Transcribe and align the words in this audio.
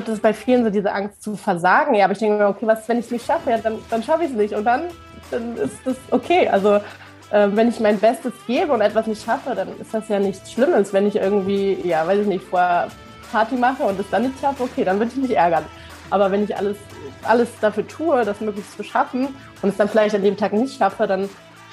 glaube, 0.00 0.06
das 0.06 0.14
ist 0.16 0.22
bei 0.22 0.34
vielen 0.34 0.64
so 0.64 0.70
diese 0.70 0.92
Angst 0.92 1.22
zu 1.22 1.36
versagen. 1.36 1.94
Ja, 1.94 2.04
aber 2.04 2.12
ich 2.12 2.18
denke 2.18 2.38
mir, 2.38 2.48
okay, 2.48 2.66
was, 2.66 2.88
wenn 2.88 2.98
ich 2.98 3.06
es 3.06 3.10
nicht 3.10 3.26
schaffe, 3.26 3.50
ja, 3.50 3.58
dann, 3.58 3.78
dann 3.90 4.02
schaffe 4.02 4.24
ich 4.24 4.30
es 4.30 4.36
nicht. 4.36 4.54
Und 4.54 4.64
dann, 4.64 4.82
dann 5.30 5.56
ist 5.56 5.78
das 5.84 5.96
okay. 6.10 6.48
Also 6.48 6.74
äh, 7.30 7.48
wenn 7.52 7.68
ich 7.68 7.80
mein 7.80 7.98
Bestes 7.98 8.32
gebe 8.46 8.72
und 8.72 8.80
etwas 8.80 9.06
nicht 9.06 9.22
schaffe, 9.22 9.54
dann 9.54 9.68
ist 9.80 9.92
das 9.92 10.08
ja 10.08 10.18
nichts 10.18 10.52
Schlimmes. 10.52 10.92
Wenn 10.92 11.06
ich 11.06 11.16
irgendwie, 11.16 11.78
ja, 11.84 12.06
weiß 12.06 12.20
ich 12.20 12.26
nicht, 12.26 12.44
vorher 12.44 12.88
Party 13.30 13.54
mache 13.56 13.82
und 13.84 14.00
es 14.00 14.08
dann 14.10 14.22
nicht 14.22 14.40
schaffe, 14.40 14.64
okay, 14.64 14.84
dann 14.84 14.98
würde 14.98 15.12
ich 15.14 15.20
mich 15.20 15.36
ärgern. 15.36 15.64
Aber 16.10 16.30
wenn 16.30 16.42
ich 16.42 16.56
alles, 16.56 16.76
alles 17.22 17.48
dafür 17.60 17.86
tue, 17.86 18.24
das 18.24 18.40
möglichst 18.40 18.76
zu 18.76 18.82
schaffen 18.82 19.28
und 19.62 19.68
es 19.68 19.76
dann 19.76 19.88
vielleicht 19.88 20.14
an 20.14 20.22
dem 20.22 20.36
Tag 20.36 20.52
nicht 20.52 20.76
schaffe, 20.76 21.06
dann 21.06 21.28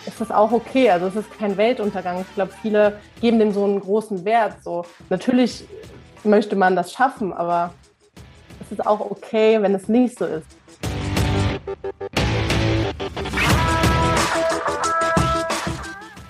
ist 0.05 0.21
das 0.21 0.29
auch 0.29 0.51
okay. 0.51 0.91
Also 0.91 1.07
es 1.07 1.15
ist 1.15 1.37
kein 1.39 1.57
Weltuntergang. 1.57 2.21
Ich 2.21 2.35
glaube, 2.35 2.51
viele 2.61 2.99
geben 3.19 3.39
dem 3.39 3.51
so 3.51 3.63
einen 3.63 3.79
großen 3.79 4.23
Wert. 4.25 4.57
So 4.63 4.85
natürlich 5.09 5.65
möchte 6.23 6.55
man 6.55 6.75
das 6.75 6.91
schaffen, 6.91 7.33
aber 7.33 7.73
es 8.67 8.79
ist 8.79 8.85
auch 8.85 8.99
okay, 8.99 9.61
wenn 9.61 9.73
es 9.73 9.87
nicht 9.87 10.17
so 10.17 10.25
ist. 10.25 10.45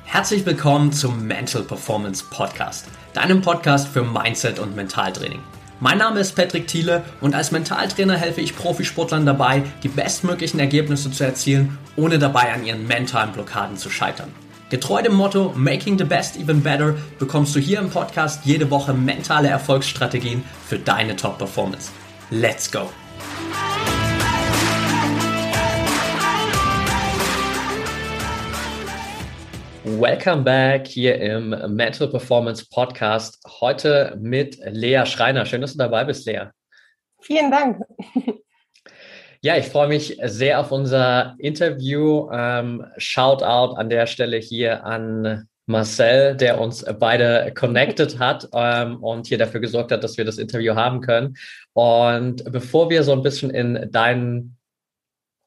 Herzlich 0.06 0.46
willkommen 0.46 0.92
zum 0.92 1.26
Mental 1.26 1.64
Performance 1.64 2.24
Podcast, 2.30 2.88
deinem 3.14 3.42
Podcast 3.42 3.88
für 3.88 4.04
Mindset 4.04 4.60
und 4.60 4.76
Mentaltraining. 4.76 5.40
Mein 5.80 6.00
Name 6.00 6.20
ist 6.20 6.36
Patrick 6.36 6.68
Thiele 6.68 7.04
und 7.22 7.36
als 7.36 7.52
Mentaltrainer 7.52 8.18
helfe 8.18 8.42
ich 8.42 8.56
Profisportlern 8.56 9.28
dabei, 9.28 9.64
die 9.84 9.90
bestmöglichen 9.90 10.60
Ergebnisse 10.60 11.12
zu 11.12 11.24
erzielen, 11.24 11.78
ohne 11.96 12.18
dabei 12.18 12.52
an 12.54 12.66
ihren 12.66 12.88
mentalen 12.88 13.32
Blockaden 13.32 13.78
zu 13.78 13.90
scheitern. 13.92 14.32
Getreu 14.70 15.02
dem 15.02 15.14
Motto 15.14 15.54
Making 15.56 15.98
the 15.98 16.04
Best 16.04 16.36
Even 16.36 16.62
Better 16.62 16.96
bekommst 17.20 17.56
du 17.56 17.60
hier 17.60 17.80
im 17.80 17.90
Podcast 17.90 18.42
jede 18.44 18.70
Woche 18.70 18.94
mentale 18.94 19.48
Erfolgsstrategien 19.48 20.44
für 20.68 20.80
deine 20.80 21.16
Top-Performance. 21.16 21.92
Let's 22.30 22.70
go! 22.70 22.90
Welcome 29.86 30.44
back 30.44 30.88
hier 30.88 31.22
im 31.22 31.52
Mental 31.74 32.10
Performance 32.10 32.66
Podcast. 32.70 33.42
Heute 33.62 34.18
mit 34.20 34.58
Lea 34.66 35.06
Schreiner. 35.06 35.46
Schön, 35.46 35.62
dass 35.62 35.72
du 35.72 35.78
dabei 35.78 36.04
bist, 36.04 36.26
Lea. 36.26 36.48
Vielen 37.22 37.50
Dank. 37.50 37.82
Ja, 39.42 39.56
ich 39.56 39.68
freue 39.68 39.88
mich 39.88 40.18
sehr 40.24 40.60
auf 40.60 40.72
unser 40.72 41.36
Interview. 41.38 42.28
Ähm, 42.34 42.86
Shoutout 42.98 43.76
an 43.76 43.88
der 43.88 44.08
Stelle 44.08 44.38
hier 44.38 44.84
an 44.84 45.48
Marcel, 45.68 46.36
der 46.36 46.60
uns 46.60 46.84
beide 47.00 47.52
connected 47.54 48.20
hat 48.20 48.48
ähm, 48.54 49.04
und 49.04 49.28
hier 49.28 49.38
dafür 49.38 49.60
gesorgt 49.60 49.92
hat, 49.92 50.04
dass 50.04 50.18
wir 50.18 50.26
das 50.26 50.38
Interview 50.38 50.76
haben 50.76 51.02
können. 51.02 51.36
Und 51.74 52.44
bevor 52.52 52.90
wir 52.90 53.04
so 53.04 53.12
ein 53.12 53.22
bisschen 53.22 53.50
in 53.50 53.92
deinen 53.92 54.58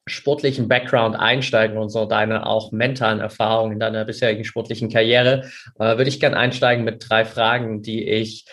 sportlichen 0.07 0.67
Background 0.67 1.15
einsteigen 1.15 1.77
und 1.77 1.89
so 1.89 2.05
deine 2.05 2.45
auch 2.45 2.71
mentalen 2.71 3.19
Erfahrungen 3.19 3.73
in 3.73 3.79
deiner 3.79 4.05
bisherigen 4.05 4.43
sportlichen 4.43 4.89
Karriere, 4.89 5.49
äh, 5.79 5.97
würde 5.97 6.07
ich 6.07 6.19
gerne 6.19 6.37
einsteigen 6.37 6.83
mit 6.83 7.07
drei 7.07 7.25
Fragen, 7.25 7.81
die 7.81 8.07
ich 8.07 8.45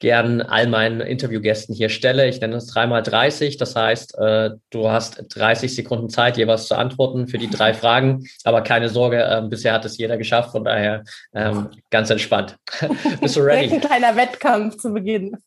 gern 0.00 0.40
all 0.40 0.66
meinen 0.66 1.00
Interviewgästen 1.00 1.74
hier 1.74 1.90
stelle. 1.90 2.26
Ich 2.26 2.40
nenne 2.40 2.54
das 2.54 2.66
dreimal 2.66 3.02
30. 3.02 3.58
Das 3.58 3.76
heißt, 3.76 4.18
äh, 4.18 4.50
du 4.70 4.90
hast 4.90 5.24
30 5.28 5.74
Sekunden 5.74 6.08
Zeit, 6.08 6.38
jeweils 6.38 6.66
zu 6.66 6.74
antworten 6.74 7.28
für 7.28 7.38
die 7.38 7.50
drei 7.50 7.74
Fragen. 7.80 8.26
Aber 8.44 8.62
keine 8.62 8.88
Sorge, 8.88 9.22
äh, 9.22 9.42
bisher 9.48 9.74
hat 9.74 9.84
es 9.84 9.98
jeder 9.98 10.16
geschafft. 10.16 10.52
Von 10.52 10.64
daher 10.64 11.04
ähm, 11.34 11.68
ganz 11.90 12.10
entspannt. 12.10 12.56
Bist 13.20 13.36
du 13.36 13.40
ready? 13.40 13.74
Ein 13.74 13.80
kleiner 13.80 14.16
Wettkampf 14.16 14.78
zu 14.78 14.92
Beginn. 14.92 15.36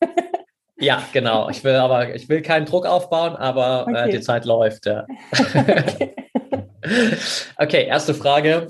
Ja, 0.76 1.04
genau. 1.12 1.48
Ich 1.50 1.62
will 1.62 1.76
aber, 1.76 2.16
ich 2.16 2.28
will 2.28 2.42
keinen 2.42 2.66
Druck 2.66 2.84
aufbauen, 2.84 3.36
aber 3.36 3.86
äh, 3.86 3.90
okay. 3.90 4.08
äh, 4.08 4.12
die 4.12 4.20
Zeit 4.20 4.44
läuft. 4.44 4.86
Ja. 4.86 5.06
okay. 5.54 6.14
okay, 7.56 7.86
erste 7.86 8.12
Frage. 8.12 8.66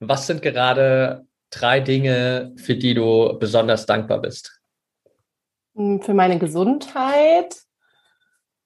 Was 0.00 0.26
sind 0.26 0.40
gerade 0.40 1.26
drei 1.50 1.80
Dinge, 1.80 2.52
für 2.56 2.74
die 2.74 2.94
du 2.94 3.36
besonders 3.38 3.84
dankbar 3.84 4.22
bist? 4.22 4.58
Für 5.74 6.14
meine 6.14 6.38
Gesundheit, 6.38 7.56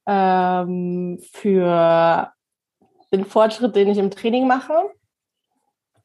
ähm, 0.06 1.18
für 1.32 2.32
den 3.12 3.24
Fortschritt, 3.24 3.74
den 3.76 3.88
ich 3.88 3.98
im 3.98 4.10
Training 4.10 4.46
mache 4.46 4.90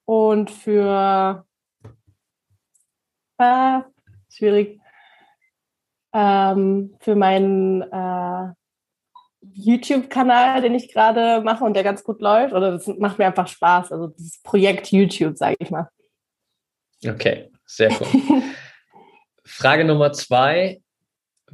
und 0.06 0.50
für 0.50 1.46
äh, 3.38 3.80
schwierig 4.30 4.80
ähm, 6.14 6.96
für 7.00 7.16
meinen 7.16 7.82
äh, 7.82 8.54
YouTube-Kanal, 9.42 10.62
den 10.62 10.76
ich 10.76 10.92
gerade 10.92 11.42
mache 11.42 11.64
und 11.64 11.74
der 11.74 11.84
ganz 11.84 12.04
gut 12.04 12.22
läuft. 12.22 12.54
Oder 12.54 12.72
das 12.72 12.88
macht 12.88 13.18
mir 13.18 13.26
einfach 13.26 13.48
Spaß. 13.48 13.92
Also 13.92 14.08
dieses 14.08 14.42
Projekt 14.42 14.92
YouTube, 14.92 15.38
sage 15.38 15.56
ich 15.60 15.70
mal. 15.70 15.90
Okay, 17.06 17.52
sehr 17.66 17.92
cool. 17.92 18.08
Frage 19.46 19.84
Nummer 19.84 20.14
zwei. 20.14 20.83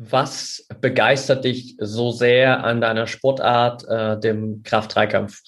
Was 0.01 0.65
begeistert 0.79 1.43
dich 1.43 1.75
so 1.77 2.11
sehr 2.11 2.63
an 2.63 2.79
deiner 2.79 3.05
Sportart, 3.05 3.85
äh, 3.89 4.17
dem 4.17 4.63
Kraft-Dreikampf? 4.63 5.41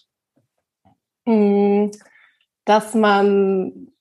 Hm, 1.26 1.92
dass 2.66 2.94
man 2.94 3.94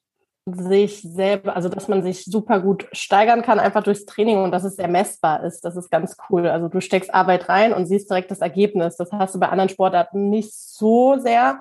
sich 0.47 1.03
selber, 1.03 1.55
also 1.55 1.69
dass 1.69 1.87
man 1.87 2.03
sich 2.03 2.25
super 2.25 2.59
gut 2.59 2.89
steigern 2.91 3.43
kann, 3.43 3.61
einfach 3.61 3.85
durchs 3.85 4.07
Training 4.07 4.39
und 4.39 4.51
dass 4.51 4.65
es 4.65 4.75
sehr 4.75 4.89
messbar 4.89 5.45
ist. 5.45 5.61
Das 5.65 5.77
ist 5.77 5.89
ganz 5.89 6.17
cool. 6.29 6.49
Also 6.49 6.67
du 6.67 6.81
steckst 6.81 7.15
Arbeit 7.15 7.49
rein 7.49 7.73
und 7.73 7.87
siehst 7.87 8.11
direkt 8.11 8.33
das 8.33 8.41
Ergebnis. 8.41 8.97
Das 8.97 9.13
hast 9.13 9.37
du 9.37 9.39
bei 9.39 9.51
anderen 9.51 9.69
Sportarten 9.69 10.31
nicht 10.31 10.53
so 10.53 11.17
sehr, 11.17 11.61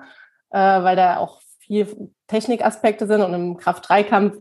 äh, 0.50 0.58
weil 0.58 0.96
da 0.96 1.18
auch 1.18 1.40
viel 1.58 2.10
Technikaspekte 2.26 3.06
sind 3.06 3.22
und 3.22 3.34
im 3.34 3.56
Kraft-3-Kampf 3.56 4.38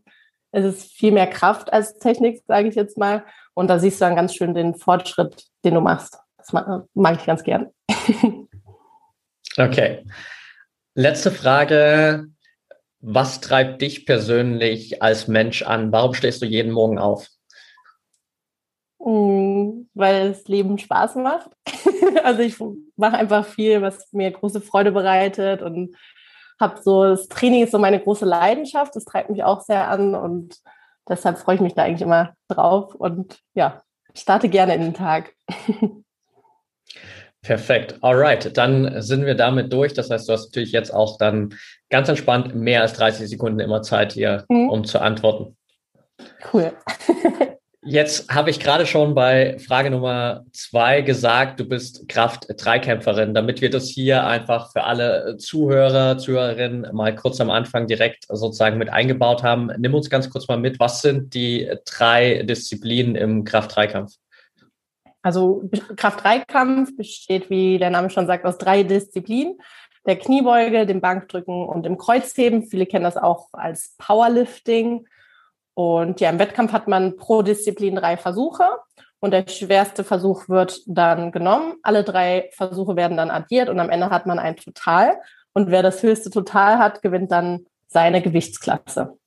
ist 0.51 0.65
es 0.65 0.83
viel 0.85 1.11
mehr 1.11 1.27
Kraft 1.27 1.71
als 1.71 1.99
Technik, 1.99 2.41
sage 2.47 2.67
ich 2.69 2.73
jetzt 2.73 2.97
mal. 2.97 3.23
Und 3.59 3.67
da 3.67 3.77
siehst 3.77 3.99
du 3.99 4.05
dann 4.05 4.15
ganz 4.15 4.33
schön 4.33 4.53
den 4.53 4.73
Fortschritt, 4.75 5.43
den 5.65 5.73
du 5.73 5.81
machst. 5.81 6.17
Das 6.37 6.53
mag, 6.53 6.85
mag 6.93 7.19
ich 7.19 7.25
ganz 7.25 7.43
gern. 7.43 7.67
okay. 9.57 10.05
Letzte 10.95 11.31
Frage 11.31 12.29
was 13.01 13.39
treibt 13.39 13.81
dich 13.81 14.05
persönlich 14.05 15.01
als 15.01 15.27
Mensch 15.27 15.61
an? 15.63 15.91
Warum 15.91 16.13
stehst 16.13 16.41
du 16.41 16.45
jeden 16.45 16.71
Morgen 16.71 16.99
auf? 16.99 17.27
Mm, 18.99 19.87
weil 19.93 20.29
das 20.29 20.47
Leben 20.47 20.77
Spaß 20.77 21.15
macht. 21.15 21.49
also 22.23 22.41
ich 22.41 22.57
mache 22.97 23.17
einfach 23.17 23.45
viel, 23.45 23.81
was 23.81 24.11
mir 24.11 24.31
große 24.31 24.61
Freude 24.61 24.91
bereitet 24.91 25.61
und 25.61 25.95
habe 26.59 26.81
so, 26.81 27.05
das 27.05 27.29
Training 27.29 27.63
ist 27.63 27.71
so 27.71 27.79
meine 27.79 28.01
große 28.01 28.25
Leidenschaft, 28.25 28.95
das 28.95 29.05
treibt 29.05 29.29
mich 29.29 29.43
auch 29.43 29.61
sehr 29.61 29.89
an 29.89 30.13
und 30.13 30.57
deshalb 31.07 31.37
freue 31.37 31.55
ich 31.55 31.61
mich 31.61 31.73
da 31.73 31.83
eigentlich 31.83 32.01
immer 32.01 32.33
drauf 32.47 32.95
und 32.95 33.39
ja, 33.53 33.83
starte 34.13 34.49
gerne 34.49 34.75
in 34.75 34.81
den 34.81 34.93
Tag. 34.93 35.33
Perfekt. 37.41 37.97
Alright, 38.01 38.57
dann 38.57 39.01
sind 39.01 39.25
wir 39.25 39.35
damit 39.35 39.71
durch. 39.71 39.93
Das 39.93 40.09
heißt, 40.09 40.27
du 40.27 40.33
hast 40.33 40.47
natürlich 40.47 40.73
jetzt 40.73 40.93
auch 40.93 41.17
dann 41.17 41.55
ganz 41.89 42.09
entspannt 42.09 42.53
mehr 42.53 42.81
als 42.81 42.93
30 42.93 43.29
Sekunden 43.29 43.59
immer 43.61 43.81
Zeit 43.81 44.11
hier, 44.11 44.43
mhm. 44.49 44.69
um 44.69 44.83
zu 44.83 44.99
antworten. 44.99 45.55
Cool. 46.51 46.73
Jetzt 47.89 48.29
habe 48.29 48.51
ich 48.51 48.59
gerade 48.59 48.85
schon 48.85 49.15
bei 49.15 49.57
Frage 49.57 49.89
Nummer 49.89 50.45
zwei 50.53 51.01
gesagt, 51.01 51.59
du 51.59 51.67
bist 51.67 52.07
Kraft-Dreikämpferin. 52.07 53.33
Damit 53.33 53.61
wir 53.61 53.71
das 53.71 53.89
hier 53.89 54.27
einfach 54.27 54.71
für 54.71 54.83
alle 54.83 55.37
Zuhörer, 55.37 56.19
Zuhörerinnen 56.19 56.95
mal 56.95 57.15
kurz 57.15 57.41
am 57.41 57.49
Anfang 57.49 57.87
direkt 57.87 58.25
sozusagen 58.27 58.77
mit 58.77 58.89
eingebaut 58.89 59.41
haben, 59.41 59.71
nimm 59.79 59.95
uns 59.95 60.11
ganz 60.11 60.29
kurz 60.29 60.47
mal 60.47 60.59
mit. 60.59 60.79
Was 60.79 61.01
sind 61.01 61.33
die 61.33 61.67
drei 61.85 62.43
Disziplinen 62.43 63.15
im 63.15 63.43
Kraft-Dreikampf? 63.43 64.13
Also 65.23 65.67
Kraft-3-Kampf 65.95 66.95
besteht, 66.95 67.49
wie 67.49 67.79
der 67.79 67.89
Name 67.89 68.11
schon 68.11 68.27
sagt, 68.27 68.45
aus 68.45 68.59
drei 68.59 68.83
Disziplinen. 68.83 69.57
Der 70.05 70.15
Kniebeuge, 70.15 70.85
dem 70.85 71.01
Bankdrücken 71.01 71.65
und 71.65 71.87
dem 71.87 71.97
Kreuzheben. 71.97 72.67
Viele 72.67 72.85
kennen 72.85 73.03
das 73.03 73.17
auch 73.17 73.47
als 73.51 73.95
Powerlifting. 73.97 75.07
Und 75.79 76.19
ja, 76.19 76.29
im 76.29 76.39
Wettkampf 76.39 76.73
hat 76.73 76.89
man 76.89 77.15
pro 77.15 77.41
Disziplin 77.41 77.95
drei 77.95 78.17
Versuche. 78.17 78.65
Und 79.21 79.31
der 79.31 79.47
schwerste 79.47 80.03
Versuch 80.03 80.49
wird 80.49 80.81
dann 80.87 81.31
genommen. 81.31 81.75
Alle 81.83 82.03
drei 82.03 82.49
Versuche 82.51 82.97
werden 82.97 83.15
dann 83.15 83.31
addiert 83.31 83.69
und 83.69 83.79
am 83.79 83.89
Ende 83.89 84.09
hat 84.09 84.25
man 84.25 84.39
ein 84.39 84.57
Total. 84.57 85.21
Und 85.53 85.71
wer 85.71 85.81
das 85.81 86.03
höchste 86.03 86.31
Total 86.31 86.79
hat, 86.79 87.01
gewinnt 87.01 87.31
dann 87.31 87.65
seine 87.87 88.21
Gewichtsklasse. 88.21 89.17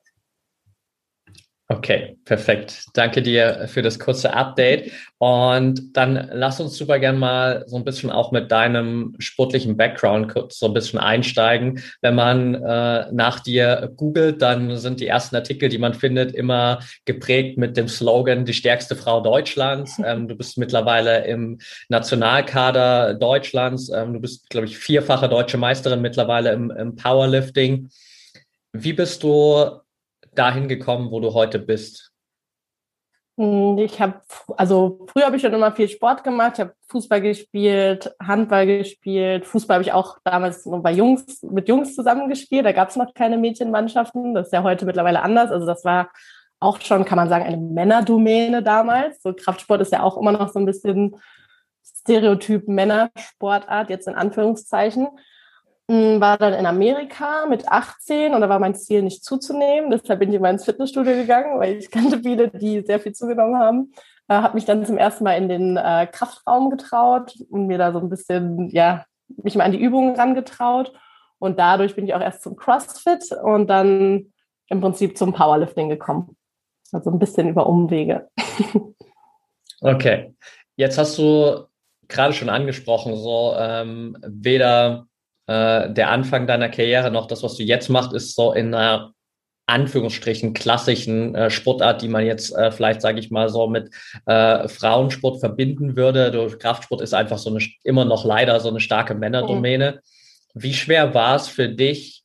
Okay, 1.73 2.19
perfekt. 2.27 2.85
Danke 2.93 3.23
dir 3.23 3.67
für 3.67 3.81
das 3.81 3.99
kurze 3.99 4.35
Update. 4.35 4.93
Und 5.17 5.97
dann 5.97 6.29
lass 6.31 6.61
uns 6.61 6.77
super 6.77 6.99
gern 6.99 7.19
mal 7.19 7.65
so 7.67 7.77
ein 7.77 7.85
bisschen 7.85 8.11
auch 8.11 8.31
mit 8.31 8.53
deinem 8.53 9.15
sportlichen 9.19 9.79
Background 9.79 10.29
kurz 10.29 10.59
so 10.59 10.67
ein 10.67 10.75
bisschen 10.75 10.99
einsteigen. 10.99 11.83
Wenn 12.03 12.15
man 12.15 12.57
äh, 12.57 13.11
nach 13.13 13.41
dir 13.41 13.91
googelt, 13.97 14.43
dann 14.43 14.77
sind 14.77 15.01
die 15.01 15.07
ersten 15.07 15.35
Artikel, 15.35 15.71
die 15.71 15.79
man 15.79 15.95
findet, 15.95 16.35
immer 16.35 16.81
geprägt 17.07 17.57
mit 17.57 17.79
dem 17.79 17.89
Slogan 17.89 18.45
die 18.45 18.55
stärkste 18.55 18.95
Frau 18.95 19.21
Deutschlands. 19.21 19.99
Ähm, 20.05 20.27
du 20.27 20.35
bist 20.35 20.59
mittlerweile 20.59 21.25
im 21.27 21.59
Nationalkader 21.89 23.15
Deutschlands. 23.15 23.89
Ähm, 23.89 24.15
du 24.15 24.21
bist, 24.21 24.51
glaube 24.51 24.67
ich, 24.67 24.77
vierfache 24.77 25.29
deutsche 25.29 25.59
Meisterin 25.59 26.01
mittlerweile 26.03 26.51
im, 26.53 26.73
im 26.73 26.97
Powerlifting. 26.97 27.89
Wie 28.73 28.95
bist 28.95 29.23
du 29.23 29.82
dahin 30.35 30.69
gekommen, 30.69 31.11
wo 31.11 31.21
du 31.21 31.35
heute 31.35 31.59
bist? 31.59 32.13
Hm, 33.39 33.79
ich 33.79 34.01
habe, 34.01 34.21
also 34.57 35.07
früher 35.11 35.25
habe 35.25 35.37
ich 35.37 35.43
schon 35.43 35.55
immer 35.55 35.73
viel 35.73 35.89
Sport 35.89 36.23
gemacht. 36.23 36.53
Ich 36.55 36.61
habe 36.61 36.75
Fußball 36.89 37.21
gespielt, 37.21 38.15
Handball 38.23 38.67
gespielt. 38.67 39.47
Fußball 39.47 39.77
habe 39.77 39.85
ich 39.85 39.93
auch 39.93 40.19
damals 40.25 40.67
nur 40.67 40.83
bei 40.83 40.93
Jungs, 40.93 41.43
mit 41.43 41.69
Jungs 41.69 41.95
zusammengespielt. 41.95 42.67
Da 42.67 42.73
gab 42.73 42.91
es 42.91 42.97
noch 42.97 43.15
keine 43.15 43.39
Mädchenmannschaften. 43.39 44.35
Das 44.35 44.49
ist 44.49 44.53
ja 44.53 44.63
heute 44.63 44.85
mittlerweile 44.85 45.23
anders. 45.23 45.51
Also 45.51 45.67
das 45.67 45.85
war 45.85 46.11
auch 46.61 46.81
schon, 46.81 47.05
kann 47.05 47.17
man 47.17 47.29
sagen, 47.29 47.45
eine 47.45 47.57
Männerdomäne 47.57 48.63
damals. 48.63 49.23
So 49.23 49.33
Kraftsport 49.33 49.81
ist 49.81 49.93
ja 49.93 50.03
auch 50.03 50.19
immer 50.19 50.33
noch 50.33 50.51
so 50.51 50.59
ein 50.59 50.67
bisschen 50.67 51.17
Stereotyp 51.85 52.69
Männersportart, 52.69 53.89
jetzt 53.89 54.09
in 54.09 54.15
Anführungszeichen. 54.15 55.09
Hm, 55.93 56.23
war 56.23 56.39
dann 56.39 56.55
in 56.55 56.65
Amerika 56.65 57.45
mit 57.45 57.69
18 57.69 58.33
und 58.33 58.41
da 58.41 58.49
war 58.49 58.59
mein 58.59 58.75
Ziel 58.75 59.03
nicht 59.03 59.23
zuzunehmen. 59.23 59.91
Deshalb 59.91 60.21
bin 60.21 60.31
ich 60.31 60.37
immer 60.37 60.49
ins 60.49 60.65
Fitnessstudio 60.65 61.13
gegangen, 61.13 61.61
weil 61.61 61.77
ich 61.77 61.91
kannte 61.91 62.21
viele, 62.21 62.49
die 62.49 62.81
sehr 62.81 62.99
viel 62.99 63.13
zugenommen 63.13 63.59
haben. 63.59 63.93
Äh, 64.27 64.37
habe 64.37 64.55
mich 64.55 64.65
dann 64.65 64.87
zum 64.87 64.97
ersten 64.97 65.25
Mal 65.25 65.35
in 65.35 65.51
den 65.51 65.77
äh, 65.77 66.09
Kraftraum 66.11 66.71
getraut 66.71 67.35
und 67.51 67.67
mir 67.67 67.77
da 67.77 67.93
so 67.93 67.99
ein 67.99 68.09
bisschen, 68.09 68.71
ja, 68.71 69.05
mich 69.43 69.55
mal 69.55 69.65
an 69.65 69.73
die 69.73 69.83
Übungen 69.83 70.17
rangetraut. 70.17 70.95
Und 71.39 71.59
dadurch 71.59 71.95
bin 71.95 72.07
ich 72.07 72.15
auch 72.15 72.23
erst 72.23 72.43
zum 72.43 72.57
CrossFit 72.57 73.31
und 73.43 73.69
dann 73.69 74.33
im 74.69 74.81
Prinzip 74.81 75.19
zum 75.19 75.35
Powerlifting 75.35 75.91
gekommen. 75.91 76.39
Also 76.93 77.11
ein 77.11 77.19
bisschen 77.19 77.51
über 77.51 77.67
Umwege. 77.67 78.31
okay. 79.83 80.35
Jetzt 80.77 80.97
hast 80.97 81.19
du 81.19 81.67
gerade 82.09 82.33
schon 82.33 82.49
angesprochen, 82.49 83.15
so 83.17 83.55
ähm, 83.59 84.17
weder 84.23 85.07
äh, 85.47 85.93
der 85.93 86.11
Anfang 86.11 86.47
deiner 86.47 86.69
Karriere 86.69 87.11
noch 87.11 87.27
das, 87.27 87.43
was 87.43 87.57
du 87.57 87.63
jetzt 87.63 87.89
machst, 87.89 88.13
ist 88.13 88.35
so 88.35 88.53
in 88.53 88.75
einer 88.75 89.13
Anführungsstrichen 89.67 90.55
klassischen 90.55 91.35
äh, 91.35 91.51
Sportart, 91.51 92.03
die 92.03 92.09
man 92.09 92.27
jetzt 92.27 92.55
äh, 92.55 92.71
vielleicht, 92.73 93.01
sage 93.01 93.21
ich 93.21 93.31
mal, 93.31 93.49
so 93.49 93.69
mit 93.69 93.91
äh, 94.27 94.69
Frauensport 94.69 95.41
verbinden 95.41 95.97
würde. 95.97 96.31
Du, 96.31 96.47
Kraftsport 96.59 97.01
ist 97.01 97.15
einfach 97.15 97.39
so 97.39 97.51
eine, 97.51 97.65
immer 97.85 98.05
noch 98.05 98.25
leider 98.25 98.59
so 98.61 98.69
eine 98.69 98.81
starke 98.81 99.15
Männerdomäne. 99.15 99.93
Mhm. 99.93 100.63
Wie 100.63 100.75
schwer 100.75 101.15
war 101.15 101.37
es 101.37 101.49
für 101.49 101.69
dich, 101.69 102.23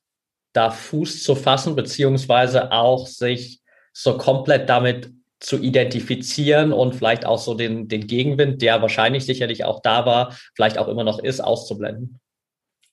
da 0.54 0.72
Fuß 0.72 1.24
zu 1.24 1.36
fassen, 1.36 1.75
beziehungsweise 1.75 2.72
auch 2.72 3.06
sich 3.08 3.62
so 3.94 4.18
komplett 4.18 4.68
damit 4.69 5.12
zu 5.40 5.60
identifizieren 5.60 6.74
und 6.74 6.96
vielleicht 6.96 7.25
auch 7.25 7.38
so 7.38 7.54
den, 7.54 7.88
den 7.88 8.08
Gegenwind, 8.08 8.62
der 8.62 8.81
wahrscheinlich 8.81 9.25
sicherlich 9.25 9.66
auch 9.66 9.81
da 9.81 10.06
war, 10.06 10.36
vielleicht 10.56 10.80
auch 10.80 10.88
immer 10.88 11.04
noch 11.04 11.19
ist, 11.19 11.42
auszublenden? 11.42 12.19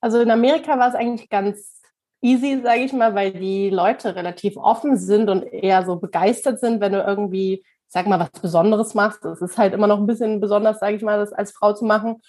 Also 0.05 0.21
in 0.21 0.31
Amerika 0.31 0.79
war 0.79 0.91
es 0.91 0.95
eigentlich 0.95 1.31
ganz 1.31 1.81
easy, 2.21 2.61
sage 2.63 2.81
ich 2.81 2.93
mal, 2.93 3.15
weil 3.15 3.33
die 3.33 3.71
Leute 3.71 4.15
relativ 4.15 4.59
offen 4.59 4.99
sind 4.99 5.31
und 5.31 5.45
eher 5.45 5.87
so 5.87 5.97
begeistert 5.97 6.61
sind, 6.61 6.83
wenn 6.83 6.93
du 6.93 7.01
irgendwie, 7.01 7.65
sag 7.89 8.07
mal, 8.07 8.21
was 8.21 8.29
Besonderes 8.39 8.93
machst. 8.93 9.25
Es 9.25 9.41
ist 9.41 9.57
halt 9.57 9.73
immer 9.73 9.87
noch 9.87 9.99
ein 9.99 10.07
bisschen 10.07 10.43
besonders, 10.43 10.79
sage 10.79 10.97
ich 10.97 11.03
mal, 11.03 11.19
das 11.19 11.33
als 11.33 11.53
Frau 11.53 11.73
zu 11.73 11.87
machen. 11.87 12.21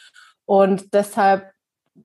Und 0.46 0.94
deshalb 0.94 1.52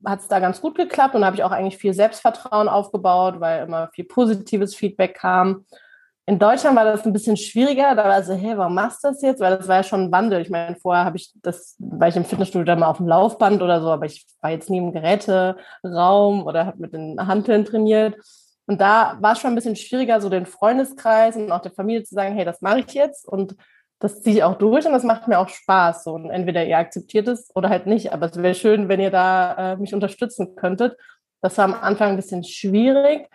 hat 0.05 0.19
es 0.19 0.27
da 0.27 0.41
ganz 0.41 0.61
gut 0.61 0.77
geklappt 0.77 1.15
und 1.15 1.25
habe 1.25 1.37
ich 1.37 1.45
auch 1.45 1.53
eigentlich 1.53 1.79
viel 1.79 1.95
Selbstvertrauen 1.95 2.69
aufgebaut, 2.69 3.39
weil 3.39 3.65
immer 3.65 3.91
viel 3.95 4.07
positives 4.07 4.75
Feedback 4.75 5.15
kam. 5.15 5.67
In 6.31 6.39
Deutschland 6.39 6.77
war 6.77 6.85
das 6.85 7.05
ein 7.05 7.13
bisschen 7.13 7.37
schwieriger. 7.37 7.97
Da 7.97 8.05
war 8.05 8.23
so, 8.23 8.35
hey, 8.35 8.57
warum 8.57 8.77
machst 8.77 9.03
du 9.03 9.09
das 9.09 9.21
jetzt? 9.21 9.41
Weil 9.41 9.57
das 9.57 9.67
war 9.67 9.79
ja 9.79 9.83
schon 9.83 10.05
ein 10.05 10.13
Wandel. 10.13 10.41
Ich 10.41 10.49
meine, 10.49 10.77
vorher 10.77 11.05
habe 11.05 11.17
ich 11.17 11.33
das, 11.43 11.75
war 11.81 12.07
ich 12.07 12.15
im 12.15 12.25
Fitnessstudio 12.25 12.65
dann 12.65 12.79
mal 12.79 12.87
auf 12.87 12.99
dem 12.99 13.09
Laufband 13.09 13.61
oder 13.63 13.81
so, 13.81 13.91
aber 13.91 14.07
ich 14.07 14.25
war 14.41 14.53
jetzt 14.53 14.71
nie 14.71 14.79
im 14.79 14.93
Geräteraum 14.93 16.47
oder 16.47 16.67
habe 16.67 16.79
mit 16.79 16.93
den 16.93 17.27
Hanteln 17.27 17.65
trainiert. 17.65 18.15
Und 18.67 18.81
da 18.81 19.17
war 19.19 19.33
es 19.33 19.41
schon 19.41 19.51
ein 19.51 19.57
bisschen 19.57 19.75
schwieriger, 19.75 20.21
so 20.21 20.29
den 20.29 20.47
Freundeskreis 20.47 21.35
und 21.35 21.51
auch 21.51 21.63
der 21.63 21.73
Familie 21.73 22.05
zu 22.05 22.15
sagen, 22.15 22.37
hey, 22.37 22.45
das 22.45 22.61
mache 22.61 22.79
ich 22.79 22.95
jetzt 22.95 23.27
und 23.27 23.57
das 23.99 24.23
ziehe 24.23 24.37
ich 24.37 24.45
auch 24.45 24.57
durch 24.57 24.87
und 24.87 24.93
das 24.93 25.03
macht 25.03 25.27
mir 25.27 25.41
auch 25.41 25.49
Spaß. 25.49 26.05
So, 26.05 26.13
und 26.13 26.31
entweder 26.31 26.65
ihr 26.65 26.79
akzeptiert 26.79 27.27
es 27.27 27.51
oder 27.57 27.71
halt 27.71 27.87
nicht. 27.87 28.13
Aber 28.13 28.27
es 28.27 28.41
wäre 28.41 28.55
schön, 28.55 28.89
wenn 28.89 29.01
ihr 29.01 29.11
da 29.11 29.73
äh, 29.73 29.77
mich 29.79 29.95
unterstützen 29.95 30.55
könntet. 30.55 30.97
Das 31.41 31.59
war 31.59 31.65
am 31.65 31.75
Anfang 31.75 32.11
ein 32.11 32.17
bisschen 32.17 32.45
schwierig. 32.45 33.29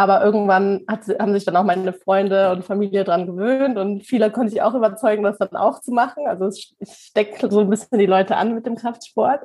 Aber 0.00 0.24
irgendwann 0.24 0.80
hat, 0.88 1.02
haben 1.18 1.34
sich 1.34 1.44
dann 1.44 1.56
auch 1.56 1.62
meine 1.62 1.92
Freunde 1.92 2.52
und 2.52 2.64
Familie 2.64 3.04
dran 3.04 3.26
gewöhnt 3.26 3.76
und 3.76 4.02
viele 4.02 4.30
konnte 4.30 4.50
ich 4.50 4.62
auch 4.62 4.72
überzeugen, 4.72 5.22
das 5.22 5.36
dann 5.36 5.54
auch 5.56 5.82
zu 5.82 5.92
machen. 5.92 6.26
Also 6.26 6.48
ich 6.48 6.74
stecke 6.90 7.50
so 7.50 7.60
ein 7.60 7.68
bisschen 7.68 7.98
die 7.98 8.06
Leute 8.06 8.36
an 8.36 8.54
mit 8.54 8.64
dem 8.64 8.76
Kraftsport. 8.76 9.42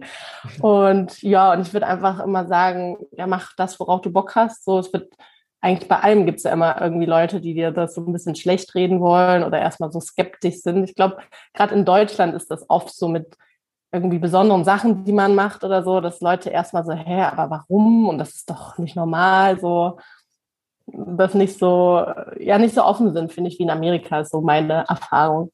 und 0.60 1.22
ja, 1.22 1.54
und 1.54 1.62
ich 1.62 1.72
würde 1.72 1.86
einfach 1.86 2.22
immer 2.22 2.46
sagen, 2.46 2.98
ja, 3.12 3.26
mach 3.26 3.54
das, 3.56 3.80
worauf 3.80 4.02
du 4.02 4.12
Bock 4.12 4.36
hast. 4.36 4.66
So, 4.66 4.78
es 4.78 4.92
wird 4.92 5.10
eigentlich 5.62 5.88
bei 5.88 6.00
allem 6.00 6.26
gibt 6.26 6.36
es 6.36 6.44
ja 6.44 6.52
immer 6.52 6.82
irgendwie 6.82 7.06
Leute, 7.06 7.40
die 7.40 7.54
dir 7.54 7.70
das 7.70 7.94
so 7.94 8.02
ein 8.02 8.12
bisschen 8.12 8.34
schlecht 8.34 8.74
reden 8.74 9.00
wollen 9.00 9.42
oder 9.42 9.58
erstmal 9.58 9.90
so 9.90 10.00
skeptisch 10.00 10.60
sind. 10.60 10.84
Ich 10.84 10.96
glaube, 10.96 11.16
gerade 11.54 11.74
in 11.74 11.86
Deutschland 11.86 12.34
ist 12.34 12.50
das 12.50 12.68
oft 12.68 12.94
so 12.94 13.08
mit 13.08 13.38
irgendwie 13.94 14.18
besonderen 14.18 14.64
Sachen, 14.64 15.04
die 15.04 15.12
man 15.12 15.34
macht 15.34 15.62
oder 15.62 15.84
so, 15.84 16.00
dass 16.00 16.20
Leute 16.20 16.50
erstmal 16.50 16.84
so, 16.84 16.92
hä, 16.92 17.22
aber 17.22 17.48
warum? 17.48 18.08
Und 18.08 18.18
das 18.18 18.34
ist 18.34 18.50
doch 18.50 18.76
nicht 18.76 18.96
normal, 18.96 19.58
so, 19.60 19.98
dass 20.86 21.34
nicht 21.34 21.58
so, 21.58 22.04
ja, 22.38 22.58
nicht 22.58 22.74
so 22.74 22.84
offen 22.84 23.14
sind, 23.14 23.32
finde 23.32 23.50
ich, 23.50 23.58
wie 23.58 23.62
in 23.62 23.70
Amerika, 23.70 24.20
ist 24.20 24.32
so 24.32 24.40
meine 24.40 24.84
Erfahrung. 24.88 25.52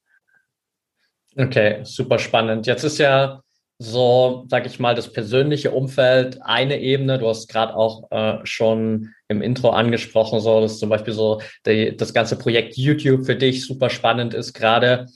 Okay, 1.37 1.81
super 1.85 2.19
spannend. 2.19 2.67
Jetzt 2.67 2.83
ist 2.83 2.99
ja 2.99 3.41
so, 3.79 4.45
sag 4.49 4.67
ich 4.67 4.81
mal, 4.81 4.95
das 4.95 5.13
persönliche 5.13 5.71
Umfeld 5.71 6.39
eine 6.43 6.81
Ebene. 6.81 7.19
Du 7.19 7.29
hast 7.29 7.49
gerade 7.49 7.75
auch 7.75 8.11
äh, 8.11 8.39
schon 8.45 9.15
im 9.29 9.43
Intro 9.43 9.71
angesprochen, 9.71 10.41
so 10.41 10.61
dass 10.61 10.79
zum 10.79 10.89
Beispiel 10.89 11.15
so 11.15 11.41
die, 11.67 11.97
das 11.97 12.13
ganze 12.13 12.37
Projekt 12.37 12.77
YouTube 12.77 13.25
für 13.25 13.37
dich 13.37 13.67
super 13.67 13.89
spannend 13.91 14.35
ist 14.35 14.55
gerade. 14.55 15.07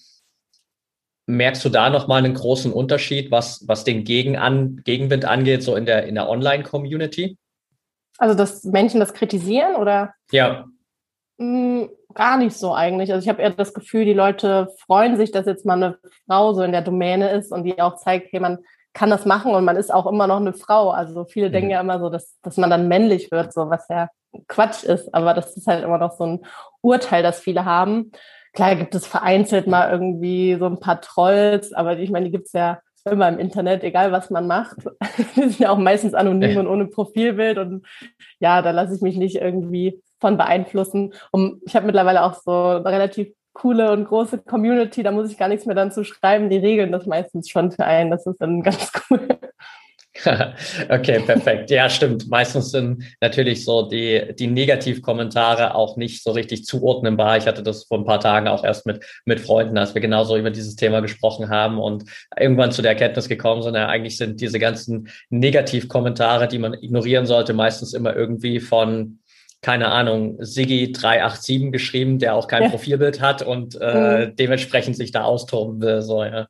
Merkst 1.26 1.64
du 1.64 1.68
da 1.70 1.90
nochmal 1.90 2.24
einen 2.24 2.34
großen 2.34 2.72
Unterschied, 2.72 3.30
was, 3.30 3.66
was 3.66 3.84
den 3.84 4.04
Gegen 4.04 4.36
an, 4.36 4.82
Gegenwind 4.84 5.24
angeht, 5.24 5.62
so 5.62 5.74
in 5.74 5.86
der, 5.86 6.06
in 6.06 6.14
der 6.14 6.28
Online-Community? 6.28 7.38
Also, 8.18 8.34
dass 8.34 8.64
Menschen 8.64 9.00
das 9.00 9.14
kritisieren 9.14 9.76
oder? 9.76 10.14
Ja. 10.30 10.66
Mm, 11.38 11.84
gar 12.14 12.38
nicht 12.38 12.56
so 12.56 12.74
eigentlich. 12.74 13.12
Also 13.12 13.24
ich 13.24 13.28
habe 13.28 13.42
eher 13.42 13.50
das 13.50 13.74
Gefühl, 13.74 14.04
die 14.04 14.12
Leute 14.12 14.68
freuen 14.78 15.16
sich, 15.16 15.32
dass 15.32 15.46
jetzt 15.46 15.66
mal 15.66 15.74
eine 15.74 15.98
Frau 16.26 16.52
so 16.52 16.62
in 16.62 16.72
der 16.72 16.82
Domäne 16.82 17.30
ist 17.30 17.52
und 17.52 17.64
die 17.64 17.80
auch 17.80 17.96
zeigt, 17.96 18.32
hey, 18.32 18.40
man 18.40 18.58
kann 18.92 19.10
das 19.10 19.26
machen 19.26 19.52
und 19.52 19.64
man 19.64 19.76
ist 19.76 19.92
auch 19.92 20.06
immer 20.06 20.26
noch 20.26 20.36
eine 20.36 20.52
Frau. 20.52 20.90
Also 20.90 21.24
viele 21.24 21.48
mhm. 21.48 21.52
denken 21.52 21.70
ja 21.70 21.80
immer 21.80 21.98
so, 21.98 22.08
dass, 22.08 22.38
dass 22.42 22.56
man 22.56 22.70
dann 22.70 22.88
männlich 22.88 23.30
wird, 23.30 23.52
so 23.52 23.68
was 23.68 23.88
ja 23.88 24.08
Quatsch 24.46 24.84
ist. 24.84 25.12
Aber 25.12 25.34
das 25.34 25.56
ist 25.56 25.66
halt 25.66 25.84
immer 25.84 25.98
noch 25.98 26.12
so 26.12 26.24
ein 26.24 26.46
Urteil, 26.80 27.22
das 27.22 27.40
viele 27.40 27.64
haben. 27.64 28.12
Klar 28.54 28.76
gibt 28.76 28.94
es 28.94 29.06
vereinzelt 29.06 29.66
mal 29.66 29.90
irgendwie 29.90 30.56
so 30.58 30.66
ein 30.66 30.80
paar 30.80 31.00
Trolls, 31.00 31.72
aber 31.72 31.98
ich 31.98 32.10
meine, 32.10 32.26
die 32.26 32.32
gibt 32.32 32.46
es 32.46 32.52
ja 32.52 32.78
immer 33.04 33.28
im 33.28 33.38
Internet, 33.38 33.82
egal 33.84 34.12
was 34.12 34.30
man 34.30 34.46
macht. 34.46 34.76
Die 35.36 35.42
sind 35.42 35.58
ja 35.58 35.70
auch 35.70 35.78
meistens 35.78 36.14
anonym 36.14 36.56
und 36.58 36.66
ohne 36.66 36.86
Profilbild 36.86 37.58
und 37.58 37.86
ja, 38.38 38.62
da 38.62 38.70
lasse 38.70 38.94
ich 38.94 39.02
mich 39.02 39.16
nicht 39.16 39.36
irgendwie 39.36 40.00
von 40.20 40.38
beeinflussen. 40.38 41.12
Und 41.30 41.60
ich 41.66 41.76
habe 41.76 41.86
mittlerweile 41.86 42.22
auch 42.22 42.34
so 42.34 42.50
eine 42.52 42.84
relativ 42.86 43.28
coole 43.52 43.92
und 43.92 44.06
große 44.06 44.38
Community, 44.38 45.02
da 45.02 45.12
muss 45.12 45.30
ich 45.30 45.38
gar 45.38 45.48
nichts 45.48 45.66
mehr 45.66 45.76
dann 45.76 45.92
zu 45.92 46.04
schreiben. 46.04 46.50
Die 46.50 46.56
regeln 46.56 46.92
das 46.92 47.06
meistens 47.06 47.48
schon 47.48 47.70
für 47.70 47.84
einen. 47.84 48.10
Das 48.10 48.26
ist 48.26 48.40
dann 48.40 48.62
ganz 48.62 48.90
cool. 49.10 49.28
okay, 50.88 51.20
perfekt. 51.20 51.70
Ja, 51.70 51.90
stimmt. 51.90 52.28
Meistens 52.28 52.70
sind 52.70 53.04
natürlich 53.20 53.64
so 53.64 53.88
die, 53.88 54.34
die 54.38 54.46
Negativkommentare 54.46 55.74
auch 55.74 55.96
nicht 55.96 56.22
so 56.22 56.30
richtig 56.30 56.64
zuordnenbar. 56.64 57.36
Ich 57.36 57.46
hatte 57.46 57.64
das 57.64 57.84
vor 57.84 57.98
ein 57.98 58.04
paar 58.04 58.20
Tagen 58.20 58.46
auch 58.46 58.62
erst 58.64 58.86
mit, 58.86 59.04
mit 59.24 59.40
Freunden, 59.40 59.76
als 59.76 59.94
wir 59.94 60.00
genauso 60.00 60.36
über 60.36 60.50
dieses 60.50 60.76
Thema 60.76 61.00
gesprochen 61.00 61.48
haben 61.48 61.78
und 61.78 62.04
irgendwann 62.38 62.70
zu 62.70 62.80
der 62.80 62.92
Erkenntnis 62.92 63.28
gekommen 63.28 63.62
sind, 63.62 63.74
ja, 63.74 63.88
eigentlich 63.88 64.16
sind 64.16 64.40
diese 64.40 64.60
ganzen 64.60 65.08
Negativkommentare, 65.30 66.46
die 66.46 66.58
man 66.58 66.74
ignorieren 66.74 67.26
sollte, 67.26 67.52
meistens 67.52 67.92
immer 67.92 68.14
irgendwie 68.14 68.60
von 68.60 69.18
keine 69.62 69.88
Ahnung, 69.88 70.36
Siggi 70.40 70.92
387 70.92 71.72
geschrieben, 71.72 72.18
der 72.18 72.34
auch 72.34 72.48
kein 72.48 72.64
ja. 72.64 72.68
Profilbild 72.68 73.22
hat 73.22 73.40
und 73.40 73.78
äh, 73.80 74.26
mhm. 74.26 74.36
dementsprechend 74.36 74.94
sich 74.94 75.10
da 75.10 75.24
austoben 75.24 75.80
will. 75.80 76.02
So, 76.02 76.22
ja. 76.22 76.48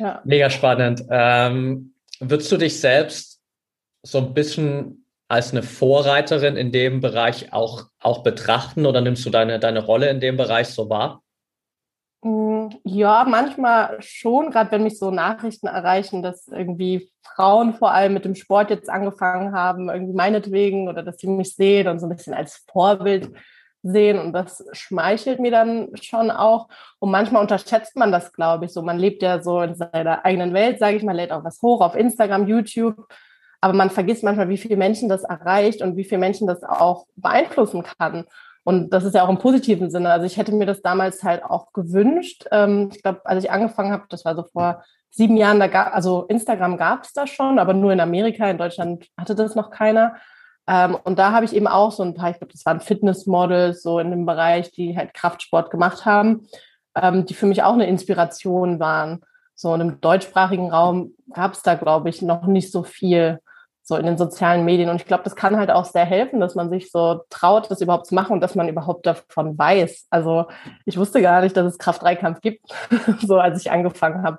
Ja. 0.00 0.22
Mega 0.24 0.48
spannend. 0.48 1.04
Ähm, 1.10 1.92
würdest 2.20 2.50
du 2.50 2.56
dich 2.56 2.80
selbst 2.80 3.42
so 4.02 4.18
ein 4.18 4.32
bisschen 4.32 5.04
als 5.28 5.52
eine 5.52 5.62
Vorreiterin 5.62 6.56
in 6.56 6.72
dem 6.72 7.00
Bereich 7.00 7.52
auch, 7.52 7.84
auch 8.00 8.22
betrachten 8.22 8.86
oder 8.86 9.02
nimmst 9.02 9.24
du 9.26 9.30
deine, 9.30 9.60
deine 9.60 9.84
Rolle 9.84 10.08
in 10.08 10.20
dem 10.20 10.36
Bereich 10.36 10.68
so 10.68 10.88
wahr? 10.88 11.22
Mm, 12.22 12.68
ja, 12.82 13.24
manchmal 13.28 13.98
schon, 14.00 14.50
gerade 14.50 14.72
wenn 14.72 14.82
mich 14.82 14.98
so 14.98 15.10
Nachrichten 15.10 15.66
erreichen, 15.66 16.22
dass 16.22 16.48
irgendwie 16.48 17.10
Frauen 17.22 17.74
vor 17.74 17.92
allem 17.92 18.14
mit 18.14 18.24
dem 18.24 18.34
Sport 18.34 18.70
jetzt 18.70 18.88
angefangen 18.88 19.52
haben, 19.52 19.90
irgendwie 19.90 20.14
meinetwegen 20.14 20.88
oder 20.88 21.02
dass 21.02 21.18
sie 21.18 21.28
mich 21.28 21.54
sehen 21.54 21.88
und 21.88 22.00
so 22.00 22.06
ein 22.06 22.16
bisschen 22.16 22.34
als 22.34 22.64
Vorbild 22.72 23.30
sehen 23.82 24.18
und 24.18 24.32
das 24.32 24.64
schmeichelt 24.72 25.40
mir 25.40 25.50
dann 25.50 25.88
schon 26.00 26.30
auch. 26.30 26.68
Und 26.98 27.10
manchmal 27.10 27.42
unterschätzt 27.42 27.96
man 27.96 28.12
das, 28.12 28.32
glaube 28.32 28.66
ich, 28.66 28.72
so. 28.72 28.82
Man 28.82 28.98
lebt 28.98 29.22
ja 29.22 29.42
so 29.42 29.60
in 29.62 29.74
seiner 29.74 30.24
eigenen 30.24 30.52
Welt, 30.52 30.78
sage 30.78 30.96
ich 30.96 31.02
mal, 31.02 31.16
lädt 31.16 31.32
auch 31.32 31.44
was 31.44 31.62
hoch 31.62 31.80
auf 31.80 31.94
Instagram, 31.94 32.46
YouTube. 32.46 33.06
Aber 33.60 33.74
man 33.74 33.90
vergisst 33.90 34.24
manchmal, 34.24 34.48
wie 34.48 34.58
viele 34.58 34.76
Menschen 34.76 35.08
das 35.08 35.22
erreicht 35.24 35.82
und 35.82 35.96
wie 35.96 36.04
viele 36.04 36.20
Menschen 36.20 36.46
das 36.46 36.62
auch 36.62 37.06
beeinflussen 37.16 37.84
kann. 37.98 38.24
Und 38.64 38.90
das 38.90 39.04
ist 39.04 39.14
ja 39.14 39.24
auch 39.24 39.28
im 39.28 39.38
positiven 39.38 39.90
Sinne. 39.90 40.10
Also 40.10 40.26
ich 40.26 40.36
hätte 40.36 40.52
mir 40.52 40.66
das 40.66 40.82
damals 40.82 41.22
halt 41.22 41.44
auch 41.44 41.72
gewünscht. 41.72 42.46
Ähm, 42.52 42.90
ich 42.92 43.02
glaube, 43.02 43.20
als 43.24 43.42
ich 43.44 43.50
angefangen 43.50 43.92
habe, 43.92 44.04
das 44.08 44.24
war 44.24 44.36
so 44.36 44.44
vor 44.44 44.84
sieben 45.10 45.36
Jahren, 45.36 45.58
da 45.58 45.66
gab, 45.66 45.94
also 45.94 46.24
Instagram 46.26 46.76
gab 46.76 47.04
es 47.04 47.12
da 47.12 47.26
schon, 47.26 47.58
aber 47.58 47.74
nur 47.74 47.92
in 47.92 48.00
Amerika, 48.00 48.48
in 48.48 48.58
Deutschland 48.58 49.08
hatte 49.16 49.34
das 49.34 49.54
noch 49.54 49.70
keiner. 49.70 50.14
Ähm, 50.70 50.96
und 51.02 51.18
da 51.18 51.32
habe 51.32 51.44
ich 51.44 51.52
eben 51.52 51.66
auch 51.66 51.90
so 51.90 52.04
ein 52.04 52.14
paar, 52.14 52.30
ich 52.30 52.38
glaube, 52.38 52.52
das 52.52 52.64
waren 52.64 52.78
Fitnessmodels 52.78 53.82
so 53.82 53.98
in 53.98 54.10
dem 54.10 54.24
Bereich, 54.24 54.70
die 54.70 54.96
halt 54.96 55.14
Kraftsport 55.14 55.72
gemacht 55.72 56.04
haben, 56.06 56.46
ähm, 56.94 57.26
die 57.26 57.34
für 57.34 57.46
mich 57.46 57.64
auch 57.64 57.72
eine 57.72 57.88
Inspiration 57.88 58.78
waren. 58.78 59.22
So 59.56 59.72
und 59.72 59.80
im 59.80 60.00
deutschsprachigen 60.00 60.70
Raum 60.70 61.14
gab 61.34 61.54
es 61.54 61.62
da, 61.62 61.74
glaube 61.74 62.08
ich, 62.08 62.22
noch 62.22 62.46
nicht 62.46 62.70
so 62.70 62.84
viel 62.84 63.40
so 63.82 63.96
in 63.96 64.06
den 64.06 64.16
sozialen 64.16 64.64
Medien. 64.64 64.88
Und 64.88 64.96
ich 64.96 65.06
glaube, 65.06 65.24
das 65.24 65.34
kann 65.34 65.56
halt 65.56 65.72
auch 65.72 65.84
sehr 65.84 66.04
helfen, 66.04 66.38
dass 66.38 66.54
man 66.54 66.70
sich 66.70 66.92
so 66.92 67.22
traut, 67.30 67.68
das 67.68 67.80
überhaupt 67.80 68.06
zu 68.06 68.14
machen 68.14 68.34
und 68.34 68.40
dass 68.40 68.54
man 68.54 68.68
überhaupt 68.68 69.04
davon 69.04 69.58
weiß. 69.58 70.06
Also 70.10 70.46
ich 70.84 70.96
wusste 70.96 71.20
gar 71.20 71.40
nicht, 71.40 71.56
dass 71.56 71.66
es 71.66 71.78
Kraft-3-Kampf 71.78 72.40
gibt, 72.40 72.64
so 73.26 73.40
als 73.40 73.60
ich 73.60 73.72
angefangen 73.72 74.22
habe. 74.22 74.38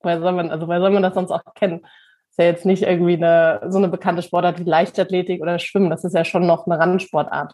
Woher 0.00 0.20
soll 0.20 0.32
man, 0.32 0.50
also 0.52 0.68
woher 0.68 0.80
soll 0.80 0.90
man 0.90 1.02
das 1.02 1.14
sonst 1.14 1.32
auch 1.32 1.42
kennen? 1.54 1.84
Ist 2.32 2.38
ja 2.38 2.46
jetzt 2.46 2.64
nicht 2.64 2.82
irgendwie 2.82 3.12
eine, 3.12 3.60
so 3.68 3.76
eine 3.76 3.88
bekannte 3.88 4.22
Sportart 4.22 4.58
wie 4.58 4.64
Leichtathletik 4.64 5.42
oder 5.42 5.58
Schwimmen. 5.58 5.90
Das 5.90 6.02
ist 6.02 6.14
ja 6.14 6.24
schon 6.24 6.46
noch 6.46 6.66
eine 6.66 6.78
Randsportart. 6.78 7.52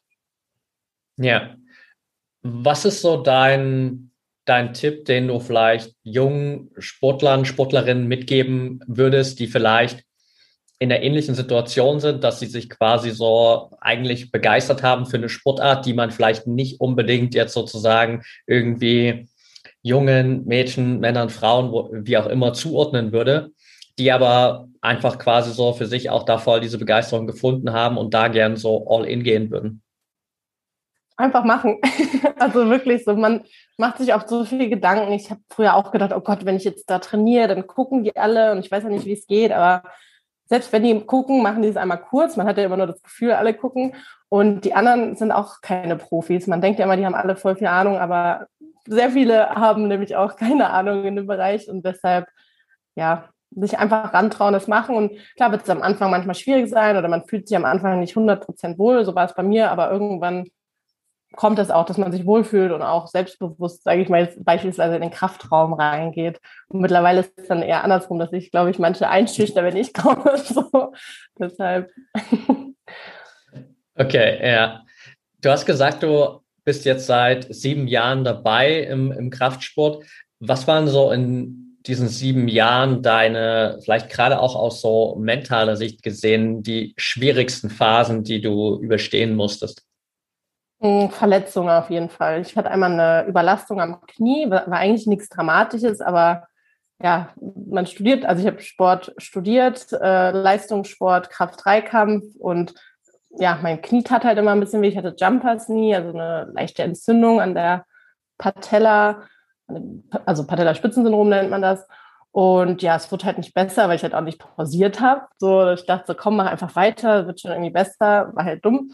Ja. 1.17 1.57
Was 2.43 2.85
ist 2.85 3.01
so 3.01 3.21
dein, 3.21 4.13
dein 4.45 4.75
Tipp, 4.75 5.05
den 5.05 5.27
du 5.27 5.41
vielleicht 5.41 5.97
jungen 6.05 6.71
Sportlern, 6.79 7.45
Sportlerinnen 7.45 8.07
mitgeben 8.07 8.79
würdest, 8.87 9.41
die 9.41 9.49
vielleicht 9.49 10.05
in 10.79 10.91
der 10.91 11.03
ähnlichen 11.03 11.35
Situation 11.35 11.99
sind, 11.99 12.23
dass 12.23 12.39
sie 12.39 12.47
sich 12.47 12.71
quasi 12.71 13.11
so 13.11 13.77
eigentlich 13.81 14.31
begeistert 14.31 14.85
haben 14.85 15.07
für 15.07 15.17
eine 15.17 15.29
Sportart, 15.29 15.87
die 15.87 15.93
man 15.93 16.13
vielleicht 16.13 16.47
nicht 16.47 16.81
unbedingt 16.81 17.35
jetzt 17.35 17.53
sozusagen 17.53 18.23
irgendwie 18.47 19.29
jungen 19.83 20.45
Mädchen, 20.45 21.01
Männern, 21.01 21.31
Frauen, 21.31 22.07
wie 22.07 22.17
auch 22.17 22.27
immer 22.27 22.53
zuordnen 22.53 23.11
würde, 23.11 23.51
die 23.99 24.13
aber 24.13 24.69
einfach 24.81 25.19
quasi 25.19 25.53
so 25.53 25.73
für 25.73 25.87
sich 25.87 26.11
auch 26.11 26.25
da 26.25 26.39
voll 26.39 26.61
diese 26.61 26.79
Begeisterung 26.79 27.27
gefunden 27.27 27.73
haben 27.73 27.99
und 27.99 28.15
da 28.15 28.29
gern 28.29 28.57
so 28.57 28.87
all 28.89 29.05
in 29.05 29.25
gehen 29.25 29.51
würden. 29.51 29.83
Einfach 31.17 31.45
machen. 31.45 31.81
also 32.39 32.71
wirklich 32.71 33.05
so, 33.05 33.15
man 33.15 33.45
macht 33.77 33.99
sich 33.99 34.15
oft 34.15 34.29
so 34.29 34.45
viele 34.45 34.69
Gedanken. 34.69 35.13
Ich 35.13 35.31
habe 35.31 35.41
früher 35.51 35.75
auch 35.75 35.91
gedacht, 35.91 36.13
oh 36.15 36.21
Gott, 36.21 36.45
wenn 36.45 36.57
ich 36.57 36.65
jetzt 36.65 36.89
da 36.89 37.01
trainiere, 37.01 37.49
dann 37.49 37.67
gucken 37.67 38.05
die 38.05 38.17
alle 38.17 38.53
und 38.53 38.61
ich 38.61 38.71
weiß 38.71 38.85
ja 38.85 38.89
nicht, 38.89 39.05
wie 39.05 39.15
es 39.15 39.27
geht, 39.27 39.51
aber 39.51 39.83
selbst 40.45 40.73
wenn 40.73 40.85
die 40.85 40.99
gucken, 41.01 41.43
machen 41.43 41.63
die 41.63 41.69
es 41.69 41.77
einmal 41.77 42.01
kurz. 42.01 42.37
Man 42.37 42.47
hat 42.47 42.57
ja 42.57 42.65
immer 42.65 42.77
nur 42.77 42.87
das 42.87 43.03
Gefühl, 43.03 43.33
alle 43.33 43.53
gucken. 43.53 43.95
Und 44.31 44.65
die 44.65 44.75
anderen 44.75 45.17
sind 45.17 45.33
auch 45.33 45.61
keine 45.61 45.97
Profis. 45.97 46.47
Man 46.47 46.61
denkt 46.61 46.79
ja 46.79 46.85
immer, 46.87 46.97
die 46.97 47.05
haben 47.05 47.15
alle 47.15 47.37
voll 47.37 47.57
viel 47.57 47.67
Ahnung, 47.67 47.99
aber 47.99 48.47
sehr 48.87 49.11
viele 49.11 49.51
haben 49.51 49.89
nämlich 49.89 50.17
auch 50.17 50.37
keine 50.37 50.71
Ahnung 50.71 51.05
in 51.05 51.17
dem 51.17 51.27
Bereich 51.27 51.69
und 51.69 51.85
deshalb, 51.85 52.27
ja, 52.95 53.29
sich 53.51 53.79
einfach 53.79 54.13
rantrauen, 54.13 54.53
das 54.53 54.69
machen. 54.69 54.97
Und 54.97 55.13
klar 55.37 55.53
wird 55.53 55.63
es 55.63 55.71
am 55.71 55.83
Anfang 55.83 56.11
manchmal 56.11 56.35
schwierig 56.35 56.69
sein 56.69 56.97
oder 56.97 57.09
man 57.09 57.27
fühlt 57.27 57.49
sich 57.49 57.57
am 57.57 57.65
Anfang 57.65 58.01
nicht 58.01 58.17
100% 58.17 58.79
wohl. 58.79 59.05
So 59.05 59.15
war 59.15 59.27
es 59.27 59.35
bei 59.35 59.43
mir, 59.43 59.71
aber 59.71 59.91
irgendwann 59.91 60.49
kommt 61.37 61.59
es 61.59 61.71
auch, 61.71 61.85
dass 61.85 61.99
man 61.99 62.11
sich 62.11 62.25
wohlfühlt 62.27 62.73
und 62.73 62.83
auch 62.83 63.07
selbstbewusst, 63.07 63.85
sage 63.85 64.01
ich 64.01 64.09
mal, 64.09 64.23
jetzt 64.23 64.43
beispielsweise 64.45 64.97
in 64.97 65.03
den 65.03 65.11
Kraftraum 65.11 65.75
reingeht. 65.75 66.41
Und 66.69 66.81
mittlerweile 66.81 67.21
ist 67.21 67.33
es 67.37 67.49
dann 67.49 67.63
eher 67.63 67.85
andersrum, 67.85 68.19
dass 68.19 68.33
ich, 68.33 68.51
glaube 68.51 68.71
ich, 68.71 68.79
manche 68.79 69.09
einschüchter, 69.09 69.63
wenn 69.63 69.77
ich 69.77 69.93
komme. 69.95 70.37
So. 70.39 70.93
Deshalb. 71.39 71.91
Okay, 74.01 74.39
ja. 74.49 74.85
Du 75.41 75.51
hast 75.51 75.67
gesagt, 75.67 76.05
du 76.05 76.41
bist 76.65 76.85
jetzt 76.85 77.07
seit 77.07 77.53
sieben 77.53 77.89
Jahren 77.89 78.23
dabei 78.23 78.83
im, 78.83 79.11
im 79.11 79.29
Kraftsport. 79.29 80.05
Was 80.39 80.69
waren 80.69 80.87
so 80.87 81.11
in 81.11 81.68
diesen 81.89 82.09
sieben 82.09 82.49
Jahren 82.49 83.03
deine, 83.03 83.79
vielleicht 83.83 84.11
gerade 84.11 84.41
auch 84.41 84.55
aus 84.55 84.81
so 84.81 85.17
mentaler 85.19 85.77
Sicht 85.77 86.03
gesehen, 86.03 86.63
die 86.63 86.95
schwierigsten 86.97 87.71
Phasen, 87.71 88.23
die 88.23 88.41
du 88.41 88.79
überstehen 88.81 89.35
musstest? 89.35 89.85
Hm, 90.81 91.11
Verletzungen 91.11 91.71
auf 91.71 91.91
jeden 91.91 92.11
Fall. 92.11 92.41
Ich 92.43 92.57
hatte 92.57 92.71
einmal 92.71 92.93
eine 92.93 93.29
Überlastung 93.29 93.81
am 93.81 94.01
Knie, 94.07 94.49
war 94.51 94.71
eigentlich 94.71 95.07
nichts 95.07 95.29
Dramatisches, 95.29 96.01
aber 96.01 96.47
ja, 97.03 97.31
man 97.41 97.87
studiert, 97.87 98.25
also 98.25 98.43
ich 98.43 98.47
habe 98.47 98.61
Sport 98.61 99.15
studiert, 99.19 99.93
äh, 99.93 100.31
Leistungssport, 100.31 101.31
Kraft-3-Kampf 101.31 102.25
und 102.39 102.75
ja, 103.31 103.59
mein 103.63 103.83
Knie 103.83 104.03
tat 104.03 104.25
halt 104.25 104.39
immer 104.39 104.53
ein 104.53 104.61
bisschen 104.61 104.83
weh. 104.83 104.89
Ich 104.89 104.97
hatte 104.97 105.15
Jumpers 105.17 105.69
nie, 105.69 105.95
also 105.95 106.11
eine 106.11 106.51
leichte 106.55 106.83
Entzündung 106.83 107.41
an 107.41 107.55
der 107.55 107.85
Patella, 108.37 109.23
also 110.25 110.47
Patella-Spitzensyndrom 110.47 111.29
nennt 111.29 111.51
man 111.51 111.63
das. 111.63 111.87
Und 112.31 112.83
ja, 112.83 112.97
es 112.97 113.11
wurde 113.11 113.25
halt 113.25 113.39
nicht 113.39 113.55
besser, 113.55 113.89
weil 113.89 113.97
ich 113.97 114.03
halt 114.03 114.15
auch 114.15 114.21
nicht 114.21 114.39
pausiert 114.39 115.01
habe. 115.01 115.23
So, 115.39 115.71
ich 115.73 115.87
dachte, 115.87 116.05
so, 116.09 116.15
komm, 116.15 116.37
mach 116.37 116.47
einfach 116.47 116.77
weiter, 116.77 117.27
wird 117.27 117.41
schon 117.41 117.51
irgendwie 117.51 117.71
besser, 117.71 118.33
war 118.35 118.45
halt 118.45 118.65
dumm. 118.65 118.93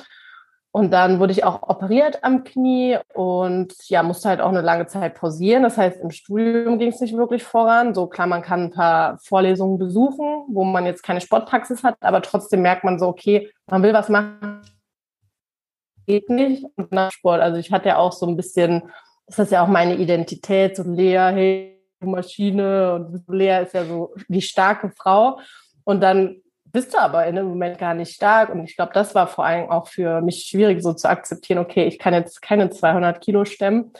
Und 0.76 0.90
dann 0.90 1.20
wurde 1.20 1.30
ich 1.30 1.44
auch 1.44 1.62
operiert 1.62 2.24
am 2.24 2.42
Knie 2.42 2.98
und 3.14 3.74
ja, 3.88 4.02
musste 4.02 4.28
halt 4.28 4.40
auch 4.40 4.48
eine 4.48 4.60
lange 4.60 4.88
Zeit 4.88 5.14
pausieren. 5.14 5.62
Das 5.62 5.78
heißt, 5.78 6.00
im 6.00 6.10
Studium 6.10 6.80
ging 6.80 6.88
es 6.88 7.00
nicht 7.00 7.16
wirklich 7.16 7.44
voran. 7.44 7.94
So 7.94 8.08
klar, 8.08 8.26
man 8.26 8.42
kann 8.42 8.64
ein 8.64 8.70
paar 8.72 9.18
Vorlesungen 9.18 9.78
besuchen, 9.78 10.46
wo 10.48 10.64
man 10.64 10.84
jetzt 10.84 11.04
keine 11.04 11.20
Sportpraxis 11.20 11.84
hat, 11.84 11.94
aber 12.00 12.22
trotzdem 12.22 12.62
merkt 12.62 12.82
man 12.82 12.98
so, 12.98 13.06
okay, 13.06 13.52
man 13.70 13.84
will 13.84 13.92
was 13.92 14.08
machen, 14.08 14.62
geht 16.06 16.28
nicht. 16.28 16.66
Und 16.74 16.90
nach 16.90 17.12
Sport, 17.12 17.40
also 17.40 17.56
ich 17.58 17.70
hatte 17.70 17.90
ja 17.90 17.98
auch 17.98 18.12
so 18.12 18.26
ein 18.26 18.36
bisschen, 18.36 18.90
das 19.26 19.38
ist 19.38 19.52
ja 19.52 19.62
auch 19.62 19.68
meine 19.68 19.96
Identität, 19.96 20.76
so 20.76 20.82
Lea, 20.82 21.30
hey, 21.32 21.74
Maschine 22.00 22.94
und 22.94 23.24
Lea 23.28 23.62
ist 23.62 23.74
ja 23.74 23.84
so 23.84 24.14
die 24.28 24.42
starke 24.42 24.90
Frau. 24.90 25.38
Und 25.84 26.00
dann 26.00 26.42
bist 26.64 26.92
du 26.92 26.98
aber 26.98 27.26
in 27.26 27.36
dem 27.36 27.46
Moment 27.46 27.78
gar 27.78 27.94
nicht 27.94 28.14
stark. 28.14 28.50
Und 28.50 28.64
ich 28.64 28.76
glaube, 28.76 28.92
das 28.92 29.14
war 29.14 29.26
vor 29.26 29.44
allem 29.44 29.70
auch 29.70 29.88
für 29.88 30.20
mich 30.20 30.44
schwierig, 30.44 30.82
so 30.82 30.92
zu 30.92 31.08
akzeptieren, 31.08 31.58
okay, 31.58 31.86
ich 31.86 31.98
kann 31.98 32.14
jetzt 32.14 32.42
keine 32.42 32.70
200 32.70 33.20
Kilo 33.20 33.44
stemmen, 33.44 33.92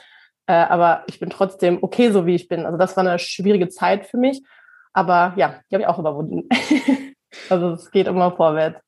äh, 0.47 0.53
aber 0.53 1.03
ich 1.07 1.19
bin 1.19 1.29
trotzdem 1.29 1.79
okay, 1.81 2.11
so 2.11 2.25
wie 2.25 2.35
ich 2.35 2.47
bin. 2.47 2.65
Also 2.65 2.77
das 2.77 2.97
war 2.97 3.05
eine 3.05 3.17
schwierige 3.17 3.69
Zeit 3.69 4.05
für 4.05 4.17
mich. 4.17 4.43
Aber 4.93 5.33
ja, 5.35 5.61
die 5.69 5.75
habe 5.75 5.83
ich 5.83 5.87
auch 5.87 5.99
überwunden. 5.99 6.47
also 7.49 7.71
es 7.71 7.91
geht 7.91 8.07
immer 8.07 8.31
vorwärts. 8.31 8.79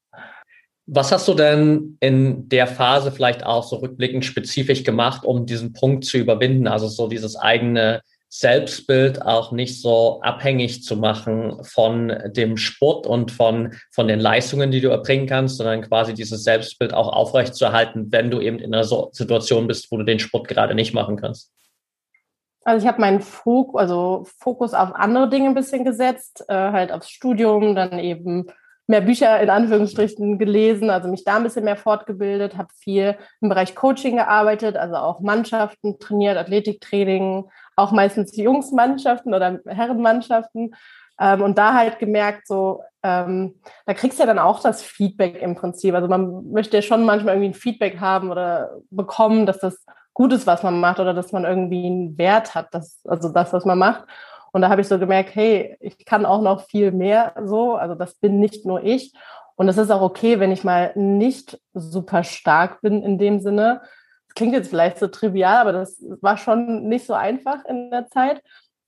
Was 0.89 1.11
hast 1.11 1.27
du 1.27 1.33
denn 1.33 1.97
in 1.99 2.47
der 2.47 2.65
Phase 2.65 3.11
vielleicht 3.11 3.45
auch 3.45 3.63
so 3.63 3.75
rückblickend 3.75 4.23
spezifisch 4.23 4.83
gemacht, 4.83 5.25
um 5.25 5.45
diesen 5.45 5.73
Punkt 5.73 6.05
zu 6.05 6.17
überwinden? 6.17 6.65
Also 6.65 6.87
so 6.87 7.07
dieses 7.09 7.35
eigene 7.35 8.01
Selbstbild 8.29 9.21
auch 9.21 9.51
nicht 9.51 9.81
so 9.81 10.21
abhängig 10.21 10.83
zu 10.83 10.95
machen 10.95 11.61
von 11.63 12.13
dem 12.27 12.55
Sport 12.55 13.05
und 13.05 13.31
von, 13.31 13.73
von 13.91 14.07
den 14.07 14.19
Leistungen, 14.19 14.71
die 14.71 14.79
du 14.79 14.89
erbringen 14.89 15.27
kannst, 15.27 15.57
sondern 15.57 15.81
quasi 15.81 16.13
dieses 16.13 16.43
Selbstbild 16.43 16.93
auch 16.93 17.07
aufrechtzuerhalten, 17.07 18.11
wenn 18.11 18.31
du 18.31 18.39
eben 18.39 18.59
in 18.59 18.73
einer 18.73 18.83
Situation 18.83 19.67
bist, 19.67 19.91
wo 19.91 19.97
du 19.97 20.03
den 20.03 20.19
Sport 20.19 20.47
gerade 20.47 20.73
nicht 20.73 20.93
machen 20.93 21.17
kannst. 21.17 21.51
Also 22.63 22.85
ich 22.85 22.87
habe 22.87 22.99
meinen 22.99 23.21
Fokus, 23.21 23.79
also 23.79 24.25
Fokus 24.39 24.73
auf 24.73 24.93
andere 24.93 25.29
Dinge 25.29 25.47
ein 25.47 25.55
bisschen 25.55 25.85
gesetzt, 25.85 26.43
äh, 26.49 26.53
halt 26.53 26.91
aufs 26.91 27.09
Studium, 27.09 27.75
dann 27.75 27.97
eben 27.99 28.47
mehr 28.87 29.01
Bücher 29.01 29.39
in 29.41 29.49
Anführungsstrichen 29.49 30.39
gelesen, 30.39 30.89
also 30.89 31.09
mich 31.09 31.23
da 31.25 31.35
ein 31.35 31.43
bisschen 31.43 31.65
mehr 31.65 31.75
fortgebildet, 31.75 32.57
habe 32.57 32.69
viel 32.79 33.17
im 33.41 33.49
Bereich 33.49 33.75
Coaching 33.75 34.15
gearbeitet, 34.15 34.77
also 34.77 34.95
auch 34.95 35.19
Mannschaften 35.19 35.99
trainiert, 35.99 36.37
Athletiktraining, 36.37 37.49
auch 37.75 37.91
meistens 37.91 38.35
Jungsmannschaften 38.35 39.33
oder 39.33 39.59
Herrenmannschaften. 39.65 40.73
Ähm, 41.19 41.41
und 41.41 41.57
da 41.57 41.73
halt 41.73 41.99
gemerkt, 41.99 42.47
so, 42.47 42.81
ähm, 43.03 43.55
da 43.85 43.93
kriegst 43.93 44.19
du 44.19 44.23
ja 44.23 44.27
dann 44.27 44.39
auch 44.39 44.61
das 44.61 44.81
Feedback 44.81 45.41
im 45.41 45.55
Prinzip. 45.55 45.93
Also 45.93 46.07
man 46.07 46.51
möchte 46.51 46.77
ja 46.77 46.81
schon 46.81 47.03
manchmal 47.03 47.35
irgendwie 47.35 47.49
ein 47.49 47.59
Feedback 47.59 47.99
haben 47.99 48.31
oder 48.31 48.77
bekommen, 48.89 49.45
dass 49.45 49.59
das 49.59 49.83
gut 50.13 50.31
ist, 50.31 50.47
was 50.47 50.63
man 50.63 50.79
macht 50.79 50.99
oder 50.99 51.13
dass 51.13 51.31
man 51.31 51.43
irgendwie 51.43 51.85
einen 51.85 52.17
Wert 52.17 52.55
hat, 52.55 52.73
dass, 52.73 53.01
also 53.05 53.29
das, 53.29 53.51
was 53.53 53.65
man 53.65 53.77
macht. 53.77 54.05
Und 54.57 54.63
da 54.63 54.69
habe 54.69 54.81
ich 54.81 54.87
so 54.87 54.97
gemerkt, 54.97 55.35
hey, 55.35 55.77
ich 55.79 56.03
kann 56.03 56.25
auch 56.25 56.41
noch 56.41 56.63
viel 56.63 56.91
mehr 56.91 57.35
so. 57.43 57.75
Also 57.75 57.93
das 57.93 58.15
bin 58.15 58.39
nicht 58.39 58.65
nur 58.65 58.83
ich. 58.83 59.13
Und 59.53 59.69
es 59.69 59.77
ist 59.77 59.91
auch 59.91 60.01
okay, 60.01 60.39
wenn 60.39 60.51
ich 60.51 60.63
mal 60.63 60.93
nicht 60.95 61.61
super 61.75 62.23
stark 62.23 62.81
bin 62.81 63.03
in 63.03 63.19
dem 63.19 63.39
Sinne. 63.39 63.81
Das 64.25 64.33
klingt 64.33 64.53
jetzt 64.53 64.69
vielleicht 64.69 64.97
so 64.97 65.09
trivial, 65.09 65.57
aber 65.57 65.73
das 65.73 66.03
war 66.21 66.37
schon 66.37 66.87
nicht 66.89 67.05
so 67.05 67.13
einfach 67.13 67.65
in 67.65 67.91
der 67.91 68.07
Zeit. 68.07 68.41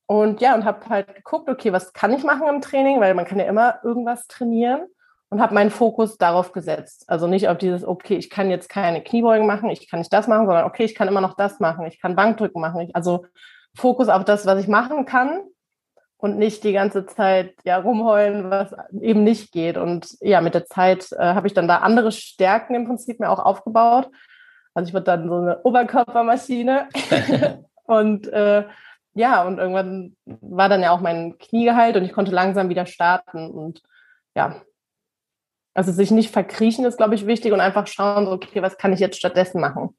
Und 0.08 0.42
ja, 0.42 0.56
und 0.56 0.66
habe 0.66 0.90
halt 0.90 1.14
geguckt, 1.14 1.48
okay, 1.48 1.72
was 1.72 1.94
kann 1.94 2.14
ich 2.14 2.24
machen 2.24 2.48
im 2.48 2.62
Training, 2.62 3.00
weil 3.00 3.14
man 3.14 3.26
kann 3.26 3.38
ja 3.38 3.46
immer 3.46 3.78
irgendwas 3.84 4.26
trainieren 4.26 4.88
und 5.30 5.40
habe 5.40 5.54
meinen 5.54 5.70
Fokus 5.70 6.18
darauf 6.18 6.52
gesetzt. 6.52 7.04
Also 7.06 7.28
nicht 7.28 7.48
auf 7.48 7.60
dieses, 7.60 7.86
okay, 7.86 8.16
ich 8.16 8.32
kann 8.32 8.50
jetzt 8.50 8.70
keine 8.70 9.04
Kniebeugen 9.04 9.46
machen, 9.46 9.70
ich 9.70 9.88
kann 9.88 10.00
nicht 10.00 10.12
das 10.12 10.28
machen, 10.28 10.48
sondern 10.48 10.66
okay, 10.66 10.86
ich 10.86 10.96
kann 10.96 11.08
immer 11.08 11.22
noch 11.22 11.36
das 11.36 11.60
machen, 11.60 11.86
ich 11.86 12.02
kann 12.02 12.16
Bankdrücken 12.16 12.60
machen. 12.60 12.82
Ich, 12.82 12.96
also 12.96 13.28
Fokus 13.76 14.10
auf 14.10 14.26
das, 14.26 14.48
was 14.48 14.60
ich 14.60 14.68
machen 14.68 15.06
kann 15.06 15.42
und 16.20 16.38
nicht 16.38 16.66
die 16.66 16.74
ganze 16.74 17.06
Zeit 17.06 17.56
ja 17.64 17.78
rumheulen, 17.78 18.50
was 18.50 18.76
eben 19.02 19.24
nicht 19.24 19.54
geht. 19.54 19.78
Und 19.78 20.18
ja, 20.20 20.42
mit 20.42 20.54
der 20.54 20.66
Zeit 20.66 21.12
äh, 21.14 21.34
habe 21.34 21.48
ich 21.48 21.54
dann 21.54 21.70
da 21.70 21.78
andere 21.78 22.12
Stärken 22.12 22.76
im 22.76 22.86
Prinzip 22.86 23.22
mir 23.22 23.30
auch 23.30 23.40
aufgebaut. 23.40 24.10
Also 24.74 24.90
ich 24.90 24.94
wurde 24.94 25.06
dann 25.06 25.30
so 25.30 25.38
eine 25.38 25.62
Oberkörpermaschine 25.64 26.90
und 27.86 28.28
äh, 28.28 28.66
ja, 29.14 29.44
und 29.44 29.58
irgendwann 29.58 30.16
war 30.26 30.68
dann 30.68 30.82
ja 30.82 30.92
auch 30.92 31.00
mein 31.00 31.38
Knie 31.38 31.66
geheilt 31.66 31.96
und 31.96 32.04
ich 32.04 32.14
konnte 32.14 32.32
langsam 32.32 32.70
wieder 32.70 32.86
starten 32.86 33.50
und 33.50 33.82
ja, 34.36 34.62
also 35.74 35.94
sich 35.94 36.12
nicht 36.12 36.32
verkriechen 36.32 36.84
ist, 36.84 36.98
glaube 36.98 37.16
ich, 37.16 37.26
wichtig 37.26 37.54
und 37.54 37.62
einfach 37.62 37.88
schauen, 37.88 38.26
so, 38.26 38.34
okay, 38.34 38.62
was 38.62 38.78
kann 38.78 38.92
ich 38.92 39.00
jetzt 39.00 39.18
stattdessen 39.18 39.62
machen? 39.62 39.98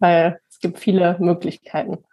Weil 0.00 0.40
es 0.48 0.60
gibt 0.60 0.78
viele 0.78 1.16
Möglichkeiten. 1.20 2.04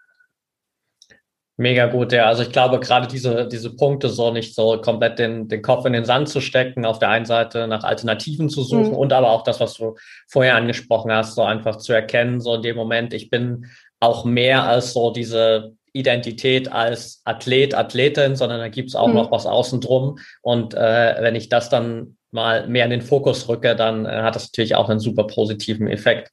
Mega 1.56 1.86
gut, 1.86 2.12
ja. 2.12 2.26
Also 2.26 2.42
ich 2.42 2.52
glaube, 2.52 2.80
gerade 2.80 3.08
diese, 3.08 3.48
diese 3.48 3.76
Punkte, 3.76 4.10
so 4.10 4.32
nicht 4.32 4.56
so 4.56 4.82
komplett 4.82 5.20
den, 5.20 5.48
den 5.48 5.62
Kopf 5.62 5.86
in 5.86 5.94
den 5.94 6.04
Sand 6.06 6.28
zu 6.28 6.42
stecken, 6.42 6.84
auf 6.84 6.98
der 6.98 7.10
einen 7.10 7.26
Seite 7.26 7.68
nach 7.68 7.84
Alternativen 7.84 8.50
zu 8.50 8.64
suchen 8.64 8.92
mhm. 8.92 8.98
und 8.98 9.14
aber 9.14 9.30
auch 9.30 9.44
das, 9.44 9.60
was 9.60 9.76
du 9.76 9.96
vorher 10.28 10.56
angesprochen 10.56 11.12
hast, 11.12 11.36
so 11.36 11.44
einfach 11.44 11.78
zu 11.78 11.94
erkennen, 11.94 12.42
so 12.42 12.56
in 12.56 12.64
dem 12.64 12.76
Moment, 12.76 13.14
ich 13.14 13.30
bin 13.30 13.68
auch 14.00 14.26
mehr 14.26 14.64
als 14.64 14.94
so 14.94 15.12
diese 15.12 15.76
Identität 15.94 16.72
als 16.72 17.22
Athlet, 17.24 17.76
Athletin, 17.76 18.36
sondern 18.36 18.60
da 18.60 18.70
gibt 18.70 18.90
es 18.90 18.96
auch 18.96 19.08
mhm. 19.08 19.14
noch 19.14 19.32
was 19.32 19.46
außen 19.46 19.80
drum. 19.80 20.18
Und 20.42 20.74
äh, 20.74 21.16
wenn 21.20 21.36
ich 21.36 21.50
das 21.50 21.70
dann 21.70 22.18
mal 22.32 22.68
mehr 22.68 22.86
in 22.86 22.90
den 22.90 23.02
Fokus 23.04 23.48
rücke, 23.48 23.76
dann 23.76 24.08
äh, 24.08 24.24
hat 24.24 24.36
das 24.36 24.46
natürlich 24.46 24.74
auch 24.74 24.90
einen 24.90 25.00
super 25.00 25.28
positiven 25.28 25.88
Effekt. 25.88 26.32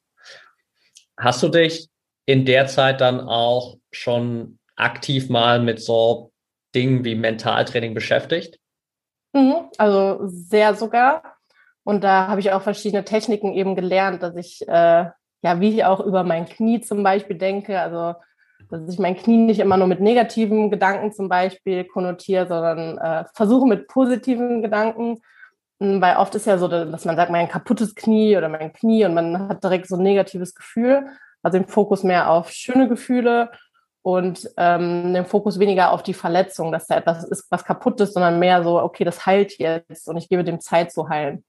Hast 1.15 1.43
du 1.43 1.49
dich 1.49 1.89
in 2.25 2.45
der 2.45 2.65
Zeit 2.65 3.01
dann 3.01 3.21
auch 3.21 3.77
schon 3.91 4.57
aktiv 4.81 5.29
mal 5.29 5.61
mit 5.61 5.81
so 5.81 6.31
Dingen 6.75 7.03
wie 7.03 7.15
Mentaltraining 7.15 7.93
beschäftigt? 7.93 8.59
Mhm, 9.33 9.69
also 9.77 10.19
sehr 10.27 10.75
sogar. 10.75 11.37
Und 11.83 12.03
da 12.03 12.27
habe 12.27 12.39
ich 12.39 12.51
auch 12.51 12.61
verschiedene 12.61 13.03
Techniken 13.03 13.53
eben 13.53 13.75
gelernt, 13.75 14.21
dass 14.23 14.35
ich, 14.35 14.67
äh, 14.67 15.05
ja, 15.43 15.59
wie 15.59 15.69
ich 15.69 15.85
auch 15.85 15.99
über 15.99 16.23
mein 16.23 16.45
Knie 16.45 16.81
zum 16.81 17.03
Beispiel 17.03 17.37
denke, 17.37 17.79
also 17.79 18.15
dass 18.69 18.87
ich 18.87 18.99
mein 18.99 19.17
Knie 19.17 19.37
nicht 19.37 19.59
immer 19.59 19.75
nur 19.77 19.87
mit 19.87 19.99
negativen 19.99 20.69
Gedanken 20.69 21.11
zum 21.11 21.27
Beispiel 21.27 21.83
konnotiere, 21.83 22.47
sondern 22.47 22.97
äh, 22.99 23.25
versuche 23.33 23.67
mit 23.67 23.87
positiven 23.87 24.61
Gedanken 24.61 25.21
hm, 25.81 25.99
weil 25.99 26.15
oft 26.17 26.35
ist 26.35 26.45
ja 26.45 26.59
so, 26.59 26.67
dass 26.67 27.05
man 27.05 27.15
sagt, 27.15 27.31
mein 27.31 27.49
kaputtes 27.49 27.95
Knie 27.95 28.37
oder 28.37 28.49
mein 28.49 28.71
Knie 28.71 29.03
und 29.03 29.15
man 29.15 29.49
hat 29.49 29.63
direkt 29.63 29.87
so 29.87 29.95
ein 29.95 30.03
negatives 30.03 30.53
Gefühl. 30.53 31.07
Also 31.41 31.57
den 31.57 31.67
Fokus 31.67 32.03
mehr 32.03 32.29
auf 32.29 32.51
schöne 32.51 32.87
Gefühle 32.87 33.49
und 34.03 34.49
ähm, 34.57 35.13
den 35.13 35.25
Fokus 35.25 35.59
weniger 35.59 35.91
auf 35.91 36.03
die 36.03 36.13
Verletzung, 36.13 36.71
dass 36.71 36.87
da 36.87 36.97
etwas 36.97 37.23
ist, 37.23 37.45
was 37.51 37.65
kaputt 37.65 37.99
ist, 38.01 38.13
sondern 38.13 38.39
mehr 38.39 38.63
so, 38.63 38.81
okay, 38.81 39.03
das 39.03 39.25
heilt 39.25 39.57
jetzt 39.59 40.07
und 40.07 40.17
ich 40.17 40.29
gebe 40.29 40.43
dem 40.43 40.59
Zeit 40.59 40.91
zu 40.91 41.09
heilen. 41.09 41.43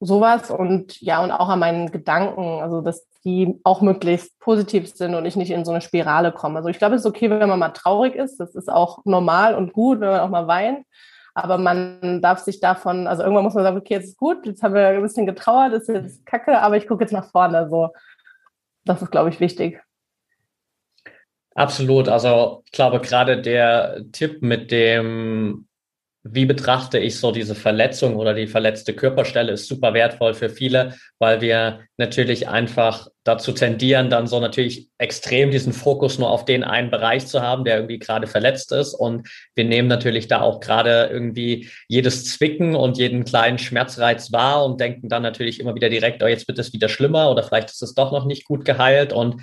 Sowas 0.00 0.50
und 0.50 0.98
ja, 1.02 1.22
und 1.22 1.30
auch 1.30 1.50
an 1.50 1.58
meinen 1.58 1.90
Gedanken, 1.90 2.60
also 2.62 2.80
dass 2.80 3.06
die 3.24 3.60
auch 3.64 3.82
möglichst 3.82 4.38
positiv 4.38 4.88
sind 4.88 5.14
und 5.14 5.26
ich 5.26 5.36
nicht 5.36 5.50
in 5.50 5.66
so 5.66 5.72
eine 5.72 5.82
Spirale 5.82 6.32
komme. 6.32 6.56
Also 6.56 6.70
ich 6.70 6.78
glaube, 6.78 6.94
es 6.94 7.02
ist 7.02 7.06
okay, 7.06 7.28
wenn 7.28 7.48
man 7.48 7.58
mal 7.58 7.68
traurig 7.70 8.14
ist. 8.14 8.38
Das 8.40 8.54
ist 8.54 8.70
auch 8.70 9.04
normal 9.04 9.54
und 9.54 9.74
gut, 9.74 10.00
wenn 10.00 10.08
man 10.08 10.20
auch 10.20 10.30
mal 10.30 10.46
weint. 10.46 10.86
Aber 11.34 11.58
man 11.58 12.22
darf 12.22 12.38
sich 12.40 12.60
davon, 12.60 13.06
also 13.06 13.22
irgendwann 13.22 13.44
muss 13.44 13.54
man 13.54 13.62
sagen, 13.62 13.76
okay, 13.76 13.94
jetzt 13.94 14.08
ist 14.08 14.16
gut, 14.16 14.46
jetzt 14.46 14.62
haben 14.62 14.74
wir 14.74 14.88
ein 14.88 15.02
bisschen 15.02 15.26
getrauert, 15.26 15.74
ist 15.74 15.88
jetzt 15.88 16.26
kacke, 16.26 16.60
aber 16.60 16.76
ich 16.76 16.88
gucke 16.88 17.04
jetzt 17.04 17.12
nach 17.12 17.30
vorne. 17.30 17.68
So, 17.68 17.90
das 18.84 19.02
ist, 19.02 19.10
glaube 19.10 19.28
ich, 19.28 19.38
wichtig. 19.38 19.80
Absolut. 21.60 22.08
Also 22.08 22.62
ich 22.64 22.72
glaube, 22.72 23.00
gerade 23.00 23.42
der 23.42 24.02
Tipp 24.12 24.40
mit 24.40 24.70
dem 24.70 25.68
wie 26.22 26.44
betrachte 26.44 26.98
ich 26.98 27.18
so 27.18 27.32
diese 27.32 27.54
Verletzung 27.54 28.16
oder 28.16 28.34
die 28.34 28.46
verletzte 28.46 28.92
Körperstelle 28.92 29.52
ist 29.52 29.68
super 29.68 29.94
wertvoll 29.94 30.34
für 30.34 30.50
viele, 30.50 30.94
weil 31.18 31.40
wir 31.40 31.80
natürlich 31.96 32.46
einfach 32.46 33.08
dazu 33.24 33.52
tendieren, 33.52 34.10
dann 34.10 34.26
so 34.26 34.38
natürlich 34.38 34.88
extrem 34.98 35.50
diesen 35.50 35.72
Fokus 35.72 36.18
nur 36.18 36.30
auf 36.30 36.44
den 36.44 36.62
einen 36.62 36.90
Bereich 36.90 37.26
zu 37.26 37.40
haben, 37.40 37.64
der 37.64 37.76
irgendwie 37.76 37.98
gerade 37.98 38.26
verletzt 38.26 38.70
ist. 38.72 38.92
Und 38.92 39.28
wir 39.54 39.64
nehmen 39.64 39.88
natürlich 39.88 40.28
da 40.28 40.42
auch 40.42 40.60
gerade 40.60 41.08
irgendwie 41.10 41.70
jedes 41.88 42.26
Zwicken 42.26 42.74
und 42.74 42.98
jeden 42.98 43.24
kleinen 43.24 43.58
Schmerzreiz 43.58 44.30
wahr 44.30 44.64
und 44.66 44.78
denken 44.78 45.08
dann 45.08 45.22
natürlich 45.22 45.58
immer 45.58 45.74
wieder 45.74 45.88
direkt, 45.88 46.22
oh, 46.22 46.26
jetzt 46.26 46.48
wird 46.48 46.58
es 46.58 46.74
wieder 46.74 46.90
schlimmer 46.90 47.30
oder 47.30 47.42
vielleicht 47.42 47.70
ist 47.70 47.82
es 47.82 47.94
doch 47.94 48.12
noch 48.12 48.26
nicht 48.26 48.44
gut 48.44 48.66
geheilt. 48.66 49.14
Und 49.14 49.42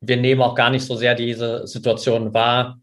wir 0.00 0.16
nehmen 0.16 0.42
auch 0.42 0.54
gar 0.54 0.70
nicht 0.70 0.84
so 0.84 0.96
sehr 0.96 1.14
diese 1.14 1.66
Situation 1.66 2.34
wahr, 2.34 2.80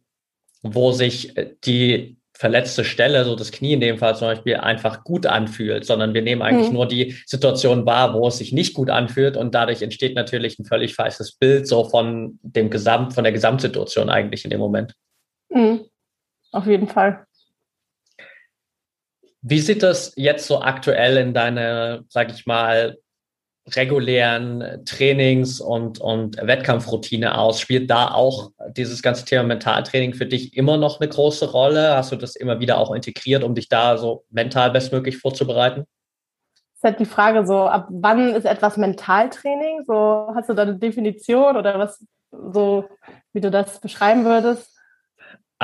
wo 0.61 0.91
sich 0.91 1.33
die 1.63 2.17
verletzte 2.33 2.83
Stelle, 2.83 3.23
so 3.23 3.35
das 3.35 3.51
Knie 3.51 3.73
in 3.73 3.79
dem 3.79 3.97
Fall 3.97 4.15
zum 4.15 4.27
Beispiel, 4.27 4.57
einfach 4.57 5.05
gut 5.05 5.25
anfühlt, 5.25 5.85
sondern 5.85 6.13
wir 6.13 6.21
nehmen 6.21 6.41
eigentlich 6.41 6.67
mhm. 6.67 6.73
nur 6.73 6.87
die 6.87 7.15
Situation 7.25 7.85
wahr, 7.85 8.13
wo 8.13 8.27
es 8.27 8.39
sich 8.39 8.51
nicht 8.51 8.73
gut 8.73 8.89
anfühlt 8.89 9.37
und 9.37 9.55
dadurch 9.55 9.81
entsteht 9.81 10.15
natürlich 10.15 10.59
ein 10.59 10.65
völlig 10.65 10.95
falsches 10.95 11.33
Bild 11.33 11.65
so 11.65 11.85
von 11.85 12.39
dem 12.41 12.69
Gesamt, 12.69 13.13
von 13.13 13.23
der 13.23 13.31
Gesamtsituation 13.31 14.09
eigentlich 14.09 14.43
in 14.43 14.49
dem 14.49 14.59
Moment. 14.59 14.93
Mhm. 15.49 15.85
Auf 16.51 16.67
jeden 16.67 16.89
Fall. 16.89 17.25
Wie 19.41 19.59
sieht 19.59 19.83
das 19.83 20.11
jetzt 20.17 20.47
so 20.47 20.61
aktuell 20.61 21.17
in 21.17 21.33
deine, 21.33 22.03
sag 22.09 22.33
ich 22.33 22.45
mal, 22.45 22.97
regulären 23.73 24.83
Trainings 24.85 25.59
und, 25.59 25.99
und 25.99 26.37
Wettkampfroutine 26.37 27.37
aus? 27.37 27.59
Spielt 27.59 27.89
da 27.89 28.11
auch 28.11 28.51
dieses 28.75 29.01
ganze 29.01 29.25
Thema 29.25 29.43
Mentaltraining 29.43 30.13
für 30.13 30.25
dich 30.25 30.55
immer 30.55 30.77
noch 30.77 30.99
eine 30.99 31.09
große 31.09 31.51
Rolle? 31.51 31.95
Hast 31.95 32.11
du 32.11 32.15
das 32.15 32.35
immer 32.35 32.59
wieder 32.59 32.77
auch 32.77 32.93
integriert, 32.93 33.43
um 33.43 33.55
dich 33.55 33.69
da 33.69 33.97
so 33.97 34.25
mental 34.29 34.71
bestmöglich 34.71 35.17
vorzubereiten? 35.17 35.85
Das 36.55 36.77
ist 36.77 36.83
halt 36.83 36.99
die 36.99 37.05
Frage 37.05 37.45
so, 37.47 37.63
ab 37.63 37.87
wann 37.89 38.35
ist 38.35 38.45
etwas 38.45 38.77
Mentaltraining? 38.77 39.83
So, 39.85 40.27
hast 40.35 40.49
du 40.49 40.53
da 40.53 40.63
eine 40.63 40.75
Definition 40.77 41.57
oder 41.57 41.79
was 41.79 42.05
so, 42.31 42.85
wie 43.33 43.41
du 43.41 43.49
das 43.49 43.79
beschreiben 43.79 44.25
würdest? 44.25 44.74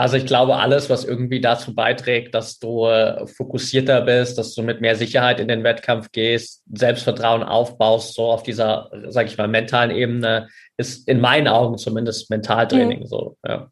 Also 0.01 0.17
ich 0.17 0.25
glaube, 0.25 0.55
alles, 0.55 0.89
was 0.89 1.05
irgendwie 1.05 1.41
dazu 1.41 1.75
beiträgt, 1.75 2.33
dass 2.33 2.57
du 2.57 2.87
äh, 2.87 3.27
fokussierter 3.27 4.01
bist, 4.01 4.35
dass 4.39 4.55
du 4.55 4.63
mit 4.63 4.81
mehr 4.81 4.95
Sicherheit 4.95 5.39
in 5.39 5.47
den 5.47 5.63
Wettkampf 5.63 6.11
gehst, 6.11 6.63
Selbstvertrauen 6.73 7.43
aufbaust, 7.43 8.15
so 8.15 8.23
auf 8.23 8.41
dieser, 8.41 8.89
sag 9.09 9.27
ich 9.27 9.37
mal, 9.37 9.47
mentalen 9.47 9.91
Ebene, 9.91 10.47
ist 10.75 11.07
in 11.07 11.21
meinen 11.21 11.47
Augen 11.47 11.77
zumindest 11.77 12.31
Mentaltraining 12.31 13.01
mhm. 13.01 13.05
so. 13.05 13.37
Ja. 13.47 13.69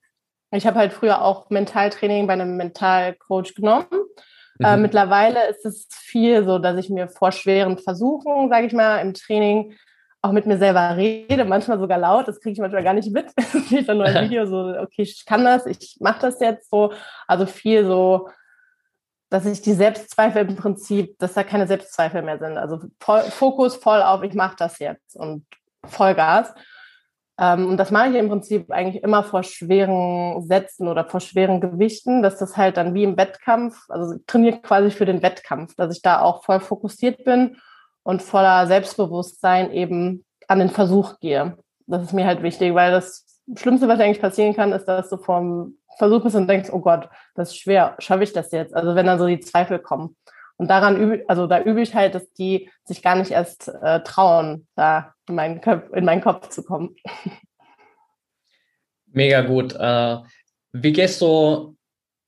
Ich 0.52 0.68
habe 0.68 0.78
halt 0.78 0.94
früher 0.94 1.24
auch 1.24 1.50
Mentaltraining 1.50 2.28
bei 2.28 2.34
einem 2.34 2.58
Mentalcoach 2.58 3.56
genommen. 3.56 3.88
Äh, 3.92 3.98
mhm. 3.98 4.66
Äh, 4.66 4.78
mittlerweile 4.78 5.48
ist 5.50 5.66
es 5.66 5.88
viel 5.90 6.46
so, 6.46 6.60
dass 6.60 6.78
ich 6.78 6.92
mir 6.92 7.08
vor 7.08 7.32
schweren 7.32 7.80
Versuchen, 7.80 8.50
sage 8.50 8.68
ich 8.68 8.74
mal, 8.74 9.00
im 9.00 9.16
Training 9.16 9.74
auch 10.22 10.32
mit 10.32 10.46
mir 10.46 10.58
selber 10.58 10.98
rede, 10.98 11.46
manchmal 11.46 11.80
sogar 11.80 11.98
laut, 11.98 12.28
das 12.28 12.42
kriege 12.42 12.54
ich 12.54 12.60
manchmal 12.60 12.84
gar 12.84 12.94
nicht 12.94 13.12
mit. 13.12 13.28
Das 13.36 13.70
sehe 13.70 13.80
ich 13.80 13.88
dann 13.88 13.98
nur 13.98 14.08
ein 14.08 14.26
Video, 14.30 14.46
so, 14.46 14.76
okay, 14.78 15.04
ich 15.04 15.26
kann 15.26 15.46
das, 15.46 15.66
ich 15.66 15.98
mache 16.00 16.22
das 16.22 16.40
jetzt 16.40 16.70
so. 16.70 16.92
Also 17.28 17.46
viel 17.46 17.86
so, 17.86 18.30
dass 19.30 19.46
ich 19.46 19.62
die 19.62 19.74
Selbstzweifel 19.74 20.48
im 20.48 20.56
Prinzip, 20.56 21.18
dass 21.20 21.34
da 21.34 21.44
keine 21.44 21.68
Selbstzweifel 21.68 22.22
mehr 22.22 22.40
sind. 22.40 22.58
Also 22.58 22.80
voll, 23.00 23.22
Fokus 23.24 23.76
voll 23.76 24.02
auf, 24.02 24.24
ich 24.24 24.34
mache 24.34 24.56
das 24.58 24.80
jetzt 24.80 25.16
und 25.16 25.46
Vollgas. 25.86 26.54
Ähm, 27.40 27.70
und 27.70 27.78
das 27.78 27.92
mache 27.92 28.10
ich 28.10 28.16
im 28.16 28.28
Prinzip 28.28 28.72
eigentlich 28.72 29.02
immer 29.02 29.24
vor 29.24 29.44
schweren 29.44 30.42
Sätzen 30.46 30.90
oder 30.90 31.06
vor 31.06 31.22
schweren 31.22 31.62
Gewichten, 31.62 32.22
dass 32.22 32.38
das 32.38 32.58
halt 32.58 32.76
dann 32.76 32.94
wie 32.94 33.04
im 33.04 33.16
Wettkampf, 33.16 33.86
also 33.88 34.16
trainiere 34.28 34.60
quasi 34.60 34.92
für 34.92 35.06
den 35.06 35.22
Wettkampf, 35.22 35.76
dass 35.76 35.96
ich 35.96 36.02
da 36.02 36.22
auch 36.22 36.44
voll 36.44 36.60
fokussiert 36.60 37.24
bin 37.24 37.56
und 38.10 38.24
voller 38.24 38.66
Selbstbewusstsein 38.66 39.72
eben 39.72 40.26
an 40.48 40.58
den 40.58 40.72
Versuch 40.72 41.20
gehe. 41.20 41.60
Das 41.86 42.02
ist 42.02 42.14
mir 42.14 42.26
halt 42.26 42.42
wichtig, 42.42 42.74
weil 42.74 42.90
das 42.90 43.40
Schlimmste, 43.56 43.88
was 43.88 44.00
eigentlich 44.00 44.20
passieren 44.20 44.56
kann, 44.56 44.72
ist, 44.72 44.86
dass 44.86 45.12
du 45.12 45.18
vom 45.18 45.76
Versuch 46.00 46.24
bist 46.24 46.36
und 46.36 46.48
denkst, 46.48 46.72
oh 46.72 46.80
Gott, 46.80 47.08
das 47.36 47.50
ist 47.50 47.60
schwer, 47.60 47.96
schaffe 48.00 48.24
ich 48.24 48.34
das 48.34 48.52
jetzt? 48.52 48.74
Also 48.74 48.96
wenn 48.96 49.06
dann 49.06 49.20
so 49.20 49.28
die 49.28 49.40
Zweifel 49.40 49.78
kommen. 49.78 50.18
Und 50.58 50.72
daran 50.72 50.98
übe, 50.98 51.24
also 51.28 51.46
da 51.46 51.62
übe 51.62 51.82
ich 51.82 51.94
halt, 51.94 52.16
dass 52.16 52.34
die 52.34 52.72
sich 52.84 53.04
gar 53.04 53.14
nicht 53.14 53.30
erst 53.30 53.68
äh, 53.68 54.02
trauen, 54.02 54.68
da 54.74 55.14
in 55.28 55.36
meinen, 55.36 55.62
Köp 55.62 55.96
in 55.96 56.04
meinen 56.04 56.22
Kopf 56.22 56.50
zu 56.50 56.64
kommen. 56.64 56.96
Mega 59.06 59.42
gut. 59.42 59.76
Äh, 59.76 60.18
wie 60.72 60.94
gehst 60.94 61.22
du 61.22 61.76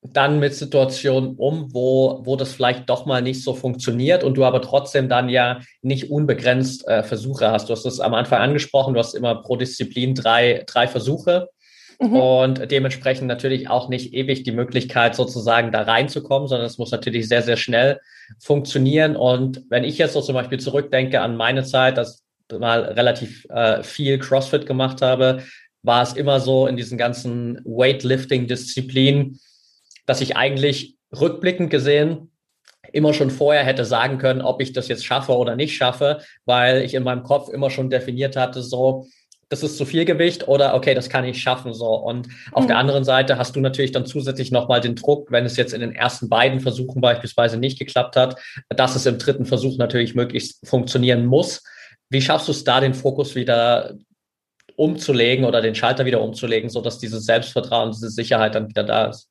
dann 0.03 0.39
mit 0.39 0.55
Situationen 0.55 1.35
um, 1.35 1.73
wo, 1.73 2.21
wo 2.23 2.35
das 2.35 2.53
vielleicht 2.53 2.89
doch 2.89 3.05
mal 3.05 3.21
nicht 3.21 3.43
so 3.43 3.53
funktioniert 3.53 4.23
und 4.23 4.35
du 4.35 4.45
aber 4.45 4.61
trotzdem 4.61 5.07
dann 5.09 5.29
ja 5.29 5.59
nicht 5.81 6.09
unbegrenzt 6.09 6.87
äh, 6.87 7.03
Versuche 7.03 7.51
hast. 7.51 7.69
Du 7.69 7.73
hast 7.73 7.85
es 7.85 7.99
am 7.99 8.15
Anfang 8.15 8.39
angesprochen, 8.39 8.95
du 8.95 8.99
hast 8.99 9.13
immer 9.13 9.35
pro 9.35 9.57
Disziplin 9.57 10.15
drei, 10.15 10.63
drei 10.65 10.87
Versuche 10.87 11.49
mhm. 11.99 12.15
und 12.15 12.71
dementsprechend 12.71 13.27
natürlich 13.27 13.69
auch 13.69 13.89
nicht 13.89 14.13
ewig 14.13 14.41
die 14.41 14.51
Möglichkeit 14.51 15.15
sozusagen 15.15 15.71
da 15.71 15.83
reinzukommen, 15.83 16.47
sondern 16.47 16.65
es 16.65 16.79
muss 16.79 16.91
natürlich 16.91 17.27
sehr, 17.27 17.43
sehr 17.43 17.57
schnell 17.57 17.99
funktionieren. 18.39 19.15
Und 19.15 19.61
wenn 19.69 19.83
ich 19.83 19.99
jetzt 19.99 20.13
so 20.13 20.21
zum 20.21 20.33
Beispiel 20.33 20.59
zurückdenke 20.59 21.21
an 21.21 21.37
meine 21.37 21.63
Zeit, 21.63 21.97
dass 21.97 22.23
mal 22.51 22.81
relativ 22.81 23.45
äh, 23.49 23.83
viel 23.83 24.17
CrossFit 24.17 24.65
gemacht 24.65 25.01
habe, 25.01 25.43
war 25.83 26.03
es 26.03 26.13
immer 26.13 26.39
so 26.39 26.67
in 26.67 26.75
diesen 26.75 26.97
ganzen 26.97 27.61
Weightlifting-Disziplinen, 27.63 29.39
dass 30.05 30.21
ich 30.21 30.35
eigentlich 30.35 30.95
rückblickend 31.11 31.69
gesehen 31.69 32.31
immer 32.93 33.13
schon 33.13 33.29
vorher 33.29 33.63
hätte 33.63 33.85
sagen 33.85 34.17
können, 34.17 34.41
ob 34.41 34.61
ich 34.61 34.73
das 34.73 34.87
jetzt 34.87 35.05
schaffe 35.05 35.33
oder 35.33 35.55
nicht 35.55 35.75
schaffe, 35.75 36.19
weil 36.45 36.81
ich 36.83 36.93
in 36.93 37.03
meinem 37.03 37.23
Kopf 37.23 37.49
immer 37.49 37.69
schon 37.69 37.89
definiert 37.89 38.35
hatte, 38.35 38.61
so, 38.61 39.07
das 39.49 39.63
ist 39.63 39.77
zu 39.77 39.85
viel 39.85 40.05
Gewicht 40.05 40.47
oder 40.47 40.75
okay, 40.75 40.93
das 40.93 41.09
kann 41.09 41.25
ich 41.25 41.41
schaffen, 41.41 41.73
so. 41.73 41.93
Und 41.93 42.29
auf 42.53 42.63
mhm. 42.63 42.67
der 42.69 42.77
anderen 42.77 43.03
Seite 43.03 43.37
hast 43.37 43.55
du 43.55 43.59
natürlich 43.59 43.91
dann 43.91 44.05
zusätzlich 44.05 44.51
nochmal 44.51 44.79
den 44.79 44.95
Druck, 44.95 45.29
wenn 45.31 45.45
es 45.45 45.57
jetzt 45.57 45.73
in 45.73 45.81
den 45.81 45.93
ersten 45.93 46.29
beiden 46.29 46.61
Versuchen 46.61 47.01
beispielsweise 47.01 47.57
nicht 47.57 47.77
geklappt 47.77 48.15
hat, 48.15 48.39
dass 48.69 48.95
es 48.95 49.05
im 49.05 49.17
dritten 49.17 49.45
Versuch 49.45 49.77
natürlich 49.77 50.15
möglichst 50.15 50.65
funktionieren 50.65 51.25
muss. 51.25 51.63
Wie 52.09 52.21
schaffst 52.21 52.47
du 52.47 52.53
es 52.53 52.63
da, 52.63 52.79
den 52.79 52.93
Fokus 52.93 53.35
wieder 53.35 53.95
umzulegen 54.77 55.43
oder 55.43 55.61
den 55.61 55.75
Schalter 55.75 56.05
wieder 56.05 56.21
umzulegen, 56.21 56.69
so 56.69 56.79
dass 56.79 56.99
dieses 56.99 57.25
Selbstvertrauen, 57.25 57.91
diese 57.91 58.09
Sicherheit 58.09 58.55
dann 58.55 58.69
wieder 58.69 58.83
da 58.83 59.07
ist? 59.07 59.30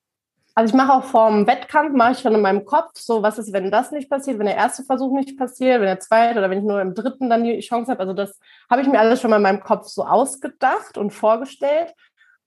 Also 0.60 0.74
ich 0.74 0.76
mache 0.76 0.92
auch 0.92 1.04
vorm 1.04 1.46
Wettkampf, 1.46 1.96
mache 1.96 2.12
ich 2.12 2.18
schon 2.18 2.34
in 2.34 2.42
meinem 2.42 2.66
Kopf, 2.66 2.90
so 2.98 3.22
was 3.22 3.38
ist, 3.38 3.50
wenn 3.54 3.70
das 3.70 3.92
nicht 3.92 4.10
passiert, 4.10 4.38
wenn 4.38 4.44
der 4.44 4.58
erste 4.58 4.84
Versuch 4.84 5.10
nicht 5.10 5.38
passiert, 5.38 5.80
wenn 5.80 5.86
der 5.86 6.00
zweite 6.00 6.38
oder 6.38 6.50
wenn 6.50 6.58
ich 6.58 6.64
nur 6.64 6.82
im 6.82 6.94
dritten 6.94 7.30
dann 7.30 7.44
die 7.44 7.60
Chance 7.60 7.90
habe. 7.90 8.00
Also 8.00 8.12
das 8.12 8.38
habe 8.68 8.82
ich 8.82 8.86
mir 8.86 9.00
alles 9.00 9.22
schon 9.22 9.30
mal 9.30 9.38
in 9.38 9.42
meinem 9.42 9.62
Kopf 9.62 9.86
so 9.86 10.04
ausgedacht 10.04 10.98
und 10.98 11.12
vorgestellt, 11.12 11.94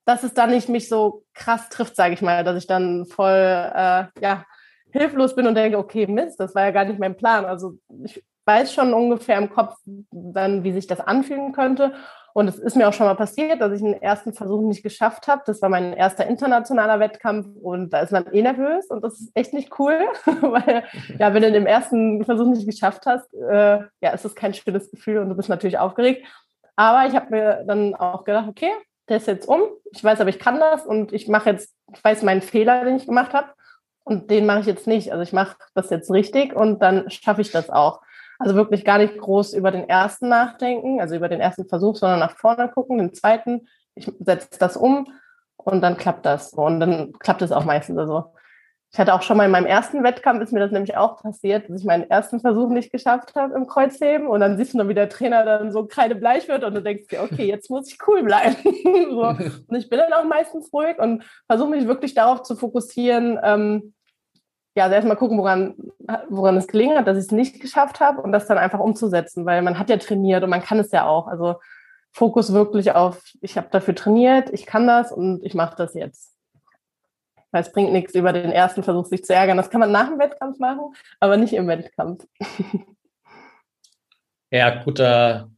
dass 0.06 0.22
es 0.22 0.36
dann 0.36 0.52
nicht 0.52 0.70
mich 0.70 0.90
so 0.90 1.24
krass 1.34 1.70
trifft, 1.70 1.96
sage 1.96 2.14
ich 2.14 2.22
mal, 2.22 2.44
dass 2.44 2.56
ich 2.56 2.68
dann 2.68 3.08
voll 3.08 3.32
äh, 3.32 4.06
ja, 4.22 4.46
hilflos 4.92 5.34
bin 5.36 5.48
und 5.48 5.56
denke, 5.56 5.80
okay, 5.80 6.06
Mist, 6.06 6.40
das 6.40 6.54
war 6.54 6.66
ja 6.66 6.72
gar 6.72 6.86
nicht 6.86 7.00
mein 7.00 7.18
Plan. 7.18 7.46
Also 7.46 7.80
ich 8.04 8.24
weiß 8.46 8.76
schon 8.76 8.94
ungefähr 8.94 9.40
im 9.40 9.50
Kopf 9.50 9.76
dann, 10.12 10.64
wie 10.64 10.74
sich 10.74 10.86
das 10.86 11.00
anfühlen 11.00 11.52
könnte. 11.52 11.96
Und 12.34 12.48
es 12.48 12.58
ist 12.58 12.76
mir 12.76 12.90
auch 12.90 12.94
schon 12.94 13.06
mal 13.06 13.14
passiert, 13.14 13.62
dass 13.62 13.72
ich 13.72 13.84
einen 13.84 14.02
ersten 14.02 14.34
Versuch 14.34 14.62
nicht 14.62 14.82
geschafft 14.82 15.28
habe. 15.28 15.44
Das 15.46 15.62
war 15.62 15.70
mein 15.70 15.94
erster 15.94 16.26
internationaler 16.26 17.00
Wettkampf 17.00 17.48
und 17.62 17.92
da 17.92 18.00
ist 18.00 18.12
man 18.12 18.26
eh 18.34 18.42
nervös 18.42 18.88
und 18.88 19.04
das 19.04 19.20
ist 19.20 19.32
echt 19.36 19.54
nicht 19.54 19.80
cool, 19.80 20.00
weil 20.42 20.84
ja, 21.20 21.34
wenn 21.34 21.44
du 21.44 21.52
den 21.52 21.68
ersten 21.68 22.26
Versuch 22.26 22.48
nicht 22.48 22.66
geschafft 22.66 23.06
hast, 23.06 23.32
äh, 23.36 23.82
ja, 24.02 24.10
ist 24.12 24.26
das 24.26 24.34
kein 24.34 24.54
schönes 24.56 24.90
Gefühl 24.90 25.20
und 25.20 25.30
du 25.30 25.36
bist 25.36 25.50
natürlich 25.50 25.78
aufgeregt. 25.78 26.26
Aber 26.76 27.08
ich 27.08 27.16
habe 27.16 27.30
mir 27.30 27.64
dann 27.68 27.94
auch 27.94 28.24
gedacht, 28.24 28.50
okay, 28.50 28.72
der 29.10 29.18
ist 29.18 29.28
jetzt 29.28 29.48
um. 29.48 29.62
Ich 29.92 30.04
weiß 30.04 30.20
aber, 30.20 30.30
ich 30.30 30.40
kann 30.40 30.60
das 30.60 30.88
und 30.88 31.14
ich 31.14 31.28
mache 31.28 31.52
jetzt, 31.52 31.76
ich 31.94 32.04
weiß 32.04 32.24
meinen 32.24 32.42
Fehler, 32.42 32.84
den 32.84 32.96
ich 32.96 33.06
gemacht 33.06 33.34
habe 33.34 33.50
und 34.04 34.32
den 34.32 34.48
mache 34.48 34.62
ich 34.62 34.66
jetzt 34.66 34.88
nicht. 34.88 35.12
Also 35.12 35.22
ich 35.22 35.34
mache 35.34 35.58
das 35.76 35.92
jetzt 35.92 36.10
richtig 36.10 36.56
und 36.56 36.82
dann 36.82 37.10
schaffe 37.12 37.42
ich 37.42 37.52
das 37.52 37.70
auch. 37.70 38.02
Also 38.44 38.56
wirklich 38.56 38.84
gar 38.84 38.98
nicht 38.98 39.18
groß 39.18 39.54
über 39.54 39.72
den 39.72 39.88
ersten 39.88 40.30
nachdenken, 40.30 41.00
also 41.00 41.16
über 41.16 41.30
den 41.30 41.40
ersten 41.40 41.66
Versuch, 41.66 41.96
sondern 41.96 42.20
nach 42.20 42.38
vorne 42.38 42.70
gucken, 42.70 42.98
den 42.98 43.14
zweiten, 43.14 43.68
ich 43.96 44.12
setze 44.20 44.60
das 44.60 44.76
um 44.76 45.08
und 45.56 45.82
dann 45.82 45.98
klappt 45.98 46.26
das. 46.26 46.54
Und 46.54 46.80
dann 46.80 47.14
klappt 47.14 47.42
es 47.42 47.52
auch 47.52 47.66
meistens. 47.66 47.98
Also 47.98 48.34
ich 48.92 49.00
hatte 49.00 49.16
auch 49.16 49.24
schon 49.24 49.38
mal 49.38 49.46
in 49.46 49.52
meinem 49.52 49.66
ersten 49.66 50.04
Wettkampf, 50.04 50.44
ist 50.44 50.54
mir 50.54 50.60
das 50.60 50.72
nämlich 50.72 50.96
auch 50.98 51.20
passiert, 51.22 51.68
dass 51.68 51.80
ich 51.80 51.86
meinen 51.86 52.08
ersten 52.12 52.40
Versuch 52.40 52.70
nicht 52.70 52.92
geschafft 52.92 53.34
habe 53.34 53.56
im 53.56 53.66
Kreuzheben 53.66 54.28
und 54.28 54.40
dann 54.40 54.56
siehst 54.56 54.74
du 54.74 54.78
noch, 54.78 54.88
wie 54.88 54.94
der 54.94 55.10
Trainer 55.10 55.44
dann 55.44 55.72
so 55.72 55.88
kreidebleich 55.88 56.48
wird 56.48 56.64
und 56.64 56.76
du 56.76 56.84
denkst 56.84 57.08
dir, 57.08 57.24
okay, 57.24 57.48
jetzt 57.48 57.72
muss 57.72 57.92
ich 57.92 57.98
cool 58.08 58.22
bleiben. 58.24 58.56
so. 58.64 59.24
Und 59.68 59.76
ich 59.76 59.90
bin 59.90 59.98
dann 59.98 60.14
auch 60.14 60.26
meistens 60.26 60.72
ruhig 60.72 61.00
und 61.00 61.24
versuche 61.48 61.72
mich 61.72 61.88
wirklich 61.88 62.14
darauf 62.14 62.44
zu 62.44 62.56
fokussieren, 62.56 63.40
ähm, 63.42 63.94
ja, 64.76 64.86
also 64.86 64.96
erstmal 64.96 65.18
gucken, 65.18 65.38
woran, 65.38 65.76
woran 66.30 66.58
es 66.58 66.68
gelingen 66.68 66.98
hat, 66.98 67.08
dass 67.08 67.18
ich 67.18 67.26
es 67.26 67.32
nicht 67.32 67.62
geschafft 67.62 68.00
habe 68.00 68.22
und 68.22 68.32
das 68.32 68.48
dann 68.48 68.58
einfach 68.58 68.80
umzusetzen, 68.80 69.46
weil 69.46 69.62
man 69.62 69.78
hat 69.78 69.90
ja 69.90 69.98
trainiert 69.98 70.44
und 70.44 70.50
man 70.50 70.64
kann 70.64 70.80
es 70.80 70.92
ja 70.92 71.06
auch. 71.06 71.28
Also 71.28 71.56
Fokus 72.12 72.54
wirklich 72.54 72.92
auf, 72.92 73.22
ich 73.42 73.58
habe 73.58 73.68
dafür 73.72 73.96
trainiert, 73.96 74.50
ich 74.52 74.66
kann 74.66 74.88
das 74.88 75.12
und 75.12 75.44
ich 75.44 75.54
mache 75.54 75.76
das 75.76 75.94
jetzt. 75.94 76.34
Weil 77.52 77.62
es 77.62 77.72
bringt 77.72 77.92
nichts, 77.92 78.16
über 78.16 78.34
den 78.34 78.52
ersten 78.52 78.82
Versuch 78.82 79.06
sich 79.06 79.24
zu 79.24 79.34
ärgern. 79.34 79.58
Das 79.58 79.70
kann 79.70 79.80
man 79.80 79.92
nach 79.92 80.10
dem 80.10 80.18
Wettkampf 80.18 80.58
machen, 80.58 80.94
aber 81.20 81.38
nicht 81.38 81.54
im 81.54 81.68
Wettkampf. 81.68 82.26
Ja, 84.56 84.84
guter, 84.84 85.50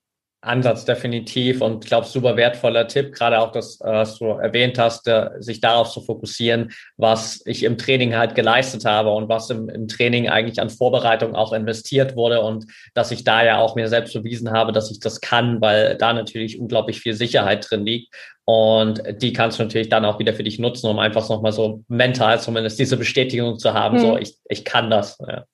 Ansatz 0.46 0.86
definitiv 0.86 1.62
und 1.62 1.84
ich 1.84 1.90
glaube, 1.90 2.08
super 2.08 2.38
wertvoller 2.38 2.88
Tipp, 2.88 3.14
gerade 3.14 3.40
auch 3.40 3.52
das, 3.52 3.80
äh, 3.82 3.86
was 3.86 4.18
du 4.20 4.26
erwähnt 4.26 4.78
hast, 4.78 5.10
sich 5.40 5.62
darauf 5.62 5.92
zu 5.92 6.02
fokussieren, 6.02 6.72
was 6.98 7.42
ich 7.46 7.64
im 7.64 7.78
Training 7.78 8.16
halt 8.16 8.36
geleistet 8.36 8.86
habe 8.86 9.12
und 9.12 9.30
was 9.30 9.50
im, 9.50 9.70
im 9.70 9.88
Training 9.88 10.30
eigentlich 10.30 10.60
an 10.60 10.70
Vorbereitung 10.70 11.36
auch 11.36 11.54
investiert 11.54 12.16
wurde 12.16 12.42
und 12.42 12.66
dass 12.94 13.12
ich 13.12 13.24
da 13.24 13.44
ja 13.44 13.60
auch 13.60 13.76
mir 13.76 13.88
selbst 13.88 14.14
bewiesen 14.14 14.52
habe, 14.52 14.72
dass 14.72 14.92
ich 14.92 15.00
das 15.00 15.22
kann, 15.22 15.62
weil 15.62 15.98
da 15.98 16.14
natürlich 16.14 16.60
unglaublich 16.60 17.00
viel 17.00 17.14
Sicherheit 17.14 17.68
drin 17.70 17.86
liegt 17.86 18.14
und 18.46 19.02
die 19.22 19.34
kannst 19.34 19.60
du 19.60 19.64
natürlich 19.64 19.90
dann 19.90 20.06
auch 20.06 20.20
wieder 20.20 20.34
für 20.34 20.44
dich 20.44 20.60
nutzen, 20.60 20.88
um 20.88 21.00
einfach 21.00 21.28
nochmal 21.30 21.52
so 21.52 21.84
mental 21.88 22.40
zumindest 22.40 22.80
diese 22.80 22.98
Bestätigung 22.98 23.58
zu 23.58 23.74
haben, 23.74 23.98
hm. 23.98 24.02
so 24.02 24.18
ich, 24.18 24.38
ich 24.48 24.64
kann 24.64 24.90
das. 24.90 25.18
Ja. 25.28 25.46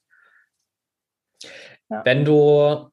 Ja. 1.92 2.02
Wenn 2.06 2.24
du 2.24 2.91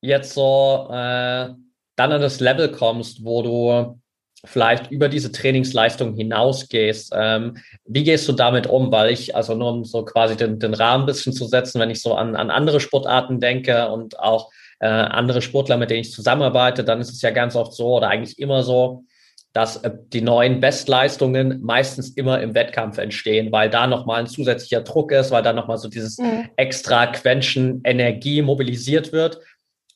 jetzt 0.00 0.34
so 0.34 0.88
äh, 0.90 1.48
dann 1.96 2.12
an 2.12 2.20
das 2.20 2.40
Level 2.40 2.70
kommst, 2.70 3.24
wo 3.24 3.42
du 3.42 4.00
vielleicht 4.44 4.90
über 4.90 5.08
diese 5.08 5.32
Trainingsleistung 5.32 6.14
hinausgehst. 6.14 7.12
Ähm, 7.16 7.56
wie 7.84 8.04
gehst 8.04 8.28
du 8.28 8.32
damit 8.32 8.66
um? 8.66 8.92
Weil 8.92 9.10
ich, 9.10 9.34
also 9.34 9.54
nur 9.54 9.72
um 9.72 9.84
so 9.84 10.04
quasi 10.04 10.36
den, 10.36 10.58
den 10.58 10.74
Rahmen 10.74 11.04
ein 11.04 11.06
bisschen 11.06 11.32
zu 11.32 11.46
setzen, 11.46 11.80
wenn 11.80 11.90
ich 11.90 12.00
so 12.00 12.14
an, 12.14 12.36
an 12.36 12.50
andere 12.50 12.80
Sportarten 12.80 13.40
denke 13.40 13.88
und 13.88 14.18
auch 14.18 14.50
äh, 14.78 14.86
andere 14.86 15.42
Sportler, 15.42 15.78
mit 15.78 15.90
denen 15.90 16.00
ich 16.00 16.12
zusammenarbeite, 16.12 16.84
dann 16.84 17.00
ist 17.00 17.10
es 17.10 17.22
ja 17.22 17.30
ganz 17.30 17.56
oft 17.56 17.72
so 17.72 17.96
oder 17.96 18.08
eigentlich 18.08 18.38
immer 18.38 18.62
so, 18.62 19.04
dass 19.52 19.78
äh, 19.78 19.90
die 20.12 20.20
neuen 20.20 20.60
Bestleistungen 20.60 21.62
meistens 21.62 22.10
immer 22.10 22.40
im 22.40 22.54
Wettkampf 22.54 22.98
entstehen, 22.98 23.50
weil 23.52 23.70
da 23.70 23.86
nochmal 23.86 24.20
ein 24.20 24.26
zusätzlicher 24.26 24.82
Druck 24.82 25.12
ist, 25.12 25.30
weil 25.30 25.42
da 25.42 25.54
nochmal 25.54 25.78
so 25.78 25.88
dieses 25.88 26.18
mhm. 26.18 26.50
extra 26.56 27.06
Quäntchen 27.06 27.80
Energie 27.84 28.42
mobilisiert 28.42 29.12
wird 29.12 29.38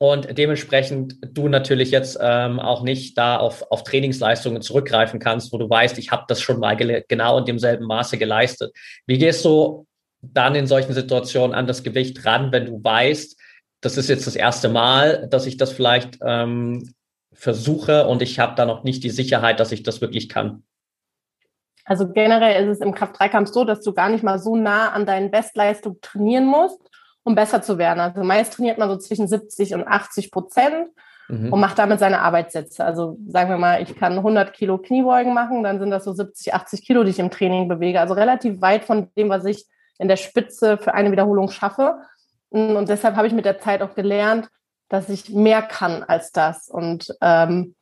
und 0.02 0.38
dementsprechend 0.38 1.16
du 1.22 1.48
natürlich 1.48 1.90
jetzt 1.90 2.18
ähm, 2.22 2.58
auch 2.58 2.82
nicht 2.82 3.18
da 3.18 3.36
auf, 3.36 3.70
auf 3.70 3.84
Trainingsleistungen 3.84 4.62
zurückgreifen 4.62 5.20
kannst, 5.20 5.52
wo 5.52 5.58
du 5.58 5.68
weißt, 5.68 5.98
ich 5.98 6.10
habe 6.10 6.24
das 6.26 6.40
schon 6.40 6.58
mal 6.58 6.74
genau 6.74 7.36
in 7.36 7.44
demselben 7.44 7.84
Maße 7.84 8.16
geleistet. 8.16 8.72
Wie 9.06 9.18
gehst 9.18 9.44
du 9.44 9.86
dann 10.22 10.54
in 10.54 10.66
solchen 10.66 10.94
Situationen 10.94 11.54
an 11.54 11.66
das 11.66 11.82
Gewicht 11.82 12.24
ran, 12.24 12.50
wenn 12.50 12.64
du 12.64 12.82
weißt, 12.82 13.38
das 13.82 13.98
ist 13.98 14.08
jetzt 14.08 14.26
das 14.26 14.36
erste 14.36 14.70
Mal, 14.70 15.28
dass 15.28 15.44
ich 15.44 15.58
das 15.58 15.70
vielleicht 15.70 16.18
ähm, 16.24 16.94
versuche 17.34 18.06
und 18.06 18.22
ich 18.22 18.38
habe 18.38 18.54
da 18.54 18.64
noch 18.64 18.84
nicht 18.84 19.04
die 19.04 19.10
Sicherheit, 19.10 19.60
dass 19.60 19.70
ich 19.70 19.82
das 19.82 20.00
wirklich 20.00 20.30
kann? 20.30 20.62
Also 21.84 22.08
generell 22.10 22.70
ist 22.70 22.78
es 22.78 22.80
im 22.80 22.94
Kraft-3-Kampf 22.94 23.50
so, 23.50 23.64
dass 23.64 23.82
du 23.82 23.92
gar 23.92 24.08
nicht 24.08 24.24
mal 24.24 24.38
so 24.38 24.56
nah 24.56 24.92
an 24.92 25.04
deinen 25.04 25.30
Bestleistungen 25.30 26.00
trainieren 26.00 26.46
musst, 26.46 26.89
um 27.30 27.34
besser 27.36 27.62
zu 27.62 27.78
werden. 27.78 28.00
Also 28.00 28.22
meist 28.22 28.54
trainiert 28.54 28.78
man 28.78 28.88
so 28.88 28.96
zwischen 28.96 29.28
70 29.28 29.74
und 29.74 29.86
80 29.86 30.30
Prozent 30.30 30.88
mhm. 31.28 31.52
und 31.52 31.60
macht 31.60 31.78
damit 31.78 32.00
seine 32.00 32.20
Arbeitssätze. 32.20 32.84
Also 32.84 33.16
sagen 33.26 33.50
wir 33.50 33.56
mal, 33.56 33.82
ich 33.82 33.96
kann 33.96 34.14
100 34.14 34.52
Kilo 34.52 34.78
Kniebeugen 34.78 35.32
machen, 35.32 35.62
dann 35.62 35.78
sind 35.78 35.90
das 35.90 36.04
so 36.04 36.12
70, 36.12 36.52
80 36.54 36.84
Kilo, 36.84 37.04
die 37.04 37.10
ich 37.10 37.18
im 37.18 37.30
Training 37.30 37.68
bewege. 37.68 38.00
Also 38.00 38.14
relativ 38.14 38.60
weit 38.60 38.84
von 38.84 39.08
dem, 39.16 39.28
was 39.28 39.44
ich 39.44 39.66
in 39.98 40.08
der 40.08 40.16
Spitze 40.16 40.76
für 40.76 40.94
eine 40.94 41.12
Wiederholung 41.12 41.50
schaffe. 41.50 42.00
Und 42.50 42.88
deshalb 42.88 43.16
habe 43.16 43.28
ich 43.28 43.32
mit 43.32 43.44
der 43.44 43.60
Zeit 43.60 43.80
auch 43.80 43.94
gelernt, 43.94 44.48
dass 44.88 45.08
ich 45.08 45.30
mehr 45.30 45.62
kann 45.62 46.02
als 46.02 46.32
das. 46.32 46.68
Und 46.68 47.14
ähm, 47.20 47.76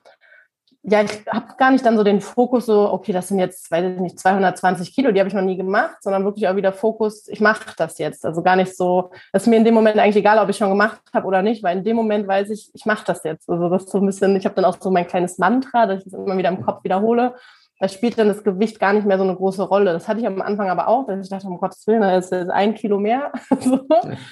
ja, 0.90 1.02
ich 1.02 1.24
habe 1.30 1.54
gar 1.58 1.70
nicht 1.70 1.84
dann 1.84 1.96
so 1.96 2.02
den 2.02 2.20
Fokus 2.20 2.66
so, 2.66 2.90
okay, 2.92 3.12
das 3.12 3.28
sind 3.28 3.38
jetzt, 3.38 3.70
weiß 3.70 3.92
ich 3.92 4.00
nicht, 4.00 4.18
220 4.18 4.94
Kilo, 4.94 5.12
die 5.12 5.20
habe 5.20 5.28
ich 5.28 5.34
noch 5.34 5.42
nie 5.42 5.56
gemacht, 5.56 5.96
sondern 6.00 6.24
wirklich 6.24 6.48
auch 6.48 6.56
wieder 6.56 6.72
Fokus, 6.72 7.28
ich 7.28 7.40
mache 7.40 7.74
das 7.76 7.98
jetzt. 7.98 8.24
Also 8.24 8.42
gar 8.42 8.56
nicht 8.56 8.76
so, 8.76 9.10
das 9.32 9.42
ist 9.42 9.48
mir 9.48 9.56
in 9.56 9.64
dem 9.64 9.74
Moment 9.74 9.98
eigentlich 9.98 10.16
egal, 10.16 10.38
ob 10.38 10.48
ich 10.48 10.56
schon 10.56 10.70
gemacht 10.70 11.00
habe 11.12 11.26
oder 11.26 11.42
nicht, 11.42 11.62
weil 11.62 11.78
in 11.78 11.84
dem 11.84 11.96
Moment 11.96 12.26
weiß 12.26 12.50
ich, 12.50 12.70
ich 12.72 12.86
mache 12.86 13.04
das 13.06 13.22
jetzt. 13.24 13.48
Also 13.50 13.68
das 13.68 13.84
ist 13.84 13.90
so 13.90 13.98
ein 13.98 14.06
bisschen, 14.06 14.34
ich 14.36 14.44
habe 14.44 14.54
dann 14.54 14.64
auch 14.64 14.78
so 14.80 14.90
mein 14.90 15.06
kleines 15.06 15.38
Mantra, 15.38 15.86
dass 15.86 15.98
ich 15.98 16.04
das 16.10 16.14
immer 16.14 16.36
wieder 16.36 16.48
im 16.48 16.62
Kopf 16.62 16.84
wiederhole. 16.84 17.34
Da 17.80 17.88
spielt 17.88 18.18
dann 18.18 18.28
das 18.28 18.42
Gewicht 18.42 18.80
gar 18.80 18.92
nicht 18.92 19.06
mehr 19.06 19.18
so 19.18 19.24
eine 19.24 19.36
große 19.36 19.62
Rolle. 19.62 19.92
Das 19.92 20.08
hatte 20.08 20.20
ich 20.20 20.26
am 20.26 20.42
Anfang 20.42 20.68
aber 20.68 20.88
auch, 20.88 21.06
dass 21.06 21.20
ich 21.20 21.30
dachte, 21.30 21.46
um 21.46 21.58
Gottes 21.58 21.86
Willen, 21.86 22.00
das 22.00 22.32
ist 22.32 22.50
ein 22.50 22.74
Kilo 22.74 22.98
mehr. 22.98 23.32
so. 23.60 23.80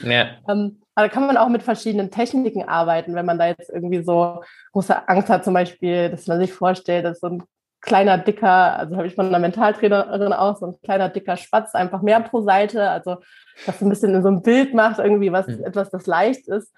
ja. 0.03 0.27
ähm, 0.49 0.81
aber 0.95 1.07
da 1.07 1.09
kann 1.09 1.27
man 1.27 1.37
auch 1.37 1.49
mit 1.49 1.63
verschiedenen 1.63 2.11
Techniken 2.11 2.65
arbeiten, 2.65 3.15
wenn 3.15 3.27
man 3.27 3.39
da 3.39 3.47
jetzt 3.49 3.71
irgendwie 3.71 4.03
so 4.03 4.43
große 4.73 5.09
Angst 5.09 5.29
hat, 5.29 5.45
zum 5.45 5.55
Beispiel, 5.55 6.11
dass 6.11 6.27
man 6.27 6.41
sich 6.41 6.53
vorstellt, 6.53 7.05
dass 7.05 7.21
so 7.21 7.29
ein 7.29 7.43
kleiner, 7.87 8.19
dicker, 8.19 8.79
also 8.79 8.97
habe 8.97 9.07
ich 9.07 9.15
von 9.15 9.27
einer 9.27 9.39
Mentaltrainerin 9.39 10.33
auch, 10.33 10.57
so 10.57 10.67
ein 10.67 10.75
kleiner, 10.83 11.09
dicker 11.09 11.37
Spatz, 11.37 11.75
einfach 11.75 12.03
mehr 12.03 12.21
pro 12.21 12.41
Seite. 12.43 12.91
Also, 12.91 13.19
dass 13.65 13.81
ein 13.81 13.89
bisschen 13.89 14.15
in 14.15 14.23
so 14.23 14.29
ein 14.29 14.43
Bild 14.43 14.75
macht, 14.75 14.99
irgendwie 14.99 15.33
was, 15.33 15.47
mhm. 15.47 15.65
etwas, 15.65 15.91
das 15.91 16.07
leicht 16.07 16.49
ist. 16.49 16.73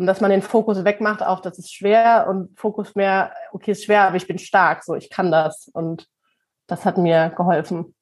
Und 0.00 0.06
dass 0.06 0.22
man 0.22 0.30
den 0.30 0.40
Fokus 0.40 0.82
wegmacht 0.82 1.22
auf, 1.22 1.42
das 1.42 1.58
ist 1.58 1.74
schwer 1.74 2.24
und 2.26 2.58
Fokus 2.58 2.94
mehr, 2.94 3.34
okay, 3.52 3.72
ist 3.72 3.84
schwer, 3.84 4.04
aber 4.04 4.16
ich 4.16 4.26
bin 4.26 4.38
stark, 4.38 4.82
so, 4.82 4.94
ich 4.94 5.10
kann 5.10 5.30
das. 5.30 5.68
Und 5.74 6.06
das 6.66 6.86
hat 6.86 6.96
mir 6.96 7.30
geholfen. 7.36 7.94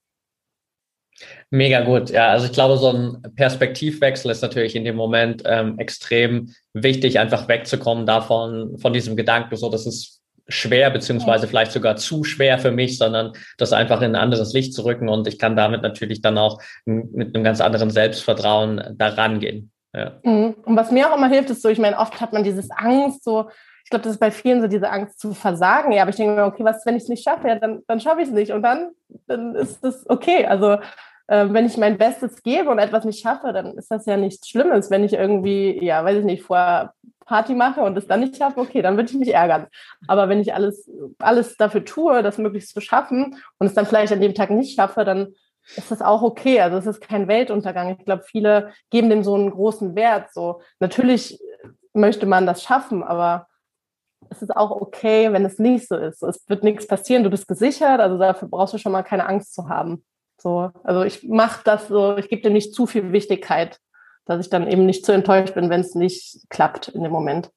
Mega 1.50 1.80
gut. 1.80 2.10
Ja, 2.10 2.28
also 2.28 2.46
ich 2.46 2.52
glaube, 2.52 2.76
so 2.76 2.92
ein 2.92 3.22
Perspektivwechsel 3.34 4.30
ist 4.30 4.42
natürlich 4.42 4.76
in 4.76 4.84
dem 4.84 4.94
Moment 4.94 5.42
ähm, 5.44 5.76
extrem 5.80 6.54
wichtig, 6.72 7.18
einfach 7.18 7.48
wegzukommen 7.48 8.06
davon, 8.06 8.78
von 8.78 8.92
diesem 8.92 9.16
Gedanken, 9.16 9.56
so, 9.56 9.68
das 9.68 9.84
ist 9.84 10.20
schwer, 10.46 10.90
beziehungsweise 10.90 11.48
vielleicht 11.48 11.72
sogar 11.72 11.96
zu 11.96 12.22
schwer 12.22 12.60
für 12.60 12.70
mich, 12.70 12.96
sondern 12.96 13.32
das 13.56 13.72
einfach 13.72 14.02
in 14.02 14.14
ein 14.14 14.22
anderes 14.22 14.52
Licht 14.52 14.72
zu 14.72 14.84
rücken 14.84 15.08
und 15.08 15.26
ich 15.26 15.36
kann 15.36 15.56
damit 15.56 15.82
natürlich 15.82 16.22
dann 16.22 16.38
auch 16.38 16.62
mit 16.84 17.34
einem 17.34 17.42
ganz 17.42 17.60
anderen 17.60 17.90
Selbstvertrauen 17.90 18.94
daran 18.96 19.40
gehen. 19.40 19.72
Ja. 19.92 20.20
Mhm. 20.22 20.54
Und 20.64 20.76
was 20.76 20.90
mir 20.90 21.10
auch 21.10 21.16
immer 21.16 21.28
hilft, 21.28 21.50
ist 21.50 21.62
so, 21.62 21.68
ich 21.68 21.78
meine, 21.78 21.98
oft 21.98 22.20
hat 22.20 22.32
man 22.32 22.44
dieses 22.44 22.70
Angst, 22.70 23.24
so, 23.24 23.48
ich 23.84 23.90
glaube, 23.90 24.02
das 24.02 24.12
ist 24.12 24.20
bei 24.20 24.30
vielen 24.30 24.60
so 24.60 24.68
diese 24.68 24.90
Angst 24.90 25.18
zu 25.18 25.32
versagen. 25.32 25.92
Ja, 25.92 26.02
aber 26.02 26.10
ich 26.10 26.16
denke 26.16 26.34
mir, 26.34 26.44
okay, 26.44 26.62
was, 26.62 26.84
wenn 26.84 26.96
ich 26.96 27.04
es 27.04 27.08
nicht 27.08 27.24
schaffe, 27.24 27.48
ja, 27.48 27.54
dann, 27.54 27.80
dann 27.86 28.00
schaffe 28.00 28.20
ich 28.20 28.28
es 28.28 28.34
nicht. 28.34 28.52
Und 28.52 28.62
dann, 28.62 28.90
dann 29.26 29.54
ist 29.54 29.82
das 29.82 30.08
okay. 30.10 30.44
Also 30.44 30.72
äh, 31.28 31.46
wenn 31.48 31.64
ich 31.64 31.78
mein 31.78 31.96
Bestes 31.96 32.42
gebe 32.42 32.68
und 32.68 32.78
etwas 32.78 33.06
nicht 33.06 33.22
schaffe, 33.22 33.52
dann 33.54 33.78
ist 33.78 33.90
das 33.90 34.04
ja 34.04 34.18
nichts 34.18 34.46
Schlimmes. 34.46 34.90
Wenn 34.90 35.04
ich 35.04 35.14
irgendwie, 35.14 35.82
ja, 35.82 36.04
weiß 36.04 36.18
ich 36.18 36.24
nicht, 36.24 36.42
vorher 36.42 36.92
Party 37.24 37.54
mache 37.54 37.80
und 37.80 37.96
es 37.96 38.06
dann 38.06 38.20
nicht 38.20 38.36
schaffe, 38.36 38.60
okay, 38.60 38.82
dann 38.82 38.96
würde 38.96 39.10
ich 39.10 39.16
mich 39.16 39.32
ärgern. 39.32 39.68
Aber 40.06 40.28
wenn 40.28 40.40
ich 40.40 40.52
alles, 40.52 40.90
alles 41.18 41.56
dafür 41.56 41.84
tue, 41.84 42.22
das 42.22 42.36
möglichst 42.36 42.74
zu 42.74 42.80
schaffen 42.80 43.36
und 43.58 43.66
es 43.66 43.74
dann 43.74 43.86
vielleicht 43.86 44.12
an 44.12 44.20
dem 44.20 44.34
Tag 44.34 44.50
nicht 44.50 44.74
schaffe, 44.74 45.04
dann 45.04 45.34
ist 45.76 45.90
das 45.90 46.02
auch 46.02 46.22
okay. 46.22 46.60
Also 46.60 46.78
es 46.78 46.86
ist 46.86 47.00
kein 47.00 47.28
Weltuntergang. 47.28 47.96
Ich 47.98 48.04
glaube, 48.04 48.22
viele 48.24 48.72
geben 48.90 49.10
dem 49.10 49.22
so 49.22 49.34
einen 49.34 49.50
großen 49.50 49.94
Wert. 49.94 50.32
So 50.32 50.60
natürlich 50.80 51.40
möchte 51.92 52.26
man 52.26 52.46
das 52.46 52.62
schaffen, 52.62 53.02
aber 53.02 53.46
es 54.30 54.42
ist 54.42 54.56
auch 54.56 54.70
okay, 54.70 55.32
wenn 55.32 55.44
es 55.44 55.58
nicht 55.58 55.88
so 55.88 55.96
ist. 55.96 56.22
Es 56.22 56.48
wird 56.48 56.64
nichts 56.64 56.86
passieren, 56.86 57.24
du 57.24 57.30
bist 57.30 57.48
gesichert, 57.48 58.00
also 58.00 58.18
dafür 58.18 58.48
brauchst 58.48 58.74
du 58.74 58.78
schon 58.78 58.92
mal 58.92 59.02
keine 59.02 59.26
Angst 59.26 59.54
zu 59.54 59.68
haben. 59.68 60.04
So, 60.40 60.70
also 60.84 61.02
ich 61.02 61.26
mache 61.28 61.62
das 61.64 61.88
so, 61.88 62.16
ich 62.16 62.28
gebe 62.28 62.42
dem 62.42 62.52
nicht 62.52 62.74
zu 62.74 62.86
viel 62.86 63.12
Wichtigkeit, 63.12 63.78
dass 64.24 64.40
ich 64.40 64.50
dann 64.50 64.68
eben 64.68 64.86
nicht 64.86 65.04
zu 65.04 65.12
enttäuscht 65.12 65.54
bin, 65.54 65.70
wenn 65.70 65.80
es 65.80 65.94
nicht 65.94 66.48
klappt 66.48 66.88
in 66.88 67.02
dem 67.02 67.12
Moment. 67.12 67.50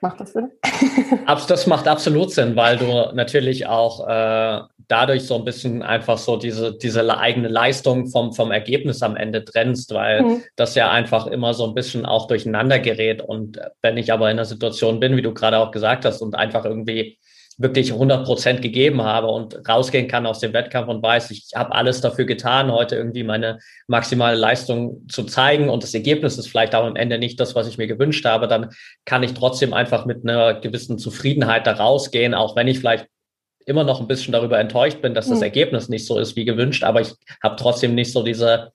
Macht 0.00 0.20
das 0.20 0.32
Sinn? 0.32 0.50
Das 1.48 1.66
macht 1.66 1.88
absolut 1.88 2.30
Sinn, 2.30 2.56
weil 2.56 2.76
du 2.76 3.10
natürlich 3.14 3.66
auch 3.66 4.06
äh, 4.08 4.60
dadurch 4.88 5.26
so 5.26 5.36
ein 5.36 5.44
bisschen 5.44 5.82
einfach 5.82 6.18
so 6.18 6.36
diese, 6.36 6.76
diese 6.76 7.18
eigene 7.18 7.48
Leistung 7.48 8.06
vom, 8.06 8.32
vom 8.32 8.50
Ergebnis 8.50 9.02
am 9.02 9.16
Ende 9.16 9.44
trennst, 9.44 9.92
weil 9.92 10.22
mhm. 10.22 10.42
das 10.56 10.74
ja 10.74 10.90
einfach 10.90 11.26
immer 11.26 11.52
so 11.52 11.66
ein 11.66 11.74
bisschen 11.74 12.06
auch 12.06 12.26
durcheinander 12.26 12.78
gerät. 12.78 13.20
Und 13.20 13.60
wenn 13.82 13.98
ich 13.98 14.12
aber 14.12 14.30
in 14.30 14.38
einer 14.38 14.44
Situation 14.44 15.00
bin, 15.00 15.16
wie 15.16 15.22
du 15.22 15.34
gerade 15.34 15.58
auch 15.58 15.70
gesagt 15.70 16.04
hast, 16.04 16.22
und 16.22 16.34
einfach 16.34 16.64
irgendwie 16.64 17.18
wirklich 17.58 17.92
100 17.92 18.24
Prozent 18.24 18.62
gegeben 18.62 19.02
habe 19.02 19.26
und 19.26 19.68
rausgehen 19.68 20.06
kann 20.06 20.26
aus 20.26 20.38
dem 20.38 20.52
Wettkampf 20.52 20.88
und 20.88 21.02
weiß, 21.02 21.32
ich 21.32 21.50
habe 21.56 21.74
alles 21.74 22.00
dafür 22.00 22.24
getan, 22.24 22.70
heute 22.70 22.94
irgendwie 22.94 23.24
meine 23.24 23.58
maximale 23.88 24.36
Leistung 24.36 25.06
zu 25.08 25.24
zeigen 25.24 25.68
und 25.68 25.82
das 25.82 25.92
Ergebnis 25.92 26.38
ist 26.38 26.46
vielleicht 26.46 26.76
auch 26.76 26.84
am 26.84 26.94
Ende 26.94 27.18
nicht 27.18 27.40
das, 27.40 27.56
was 27.56 27.66
ich 27.66 27.76
mir 27.76 27.88
gewünscht 27.88 28.24
habe, 28.24 28.46
dann 28.46 28.70
kann 29.04 29.24
ich 29.24 29.34
trotzdem 29.34 29.74
einfach 29.74 30.06
mit 30.06 30.22
einer 30.22 30.54
gewissen 30.54 30.98
Zufriedenheit 30.98 31.66
da 31.66 31.72
rausgehen, 31.72 32.32
auch 32.32 32.54
wenn 32.54 32.68
ich 32.68 32.78
vielleicht 32.78 33.06
immer 33.66 33.82
noch 33.82 34.00
ein 34.00 34.06
bisschen 34.06 34.32
darüber 34.32 34.58
enttäuscht 34.58 35.02
bin, 35.02 35.12
dass 35.12 35.28
das 35.28 35.38
hm. 35.38 35.44
Ergebnis 35.44 35.88
nicht 35.88 36.06
so 36.06 36.18
ist 36.18 36.36
wie 36.36 36.44
gewünscht, 36.44 36.84
aber 36.84 37.00
ich 37.00 37.12
habe 37.42 37.56
trotzdem 37.56 37.96
nicht 37.96 38.12
so 38.12 38.22
diese 38.22 38.72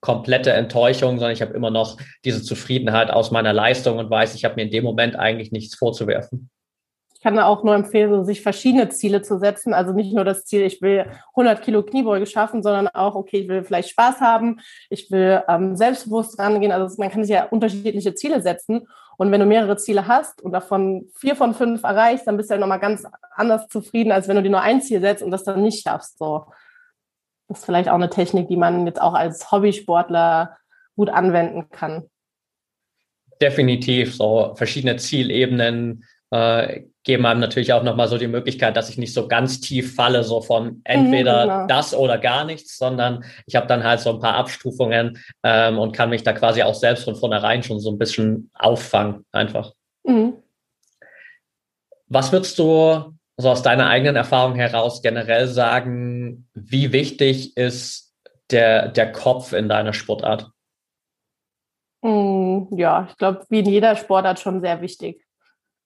komplette 0.00 0.52
Enttäuschung, 0.52 1.18
sondern 1.18 1.32
ich 1.32 1.40
habe 1.40 1.54
immer 1.54 1.70
noch 1.70 1.98
diese 2.24 2.42
Zufriedenheit 2.42 3.10
aus 3.10 3.30
meiner 3.30 3.52
Leistung 3.52 3.98
und 3.98 4.10
weiß, 4.10 4.34
ich 4.34 4.44
habe 4.44 4.56
mir 4.56 4.62
in 4.62 4.70
dem 4.70 4.84
Moment 4.84 5.16
eigentlich 5.16 5.52
nichts 5.52 5.76
vorzuwerfen 5.76 6.50
kann 7.24 7.38
auch 7.38 7.64
nur 7.64 7.74
empfehlen, 7.74 8.26
sich 8.26 8.42
verschiedene 8.42 8.90
Ziele 8.90 9.22
zu 9.22 9.38
setzen. 9.38 9.72
Also 9.72 9.94
nicht 9.94 10.12
nur 10.12 10.26
das 10.26 10.44
Ziel, 10.44 10.60
ich 10.60 10.82
will 10.82 11.06
100 11.30 11.62
Kilo 11.62 11.82
Kniebeuge 11.82 12.26
schaffen, 12.26 12.62
sondern 12.62 12.86
auch, 12.88 13.14
okay, 13.14 13.38
ich 13.38 13.48
will 13.48 13.64
vielleicht 13.64 13.88
Spaß 13.88 14.20
haben, 14.20 14.60
ich 14.90 15.10
will 15.10 15.42
ähm, 15.48 15.74
selbstbewusst 15.74 16.38
rangehen. 16.38 16.70
Also 16.70 16.94
man 16.98 17.10
kann 17.10 17.24
sich 17.24 17.32
ja 17.32 17.44
unterschiedliche 17.44 18.14
Ziele 18.14 18.42
setzen. 18.42 18.86
Und 19.16 19.32
wenn 19.32 19.40
du 19.40 19.46
mehrere 19.46 19.78
Ziele 19.78 20.06
hast 20.06 20.42
und 20.42 20.52
davon 20.52 21.08
vier 21.16 21.34
von 21.34 21.54
fünf 21.54 21.82
erreichst, 21.82 22.26
dann 22.26 22.36
bist 22.36 22.50
du 22.50 22.54
ja 22.54 22.60
nochmal 22.60 22.78
ganz 22.78 23.04
anders 23.34 23.68
zufrieden, 23.68 24.12
als 24.12 24.28
wenn 24.28 24.36
du 24.36 24.42
dir 24.42 24.50
nur 24.50 24.60
ein 24.60 24.82
Ziel 24.82 25.00
setzt 25.00 25.22
und 25.22 25.30
das 25.30 25.44
dann 25.44 25.62
nicht 25.62 25.82
schaffst. 25.82 26.18
So. 26.18 26.44
Das 27.48 27.60
ist 27.60 27.64
vielleicht 27.64 27.88
auch 27.88 27.94
eine 27.94 28.10
Technik, 28.10 28.48
die 28.48 28.58
man 28.58 28.86
jetzt 28.86 29.00
auch 29.00 29.14
als 29.14 29.50
Hobbysportler 29.50 30.58
gut 30.94 31.08
anwenden 31.08 31.70
kann. 31.70 32.04
Definitiv, 33.40 34.14
so 34.14 34.52
verschiedene 34.56 34.96
Zielebenen 34.96 36.04
äh, 36.30 36.82
geben 37.04 37.26
einem 37.26 37.40
natürlich 37.40 37.72
auch 37.72 37.82
nochmal 37.82 38.08
so 38.08 38.18
die 38.18 38.26
Möglichkeit, 38.26 38.76
dass 38.76 38.88
ich 38.88 38.98
nicht 38.98 39.12
so 39.12 39.28
ganz 39.28 39.60
tief 39.60 39.94
falle, 39.94 40.24
so 40.24 40.40
von 40.40 40.80
entweder 40.84 41.44
mhm, 41.44 41.48
genau. 41.50 41.66
das 41.66 41.94
oder 41.94 42.18
gar 42.18 42.44
nichts, 42.44 42.78
sondern 42.78 43.24
ich 43.46 43.56
habe 43.56 43.66
dann 43.66 43.84
halt 43.84 44.00
so 44.00 44.10
ein 44.10 44.20
paar 44.20 44.34
Abstufungen 44.34 45.18
ähm, 45.42 45.78
und 45.78 45.92
kann 45.92 46.10
mich 46.10 46.22
da 46.22 46.32
quasi 46.32 46.62
auch 46.62 46.74
selbst 46.74 47.04
von 47.04 47.14
vornherein 47.14 47.62
schon 47.62 47.78
so 47.78 47.90
ein 47.90 47.98
bisschen 47.98 48.50
auffangen, 48.54 49.26
einfach. 49.32 49.72
Mhm. 50.04 50.34
Was 52.08 52.32
würdest 52.32 52.58
du 52.58 53.14
so 53.36 53.50
aus 53.50 53.62
deiner 53.62 53.88
eigenen 53.88 54.16
Erfahrung 54.16 54.54
heraus 54.54 55.02
generell 55.02 55.46
sagen, 55.46 56.48
wie 56.54 56.92
wichtig 56.92 57.56
ist 57.56 58.14
der, 58.50 58.88
der 58.88 59.12
Kopf 59.12 59.52
in 59.52 59.68
deiner 59.68 59.92
Sportart? 59.92 60.50
Mm, 62.02 62.66
ja, 62.76 63.08
ich 63.10 63.16
glaube, 63.16 63.44
wie 63.48 63.60
in 63.60 63.66
jeder 63.66 63.96
Sportart 63.96 64.38
schon 64.40 64.60
sehr 64.60 64.80
wichtig. 64.80 65.24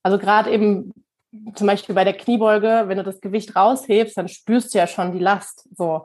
Also 0.02 0.18
gerade 0.18 0.50
eben 0.50 0.92
zum 1.54 1.66
Beispiel 1.66 1.94
bei 1.94 2.04
der 2.04 2.16
Kniebeuge, 2.16 2.84
wenn 2.86 2.98
du 2.98 3.04
das 3.04 3.20
Gewicht 3.20 3.54
raushebst, 3.54 4.16
dann 4.16 4.28
spürst 4.28 4.74
du 4.74 4.78
ja 4.78 4.86
schon 4.86 5.12
die 5.12 5.18
Last 5.18 5.68
so 5.76 6.04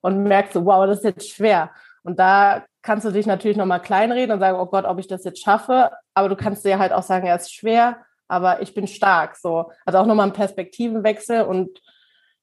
und 0.00 0.22
merkst 0.22 0.52
so, 0.52 0.64
wow, 0.64 0.86
das 0.86 0.98
ist 0.98 1.04
jetzt 1.04 1.30
schwer. 1.30 1.70
Und 2.02 2.18
da 2.18 2.64
kannst 2.82 3.04
du 3.04 3.10
dich 3.10 3.26
natürlich 3.26 3.56
nochmal 3.56 3.82
kleinreden 3.82 4.32
und 4.32 4.40
sagen, 4.40 4.58
oh 4.58 4.66
Gott, 4.66 4.84
ob 4.84 4.98
ich 4.98 5.06
das 5.06 5.24
jetzt 5.24 5.42
schaffe. 5.42 5.90
Aber 6.14 6.28
du 6.28 6.36
kannst 6.36 6.64
dir 6.64 6.78
halt 6.78 6.92
auch 6.92 7.02
sagen, 7.02 7.26
ja, 7.26 7.34
es 7.34 7.42
ist 7.42 7.54
schwer, 7.54 7.98
aber 8.28 8.62
ich 8.62 8.74
bin 8.74 8.86
stark. 8.86 9.36
So. 9.36 9.70
Also 9.84 9.98
auch 9.98 10.06
nochmal 10.06 10.26
ein 10.26 10.32
Perspektivenwechsel 10.32 11.42
und 11.42 11.80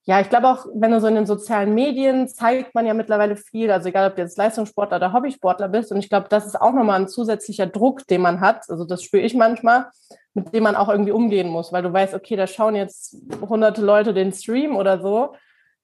ja, 0.07 0.21
ich 0.21 0.29
glaube 0.29 0.47
auch, 0.47 0.65
wenn 0.73 0.91
du 0.91 1.01
so 1.01 1.07
in 1.07 1.15
den 1.15 1.25
sozialen 1.25 1.75
Medien 1.75 2.29
zeigt 2.29 2.73
man 2.73 2.85
ja 2.85 2.93
mittlerweile 2.93 3.35
viel, 3.35 3.69
also 3.69 3.89
egal 3.89 4.09
ob 4.09 4.15
du 4.15 4.21
jetzt 4.21 4.37
Leistungssportler 4.37 4.97
oder 4.97 5.11
Hobbysportler 5.11 5.67
bist. 5.67 5.91
Und 5.91 5.97
ich 5.97 6.07
glaube, 6.07 6.27
das 6.29 6.45
ist 6.45 6.55
auch 6.55 6.71
nochmal 6.71 7.01
ein 7.01 7.09
zusätzlicher 7.09 7.67
Druck, 7.67 8.07
den 8.07 8.21
man 8.21 8.39
hat. 8.39 8.63
Also 8.69 8.85
das 8.85 9.03
spüre 9.03 9.23
ich 9.23 9.33
manchmal, 9.33 9.87
mit 10.33 10.53
dem 10.53 10.63
man 10.63 10.77
auch 10.77 10.87
irgendwie 10.87 11.11
umgehen 11.11 11.49
muss, 11.49 11.73
weil 11.73 11.83
du 11.83 11.91
weißt, 11.91 12.13
okay, 12.13 12.37
da 12.37 12.47
schauen 12.47 12.75
jetzt 12.75 13.17
hunderte 13.41 13.81
Leute 13.81 14.13
den 14.13 14.31
Stream 14.31 14.77
oder 14.77 15.01
so, 15.01 15.35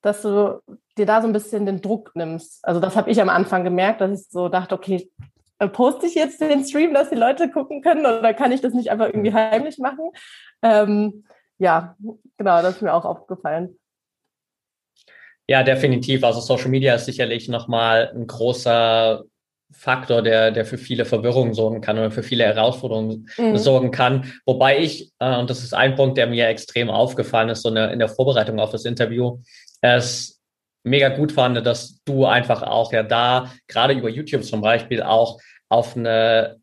dass 0.01 0.21
du 0.21 0.61
dir 0.97 1.05
da 1.05 1.21
so 1.21 1.27
ein 1.27 1.33
bisschen 1.33 1.65
den 1.65 1.81
Druck 1.81 2.11
nimmst. 2.15 2.65
Also 2.65 2.79
das 2.79 2.95
habe 2.95 3.11
ich 3.11 3.21
am 3.21 3.29
Anfang 3.29 3.65
gemerkt, 3.65 3.99
dass 3.99 4.21
ich 4.21 4.29
so 4.29 4.47
dachte, 4.47 4.73
okay, 4.73 5.11
äh, 5.59 5.67
poste 5.67 6.05
ich 6.05 6.15
jetzt 6.15 6.39
den 6.39 6.63
Stream, 6.63 6.93
dass 6.93 7.09
die 7.09 7.15
Leute 7.15 7.51
gucken 7.51 7.81
können 7.81 8.05
oder 8.05 8.33
kann 8.33 8.53
ich 8.53 8.61
das 8.61 8.73
nicht 8.73 8.89
einfach 8.89 9.07
irgendwie 9.07 9.33
heimlich 9.33 9.79
machen? 9.79 10.11
Ähm, 10.61 11.25
ja, 11.57 11.97
genau, 12.37 12.61
das 12.61 12.75
ist 12.75 12.81
mir 12.81 12.93
auch 12.93 13.03
aufgefallen. 13.03 13.77
Ja, 15.47 15.63
definitiv. 15.63 16.23
Also 16.23 16.39
Social 16.39 16.69
Media 16.69 16.95
ist 16.95 17.05
sicherlich 17.05 17.49
nochmal 17.49 18.11
ein 18.15 18.27
großer 18.27 19.23
Faktor, 19.71 20.21
der, 20.21 20.51
der 20.51 20.65
für 20.65 20.77
viele 20.77 21.03
Verwirrungen 21.03 21.53
sorgen 21.53 21.81
kann 21.81 21.97
oder 21.97 22.11
für 22.11 22.23
viele 22.23 22.45
Herausforderungen 22.45 23.29
mhm. 23.37 23.57
sorgen 23.57 23.91
kann. 23.91 24.31
Wobei 24.45 24.79
ich, 24.79 25.11
äh, 25.19 25.37
und 25.37 25.49
das 25.49 25.63
ist 25.63 25.73
ein 25.73 25.95
Punkt, 25.95 26.17
der 26.17 26.27
mir 26.27 26.47
extrem 26.47 26.89
aufgefallen 26.89 27.49
ist, 27.49 27.63
so 27.63 27.69
eine, 27.69 27.91
in 27.91 27.99
der 27.99 28.07
Vorbereitung 28.07 28.59
auf 28.59 28.71
das 28.71 28.85
Interview, 28.85 29.39
es 29.81 30.39
mega 30.83 31.09
gut 31.09 31.31
fand, 31.31 31.65
dass 31.65 32.01
du 32.05 32.25
einfach 32.25 32.61
auch 32.61 32.93
ja 32.93 33.03
da, 33.03 33.51
gerade 33.67 33.93
über 33.93 34.09
YouTube 34.09 34.43
zum 34.43 34.61
Beispiel, 34.61 35.01
auch 35.01 35.39
auf 35.69 35.97
eine 35.97 36.57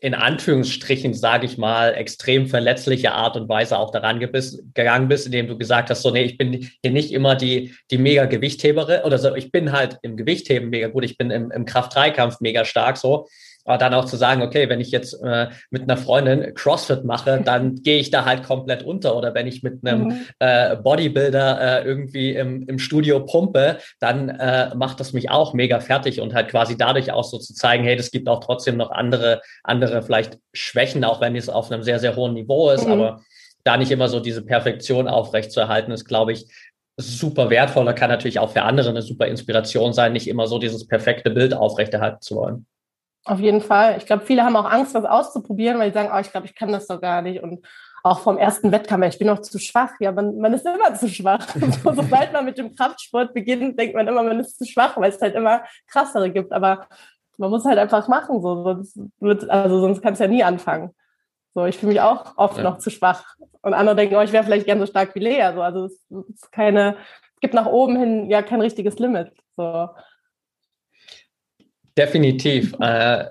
in 0.00 0.14
Anführungsstrichen, 0.14 1.12
sage 1.12 1.46
ich 1.46 1.58
mal, 1.58 1.94
extrem 1.94 2.46
verletzliche 2.46 3.12
Art 3.12 3.36
und 3.36 3.48
Weise 3.48 3.78
auch 3.78 3.90
daran 3.90 4.20
gegangen 4.20 5.08
bist, 5.08 5.26
indem 5.26 5.48
du 5.48 5.58
gesagt 5.58 5.90
hast, 5.90 6.02
so, 6.02 6.10
nee, 6.10 6.22
ich 6.22 6.38
bin 6.38 6.70
hier 6.82 6.92
nicht 6.92 7.12
immer 7.12 7.34
die, 7.34 7.74
die 7.90 7.98
mega 7.98 8.26
Gewichtheberin 8.26 9.02
oder 9.02 9.18
so, 9.18 9.34
ich 9.34 9.50
bin 9.50 9.72
halt 9.72 9.98
im 10.02 10.16
Gewichtheben 10.16 10.70
mega 10.70 10.88
gut, 10.88 11.04
ich 11.04 11.18
bin 11.18 11.30
im, 11.30 11.50
im 11.50 11.64
Kraft-3-Kampf 11.64 12.40
mega 12.40 12.64
stark 12.64 12.96
so, 12.96 13.26
aber 13.68 13.76
dann 13.76 13.92
auch 13.92 14.06
zu 14.06 14.16
sagen, 14.16 14.40
okay, 14.40 14.70
wenn 14.70 14.80
ich 14.80 14.90
jetzt 14.90 15.12
äh, 15.22 15.48
mit 15.68 15.82
einer 15.82 15.98
Freundin 15.98 16.54
CrossFit 16.54 17.04
mache, 17.04 17.40
dann 17.44 17.74
gehe 17.82 17.98
ich 17.98 18.10
da 18.10 18.24
halt 18.24 18.42
komplett 18.42 18.82
unter. 18.82 19.14
Oder 19.14 19.34
wenn 19.34 19.46
ich 19.46 19.62
mit 19.62 19.86
einem 19.86 20.04
mhm. 20.04 20.20
äh, 20.38 20.76
Bodybuilder 20.76 21.82
äh, 21.82 21.84
irgendwie 21.84 22.34
im, 22.34 22.66
im 22.66 22.78
Studio 22.78 23.20
pumpe, 23.20 23.76
dann 24.00 24.30
äh, 24.30 24.74
macht 24.74 25.00
das 25.00 25.12
mich 25.12 25.30
auch 25.30 25.52
mega 25.52 25.80
fertig 25.80 26.22
und 26.22 26.32
halt 26.32 26.48
quasi 26.48 26.78
dadurch 26.78 27.12
auch 27.12 27.24
so 27.24 27.36
zu 27.36 27.52
zeigen, 27.52 27.84
hey, 27.84 27.94
das 27.94 28.10
gibt 28.10 28.26
auch 28.26 28.40
trotzdem 28.40 28.78
noch 28.78 28.90
andere, 28.90 29.42
andere 29.64 30.00
vielleicht 30.02 30.38
Schwächen, 30.54 31.04
auch 31.04 31.20
wenn 31.20 31.36
es 31.36 31.50
auf 31.50 31.70
einem 31.70 31.82
sehr, 31.82 31.98
sehr 31.98 32.16
hohen 32.16 32.32
Niveau 32.32 32.70
ist. 32.70 32.86
Mhm. 32.86 32.92
Aber 32.92 33.20
da 33.64 33.76
nicht 33.76 33.90
immer 33.90 34.08
so 34.08 34.18
diese 34.18 34.46
Perfektion 34.46 35.08
aufrechtzuerhalten, 35.08 35.92
ist, 35.92 36.06
glaube 36.06 36.32
ich, 36.32 36.46
super 36.96 37.50
wertvoll 37.50 37.86
und 37.86 37.94
kann 37.94 38.08
natürlich 38.08 38.38
auch 38.38 38.50
für 38.50 38.62
andere 38.62 38.88
eine 38.88 39.02
super 39.02 39.26
Inspiration 39.26 39.92
sein, 39.92 40.14
nicht 40.14 40.26
immer 40.26 40.46
so 40.46 40.58
dieses 40.58 40.86
perfekte 40.86 41.30
Bild 41.30 41.52
aufrechterhalten 41.52 42.22
zu 42.22 42.36
wollen. 42.36 42.66
Auf 43.28 43.40
jeden 43.40 43.60
Fall. 43.60 43.98
Ich 43.98 44.06
glaube, 44.06 44.24
viele 44.24 44.42
haben 44.42 44.56
auch 44.56 44.64
Angst, 44.64 44.94
was 44.94 45.04
auszuprobieren, 45.04 45.78
weil 45.78 45.90
sie 45.90 45.94
sagen, 45.94 46.10
oh, 46.14 46.18
ich 46.18 46.30
glaube, 46.30 46.46
ich 46.46 46.54
kann 46.54 46.72
das 46.72 46.86
doch 46.86 46.98
gar 46.98 47.20
nicht. 47.20 47.42
Und 47.42 47.66
auch 48.02 48.20
vom 48.20 48.38
ersten 48.38 48.72
Wettkampf, 48.72 49.04
ich 49.06 49.18
bin 49.18 49.26
noch 49.26 49.40
zu 49.40 49.58
schwach. 49.58 49.90
Ja, 50.00 50.12
man, 50.12 50.38
man 50.38 50.54
ist 50.54 50.64
immer 50.64 50.94
zu 50.94 51.10
schwach. 51.10 51.46
so, 51.82 51.92
sobald 51.92 52.32
man 52.32 52.46
mit 52.46 52.56
dem 52.56 52.74
Kraftsport 52.74 53.34
beginnt, 53.34 53.78
denkt 53.78 53.94
man 53.94 54.08
immer, 54.08 54.22
man 54.22 54.40
ist 54.40 54.58
zu 54.58 54.64
schwach, 54.64 54.96
weil 54.96 55.10
es 55.10 55.20
halt 55.20 55.34
immer 55.34 55.62
krassere 55.88 56.30
gibt. 56.30 56.52
Aber 56.52 56.86
man 57.36 57.50
muss 57.50 57.66
halt 57.66 57.78
einfach 57.78 58.08
machen, 58.08 58.40
so, 58.40 58.64
sonst 58.64 58.98
wird, 59.20 59.48
also 59.50 59.78
sonst 59.80 60.00
kannst 60.00 60.20
du 60.20 60.24
ja 60.24 60.30
nie 60.30 60.42
anfangen. 60.42 60.94
So, 61.54 61.66
ich 61.66 61.76
fühle 61.76 61.92
mich 61.92 62.00
auch 62.00 62.32
oft 62.38 62.56
ja. 62.56 62.62
noch 62.62 62.78
zu 62.78 62.88
schwach. 62.88 63.34
Und 63.60 63.74
andere 63.74 63.96
denken, 63.96 64.16
oh, 64.16 64.22
ich 64.22 64.32
wäre 64.32 64.44
vielleicht 64.44 64.64
gern 64.64 64.80
so 64.80 64.86
stark 64.86 65.14
wie 65.14 65.20
Lea. 65.20 65.50
So, 65.54 65.60
also 65.60 65.84
es 65.84 66.00
ist 66.30 66.50
keine, 66.50 66.96
es 67.34 67.40
gibt 67.40 67.52
nach 67.52 67.66
oben 67.66 67.96
hin 67.98 68.30
ja 68.30 68.40
kein 68.40 68.62
richtiges 68.62 68.98
Limit. 68.98 69.32
So. 69.58 69.88
Definitiv. 71.98 72.74
Äh, 72.78 73.30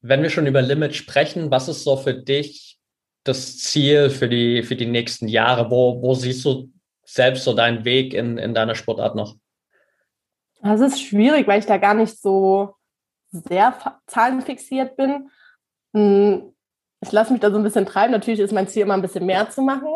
wenn 0.00 0.22
wir 0.22 0.30
schon 0.30 0.46
über 0.46 0.62
Limit 0.62 0.94
sprechen, 0.94 1.50
was 1.50 1.68
ist 1.68 1.82
so 1.82 1.96
für 1.96 2.14
dich 2.14 2.78
das 3.24 3.58
Ziel 3.58 4.10
für 4.10 4.28
die, 4.28 4.62
für 4.62 4.76
die 4.76 4.86
nächsten 4.86 5.26
Jahre? 5.26 5.70
Wo, 5.70 6.00
wo 6.00 6.14
siehst 6.14 6.44
du 6.44 6.70
selbst 7.04 7.42
so 7.42 7.52
deinen 7.52 7.84
Weg 7.84 8.14
in, 8.14 8.38
in 8.38 8.54
deiner 8.54 8.76
Sportart 8.76 9.16
noch? 9.16 9.34
Das 10.62 10.80
ist 10.80 11.02
schwierig, 11.02 11.48
weil 11.48 11.58
ich 11.58 11.66
da 11.66 11.78
gar 11.78 11.94
nicht 11.94 12.16
so 12.20 12.76
sehr 13.32 13.76
zahlenfixiert 14.06 14.96
bin. 14.96 15.28
Hm, 15.92 16.54
ich 17.02 17.10
lasse 17.10 17.32
mich 17.32 17.40
da 17.40 17.50
so 17.50 17.56
ein 17.56 17.64
bisschen 17.64 17.86
treiben. 17.86 18.12
Natürlich 18.12 18.40
ist 18.40 18.52
mein 18.52 18.68
Ziel 18.68 18.82
immer 18.82 18.94
ein 18.94 19.02
bisschen 19.02 19.26
mehr 19.26 19.50
zu 19.50 19.62
machen. 19.62 19.88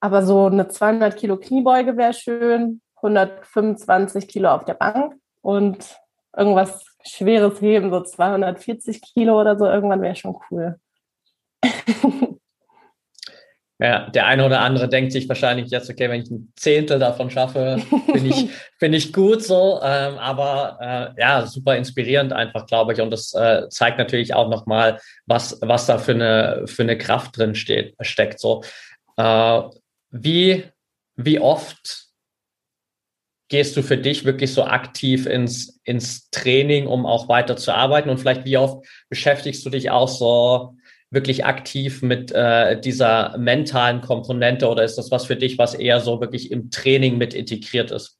Aber 0.00 0.24
so 0.26 0.46
eine 0.46 0.66
200 0.66 1.16
Kilo 1.16 1.36
Kniebeuge 1.36 1.96
wäre 1.96 2.12
schön, 2.12 2.80
125 2.96 4.26
Kilo 4.26 4.50
auf 4.50 4.64
der 4.64 4.74
Bank 4.74 5.14
und 5.42 6.01
irgendwas 6.36 6.84
Schweres 7.04 7.60
heben, 7.60 7.90
so 7.90 8.02
240 8.02 9.00
Kilo 9.02 9.40
oder 9.40 9.58
so, 9.58 9.66
irgendwann 9.66 10.02
wäre 10.02 10.16
schon 10.16 10.36
cool. 10.50 10.78
Ja, 13.82 14.08
der 14.10 14.26
eine 14.26 14.46
oder 14.46 14.60
andere 14.60 14.88
denkt 14.88 15.10
sich 15.10 15.28
wahrscheinlich 15.28 15.68
jetzt, 15.72 15.90
okay, 15.90 16.08
wenn 16.08 16.22
ich 16.22 16.30
ein 16.30 16.52
Zehntel 16.54 17.00
davon 17.00 17.30
schaffe, 17.30 17.82
bin 18.12 18.26
ich, 18.26 18.48
bin 18.78 18.92
ich 18.92 19.12
gut 19.12 19.42
so. 19.42 19.80
Ähm, 19.82 20.18
aber 20.18 20.78
äh, 21.16 21.20
ja, 21.20 21.44
super 21.46 21.76
inspirierend 21.76 22.32
einfach, 22.32 22.66
glaube 22.66 22.92
ich. 22.92 23.00
Und 23.00 23.10
das 23.10 23.34
äh, 23.34 23.68
zeigt 23.70 23.98
natürlich 23.98 24.34
auch 24.34 24.48
nochmal, 24.48 25.00
was, 25.26 25.58
was 25.62 25.86
da 25.86 25.98
für 25.98 26.12
eine, 26.12 26.62
für 26.66 26.82
eine 26.82 26.96
Kraft 26.96 27.36
drin 27.36 27.56
steht, 27.56 27.96
steckt. 28.02 28.38
So. 28.38 28.62
Äh, 29.16 29.62
wie, 30.10 30.62
wie 31.16 31.40
oft 31.40 32.06
gehst 33.52 33.76
du 33.76 33.82
für 33.82 33.98
dich 33.98 34.24
wirklich 34.24 34.54
so 34.54 34.64
aktiv 34.64 35.26
ins, 35.26 35.78
ins 35.84 36.30
Training, 36.30 36.86
um 36.86 37.04
auch 37.04 37.28
weiter 37.28 37.54
zu 37.54 37.74
arbeiten? 37.74 38.08
Und 38.08 38.16
vielleicht 38.16 38.46
wie 38.46 38.56
oft 38.56 38.86
beschäftigst 39.10 39.64
du 39.66 39.68
dich 39.68 39.90
auch 39.90 40.08
so 40.08 40.74
wirklich 41.10 41.44
aktiv 41.44 42.00
mit 42.00 42.32
äh, 42.32 42.80
dieser 42.80 43.36
mentalen 43.36 44.00
Komponente 44.00 44.70
oder 44.70 44.84
ist 44.84 44.96
das 44.96 45.10
was 45.10 45.26
für 45.26 45.36
dich, 45.36 45.58
was 45.58 45.74
eher 45.74 46.00
so 46.00 46.18
wirklich 46.18 46.50
im 46.50 46.70
Training 46.70 47.18
mit 47.18 47.34
integriert 47.34 47.90
ist? 47.90 48.18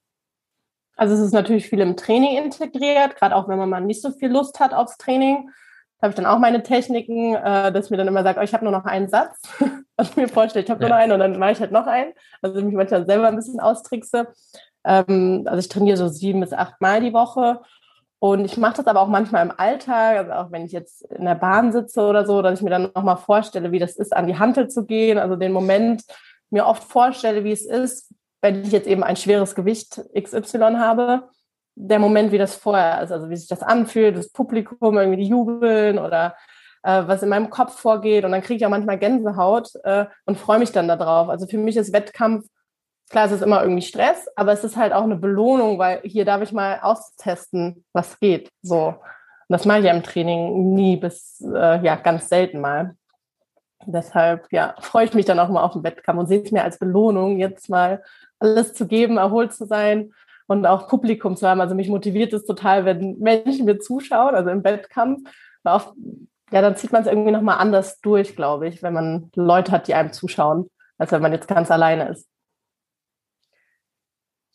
Also 0.97 1.15
es 1.15 1.19
ist 1.21 1.33
natürlich 1.33 1.65
viel 1.65 1.79
im 1.79 1.97
Training 1.97 2.37
integriert, 2.37 3.15
gerade 3.15 3.35
auch 3.35 3.47
wenn 3.47 3.57
man 3.57 3.69
mal 3.69 3.81
nicht 3.81 4.03
so 4.03 4.11
viel 4.11 4.29
Lust 4.29 4.59
hat 4.59 4.71
aufs 4.71 4.99
Training. 4.99 5.49
Da 5.97 6.05
habe 6.05 6.09
ich 6.11 6.15
dann 6.15 6.27
auch 6.27 6.37
meine 6.37 6.61
Techniken, 6.61 7.33
äh, 7.33 7.71
dass 7.71 7.89
mir 7.89 7.97
dann 7.97 8.07
immer 8.07 8.21
sagt, 8.21 8.37
oh, 8.37 8.43
ich 8.43 8.53
habe 8.53 8.65
nur 8.65 8.71
noch 8.71 8.85
einen 8.85 9.09
Satz, 9.09 9.41
was 9.97 10.11
ich 10.11 10.15
mir 10.15 10.27
vorstelle, 10.27 10.63
ich 10.63 10.69
habe 10.69 10.79
nur 10.79 10.89
noch 10.89 10.97
einen 10.97 11.11
und 11.11 11.19
dann 11.19 11.39
mache 11.39 11.53
ich 11.53 11.59
halt 11.59 11.71
noch 11.71 11.87
einen. 11.87 12.13
Also 12.43 12.59
ich 12.59 12.65
mich 12.65 12.75
manchmal 12.75 13.07
selber 13.07 13.27
ein 13.29 13.35
bisschen 13.35 13.59
austrickse. 13.59 14.27
Ähm, 14.85 15.43
also 15.45 15.59
ich 15.59 15.69
trainiere 15.69 15.97
so 15.97 16.07
sieben 16.07 16.39
bis 16.41 16.53
acht 16.53 16.81
Mal 16.81 17.01
die 17.01 17.13
Woche 17.13 17.59
und 18.23 18.45
ich 18.45 18.55
mache 18.55 18.77
das 18.77 18.87
aber 18.87 19.01
auch 19.01 19.09
manchmal 19.09 19.45
im 19.45 19.51
Alltag, 19.51 20.15
also 20.15 20.31
auch 20.31 20.49
wenn 20.53 20.63
ich 20.63 20.71
jetzt 20.71 21.01
in 21.11 21.25
der 21.25 21.35
Bahn 21.35 21.73
sitze 21.73 22.03
oder 22.03 22.25
so, 22.25 22.41
dass 22.41 22.57
ich 22.57 22.63
mir 22.63 22.69
dann 22.69 22.89
nochmal 22.95 23.17
vorstelle, 23.17 23.73
wie 23.73 23.79
das 23.79 23.97
ist, 23.97 24.15
an 24.15 24.27
die 24.27 24.39
Hantel 24.39 24.69
zu 24.69 24.85
gehen. 24.85 25.17
Also 25.17 25.35
den 25.35 25.51
Moment 25.51 26.03
mir 26.49 26.65
oft 26.65 26.85
vorstelle, 26.85 27.43
wie 27.43 27.51
es 27.51 27.65
ist, 27.65 28.13
wenn 28.41 28.63
ich 28.63 28.71
jetzt 28.71 28.87
eben 28.87 29.03
ein 29.03 29.17
schweres 29.17 29.55
Gewicht 29.55 30.01
XY 30.17 30.75
habe. 30.77 31.27
Der 31.75 31.99
Moment, 31.99 32.31
wie 32.31 32.37
das 32.37 32.55
vorher 32.55 33.01
ist, 33.01 33.11
also 33.11 33.29
wie 33.29 33.35
sich 33.35 33.49
das 33.49 33.61
anfühlt, 33.61 34.15
das 34.15 34.31
Publikum 34.31 34.97
irgendwie 34.97 35.21
die 35.21 35.27
jubeln 35.27 35.99
oder 35.99 36.37
äh, 36.83 37.03
was 37.05 37.23
in 37.23 37.29
meinem 37.29 37.49
Kopf 37.49 37.77
vorgeht. 37.77 38.23
Und 38.23 38.31
dann 38.31 38.41
kriege 38.41 38.55
ich 38.55 38.65
auch 38.65 38.69
manchmal 38.69 38.99
Gänsehaut 38.99 39.71
äh, 39.83 40.05
und 40.25 40.39
freue 40.39 40.59
mich 40.59 40.71
dann 40.71 40.87
darauf. 40.87 41.27
Also 41.27 41.45
für 41.45 41.57
mich 41.57 41.75
ist 41.75 41.91
Wettkampf 41.91 42.45
Klar, 43.13 43.27
es 43.27 43.31
ist 43.31 43.43
immer 43.43 43.61
irgendwie 43.61 43.83
Stress, 43.83 44.27
aber 44.35 44.53
es 44.53 44.63
ist 44.63 44.75
halt 44.75 44.91
auch 44.91 45.03
eine 45.03 45.15
Belohnung, 45.15 45.77
weil 45.77 46.01
hier 46.01 46.25
darf 46.25 46.41
ich 46.41 46.51
mal 46.51 46.79
austesten, 46.81 47.85
was 47.93 48.19
geht. 48.19 48.49
So. 48.63 48.87
Und 48.87 48.95
das 49.49 49.65
mache 49.65 49.77
ich 49.77 49.85
ja 49.85 49.93
im 49.93 50.01
Training 50.01 50.73
nie 50.73 50.97
bis, 50.97 51.39
äh, 51.41 51.79
ja, 51.85 51.95
ganz 51.95 52.27
selten 52.27 52.59
mal. 52.59 52.95
Deshalb, 53.85 54.47
ja, 54.51 54.73
freue 54.79 55.05
ich 55.05 55.13
mich 55.13 55.25
dann 55.25 55.37
auch 55.37 55.49
mal 55.49 55.61
auf 55.61 55.73
den 55.73 55.83
Wettkampf 55.83 56.21
und 56.21 56.25
sehe 56.25 56.41
es 56.41 56.51
mir 56.51 56.63
als 56.63 56.79
Belohnung, 56.79 57.37
jetzt 57.37 57.69
mal 57.69 58.01
alles 58.39 58.73
zu 58.73 58.87
geben, 58.87 59.17
erholt 59.17 59.53
zu 59.53 59.65
sein 59.67 60.11
und 60.47 60.65
auch 60.65 60.87
Publikum 60.87 61.37
zu 61.37 61.47
haben. 61.47 61.61
Also 61.61 61.75
mich 61.75 61.89
motiviert 61.89 62.33
es 62.33 62.47
total, 62.47 62.83
wenn 62.85 63.19
Menschen 63.19 63.65
mir 63.65 63.77
zuschauen, 63.77 64.33
also 64.33 64.49
im 64.49 64.63
Wettkampf. 64.63 65.29
Auch, 65.63 65.93
ja, 66.49 66.63
dann 66.63 66.75
zieht 66.77 66.91
man 66.91 67.03
es 67.03 67.07
irgendwie 67.07 67.31
nochmal 67.31 67.59
anders 67.59 68.01
durch, 68.01 68.35
glaube 68.35 68.67
ich, 68.69 68.81
wenn 68.81 68.93
man 68.93 69.29
Leute 69.35 69.71
hat, 69.71 69.87
die 69.87 69.93
einem 69.93 70.13
zuschauen, 70.13 70.67
als 70.97 71.11
wenn 71.11 71.21
man 71.21 71.31
jetzt 71.31 71.47
ganz 71.47 71.69
alleine 71.69 72.09
ist. 72.09 72.27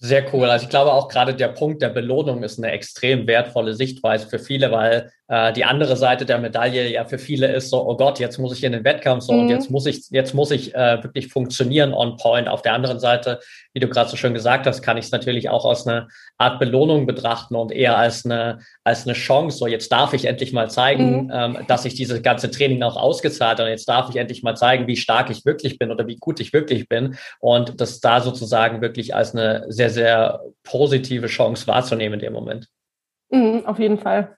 Sehr 0.00 0.32
cool. 0.32 0.48
Also 0.48 0.64
ich 0.64 0.70
glaube 0.70 0.92
auch 0.92 1.08
gerade 1.08 1.34
der 1.34 1.48
Punkt 1.48 1.82
der 1.82 1.88
Belohnung 1.88 2.44
ist 2.44 2.58
eine 2.58 2.70
extrem 2.70 3.26
wertvolle 3.26 3.74
Sichtweise 3.74 4.28
für 4.28 4.38
viele, 4.38 4.70
weil 4.70 5.10
die 5.28 5.64
andere 5.64 5.96
Seite 5.96 6.24
der 6.24 6.38
Medaille 6.38 6.90
ja 6.90 7.04
für 7.04 7.18
viele 7.18 7.52
ist 7.52 7.68
so, 7.68 7.86
oh 7.86 7.96
Gott, 7.98 8.18
jetzt 8.18 8.38
muss 8.38 8.56
ich 8.56 8.64
in 8.64 8.72
den 8.72 8.84
Wettkampf 8.84 9.24
so 9.24 9.34
mhm. 9.34 9.40
und 9.40 9.48
jetzt 9.50 9.70
muss 9.70 9.84
ich, 9.84 10.08
jetzt 10.08 10.32
muss 10.32 10.50
ich 10.50 10.74
äh, 10.74 11.02
wirklich 11.02 11.28
funktionieren 11.28 11.92
on 11.92 12.16
point. 12.16 12.48
Auf 12.48 12.62
der 12.62 12.72
anderen 12.72 12.98
Seite, 12.98 13.38
wie 13.74 13.80
du 13.80 13.88
gerade 13.88 14.08
so 14.08 14.16
schön 14.16 14.32
gesagt 14.32 14.66
hast, 14.66 14.80
kann 14.80 14.96
ich 14.96 15.04
es 15.04 15.10
natürlich 15.10 15.50
auch 15.50 15.66
aus 15.66 15.86
einer 15.86 16.08
Art 16.38 16.58
Belohnung 16.58 17.06
betrachten 17.06 17.56
und 17.56 17.72
eher 17.72 17.98
als 17.98 18.24
eine, 18.24 18.60
als 18.84 19.04
eine 19.04 19.12
Chance. 19.12 19.58
So, 19.58 19.66
jetzt 19.66 19.92
darf 19.92 20.14
ich 20.14 20.24
endlich 20.24 20.54
mal 20.54 20.70
zeigen, 20.70 21.24
mhm. 21.24 21.32
ähm, 21.34 21.58
dass 21.68 21.84
ich 21.84 21.94
dieses 21.94 22.22
ganze 22.22 22.50
Training 22.50 22.82
auch 22.82 22.96
ausgezahlt 22.96 23.58
habe. 23.58 23.64
Und 23.64 23.72
jetzt 23.72 23.88
darf 23.88 24.08
ich 24.08 24.16
endlich 24.16 24.42
mal 24.42 24.56
zeigen, 24.56 24.86
wie 24.86 24.96
stark 24.96 25.28
ich 25.28 25.44
wirklich 25.44 25.78
bin 25.78 25.90
oder 25.90 26.06
wie 26.06 26.16
gut 26.16 26.40
ich 26.40 26.54
wirklich 26.54 26.88
bin. 26.88 27.18
Und 27.38 27.82
das 27.82 28.00
da 28.00 28.22
sozusagen 28.22 28.80
wirklich 28.80 29.14
als 29.14 29.34
eine 29.34 29.66
sehr, 29.68 29.90
sehr 29.90 30.40
positive 30.62 31.26
Chance 31.26 31.66
wahrzunehmen 31.66 32.14
in 32.14 32.20
dem 32.20 32.32
Moment. 32.32 32.68
Mhm, 33.30 33.66
auf 33.66 33.78
jeden 33.78 33.98
Fall. 33.98 34.37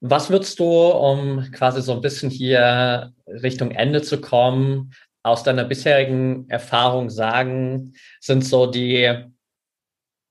Was 0.00 0.30
würdest 0.30 0.58
du, 0.60 0.64
um 0.64 1.50
quasi 1.50 1.82
so 1.82 1.92
ein 1.92 2.00
bisschen 2.00 2.30
hier 2.30 3.12
Richtung 3.26 3.72
Ende 3.72 4.02
zu 4.02 4.20
kommen, 4.20 4.92
aus 5.24 5.42
deiner 5.42 5.64
bisherigen 5.64 6.48
Erfahrung 6.48 7.10
sagen, 7.10 7.94
sind 8.20 8.44
so 8.44 8.66
die 8.66 9.24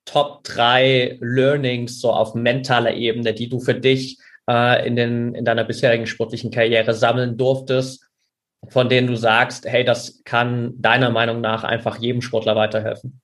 Top 0.06 0.46
drei 0.46 1.18
Learnings 1.20 2.00
so 2.00 2.12
auf 2.12 2.34
mentaler 2.34 2.94
Ebene, 2.94 3.34
die 3.34 3.50
du 3.50 3.60
für 3.60 3.76
dich 3.76 4.18
äh, 4.50 4.88
in, 4.88 4.96
den, 4.96 5.36
in 5.36 5.44
deiner 5.44 5.66
bisherigen 5.66 6.08
sportlichen 6.08 6.50
Karriere 6.50 6.94
sammeln 6.94 7.38
durftest, 7.38 8.08
von 8.70 8.88
denen 8.88 9.08
du 9.08 9.18
sagst, 9.18 9.66
hey, 9.66 9.84
das 9.84 10.24
kann 10.24 10.82
deiner 10.82 11.10
Meinung 11.10 11.42
nach 11.42 11.66
einfach 11.66 11.98
jedem 11.98 12.22
Sportler 12.22 12.56
weiterhelfen? 12.56 13.20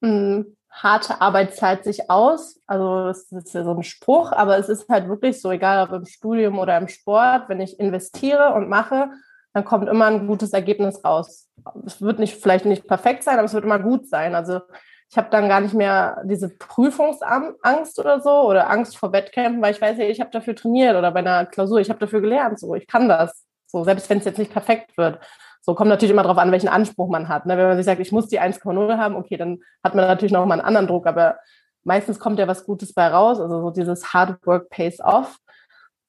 Mhm. 0.00 0.56
Harte 0.82 1.20
Arbeit 1.20 1.54
zahlt 1.54 1.84
sich 1.84 2.10
aus. 2.10 2.60
Also 2.66 3.06
das 3.06 3.30
ist 3.30 3.54
ja 3.54 3.62
so 3.62 3.72
ein 3.72 3.84
Spruch, 3.84 4.32
aber 4.32 4.58
es 4.58 4.68
ist 4.68 4.88
halt 4.88 5.08
wirklich 5.08 5.40
so, 5.40 5.50
egal 5.50 5.86
ob 5.86 5.92
im 5.92 6.06
Studium 6.06 6.58
oder 6.58 6.76
im 6.76 6.88
Sport, 6.88 7.48
wenn 7.48 7.60
ich 7.60 7.78
investiere 7.78 8.52
und 8.54 8.68
mache, 8.68 9.10
dann 9.54 9.64
kommt 9.64 9.88
immer 9.88 10.06
ein 10.06 10.26
gutes 10.26 10.52
Ergebnis 10.52 11.04
raus. 11.04 11.48
Es 11.86 12.02
wird 12.02 12.18
nicht 12.18 12.40
vielleicht 12.42 12.64
nicht 12.64 12.88
perfekt 12.88 13.22
sein, 13.22 13.34
aber 13.34 13.44
es 13.44 13.54
wird 13.54 13.64
immer 13.64 13.78
gut 13.78 14.08
sein. 14.08 14.34
Also 14.34 14.60
ich 15.08 15.16
habe 15.16 15.28
dann 15.30 15.48
gar 15.48 15.60
nicht 15.60 15.74
mehr 15.74 16.22
diese 16.24 16.48
Prüfungsangst 16.48 17.98
oder 17.98 18.20
so 18.20 18.48
oder 18.48 18.70
Angst 18.70 18.96
vor 18.96 19.12
Wettkämpfen, 19.12 19.62
weil 19.62 19.74
ich 19.74 19.80
weiß 19.80 19.98
ja, 19.98 20.06
ich 20.06 20.20
habe 20.20 20.30
dafür 20.30 20.56
trainiert 20.56 20.96
oder 20.96 21.12
bei 21.12 21.20
einer 21.20 21.46
Klausur, 21.46 21.80
ich 21.80 21.90
habe 21.90 22.00
dafür 22.00 22.22
gelernt, 22.22 22.58
so 22.58 22.74
ich 22.74 22.86
kann 22.86 23.08
das. 23.08 23.44
So 23.66 23.84
selbst 23.84 24.10
wenn 24.10 24.18
es 24.18 24.24
jetzt 24.24 24.38
nicht 24.38 24.52
perfekt 24.52 24.96
wird. 24.96 25.20
So 25.64 25.74
kommt 25.74 25.88
natürlich 25.88 26.10
immer 26.10 26.24
darauf 26.24 26.38
an, 26.38 26.50
welchen 26.50 26.68
Anspruch 26.68 27.08
man 27.08 27.28
hat. 27.28 27.46
Ne? 27.46 27.56
Wenn 27.56 27.68
man 27.68 27.76
sich 27.76 27.86
sagt, 27.86 28.00
ich 28.00 28.10
muss 28.10 28.28
die 28.28 28.40
1,0 28.40 28.98
haben, 28.98 29.14
okay, 29.14 29.36
dann 29.36 29.60
hat 29.82 29.94
man 29.94 30.06
natürlich 30.06 30.32
noch 30.32 30.44
mal 30.44 30.54
einen 30.54 30.66
anderen 30.66 30.88
Druck, 30.88 31.06
aber 31.06 31.38
meistens 31.84 32.18
kommt 32.18 32.40
ja 32.40 32.48
was 32.48 32.66
Gutes 32.66 32.92
bei 32.92 33.06
raus. 33.06 33.38
Also 33.38 33.60
so 33.60 33.70
dieses 33.70 34.12
Hard 34.12 34.44
Work 34.44 34.70
pays 34.70 35.00
off. 35.00 35.38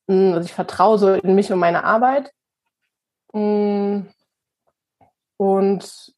Hm, 0.07 0.33
also 0.33 0.45
ich 0.45 0.53
vertraue 0.53 0.97
so 0.97 1.13
in 1.13 1.35
mich 1.35 1.51
und 1.51 1.59
meine 1.59 1.83
Arbeit. 1.83 2.31
Hm, 3.31 4.07
und 5.37 6.13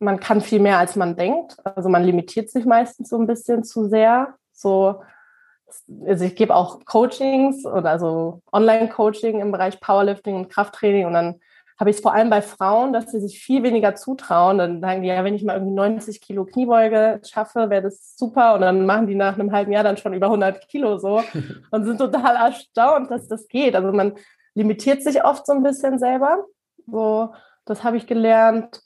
man 0.00 0.18
kann 0.18 0.40
viel 0.40 0.60
mehr, 0.60 0.78
als 0.78 0.96
man 0.96 1.16
denkt. 1.16 1.56
Also 1.64 1.88
man 1.88 2.02
limitiert 2.02 2.50
sich 2.50 2.64
meistens 2.64 3.10
so 3.10 3.18
ein 3.18 3.26
bisschen 3.26 3.62
zu 3.62 3.88
sehr. 3.88 4.34
So, 4.52 5.02
also 6.06 6.24
ich 6.24 6.34
gebe 6.34 6.56
auch 6.56 6.84
Coachings 6.86 7.64
oder 7.66 7.90
also 7.90 8.42
Online-Coaching 8.52 9.40
im 9.40 9.52
Bereich 9.52 9.78
Powerlifting 9.78 10.34
und 10.34 10.48
Krafttraining 10.48 11.06
und 11.06 11.12
dann 11.12 11.40
habe 11.80 11.88
ich 11.88 11.96
es 11.96 12.02
vor 12.02 12.12
allem 12.12 12.28
bei 12.28 12.42
Frauen, 12.42 12.92
dass 12.92 13.10
sie 13.10 13.20
sich 13.20 13.40
viel 13.42 13.62
weniger 13.62 13.94
zutrauen. 13.94 14.58
Dann 14.58 14.82
sagen 14.82 15.00
die, 15.00 15.08
ja, 15.08 15.24
wenn 15.24 15.34
ich 15.34 15.42
mal 15.42 15.54
irgendwie 15.54 15.74
90 15.74 16.20
Kilo 16.20 16.44
Kniebeuge 16.44 17.22
schaffe, 17.24 17.70
wäre 17.70 17.82
das 17.82 18.16
super. 18.18 18.54
Und 18.54 18.60
dann 18.60 18.84
machen 18.84 19.06
die 19.06 19.14
nach 19.14 19.34
einem 19.34 19.50
halben 19.50 19.72
Jahr 19.72 19.82
dann 19.82 19.96
schon 19.96 20.12
über 20.12 20.26
100 20.26 20.68
Kilo 20.68 20.98
so 20.98 21.22
und 21.70 21.84
sind 21.84 21.96
total 21.96 22.36
erstaunt, 22.36 23.10
dass 23.10 23.28
das 23.28 23.48
geht. 23.48 23.74
Also 23.74 23.92
man 23.92 24.12
limitiert 24.54 25.02
sich 25.02 25.24
oft 25.24 25.46
so 25.46 25.54
ein 25.54 25.62
bisschen 25.62 25.98
selber. 25.98 26.44
So, 26.86 27.32
das 27.64 27.82
habe 27.82 27.96
ich 27.96 28.06
gelernt. 28.06 28.82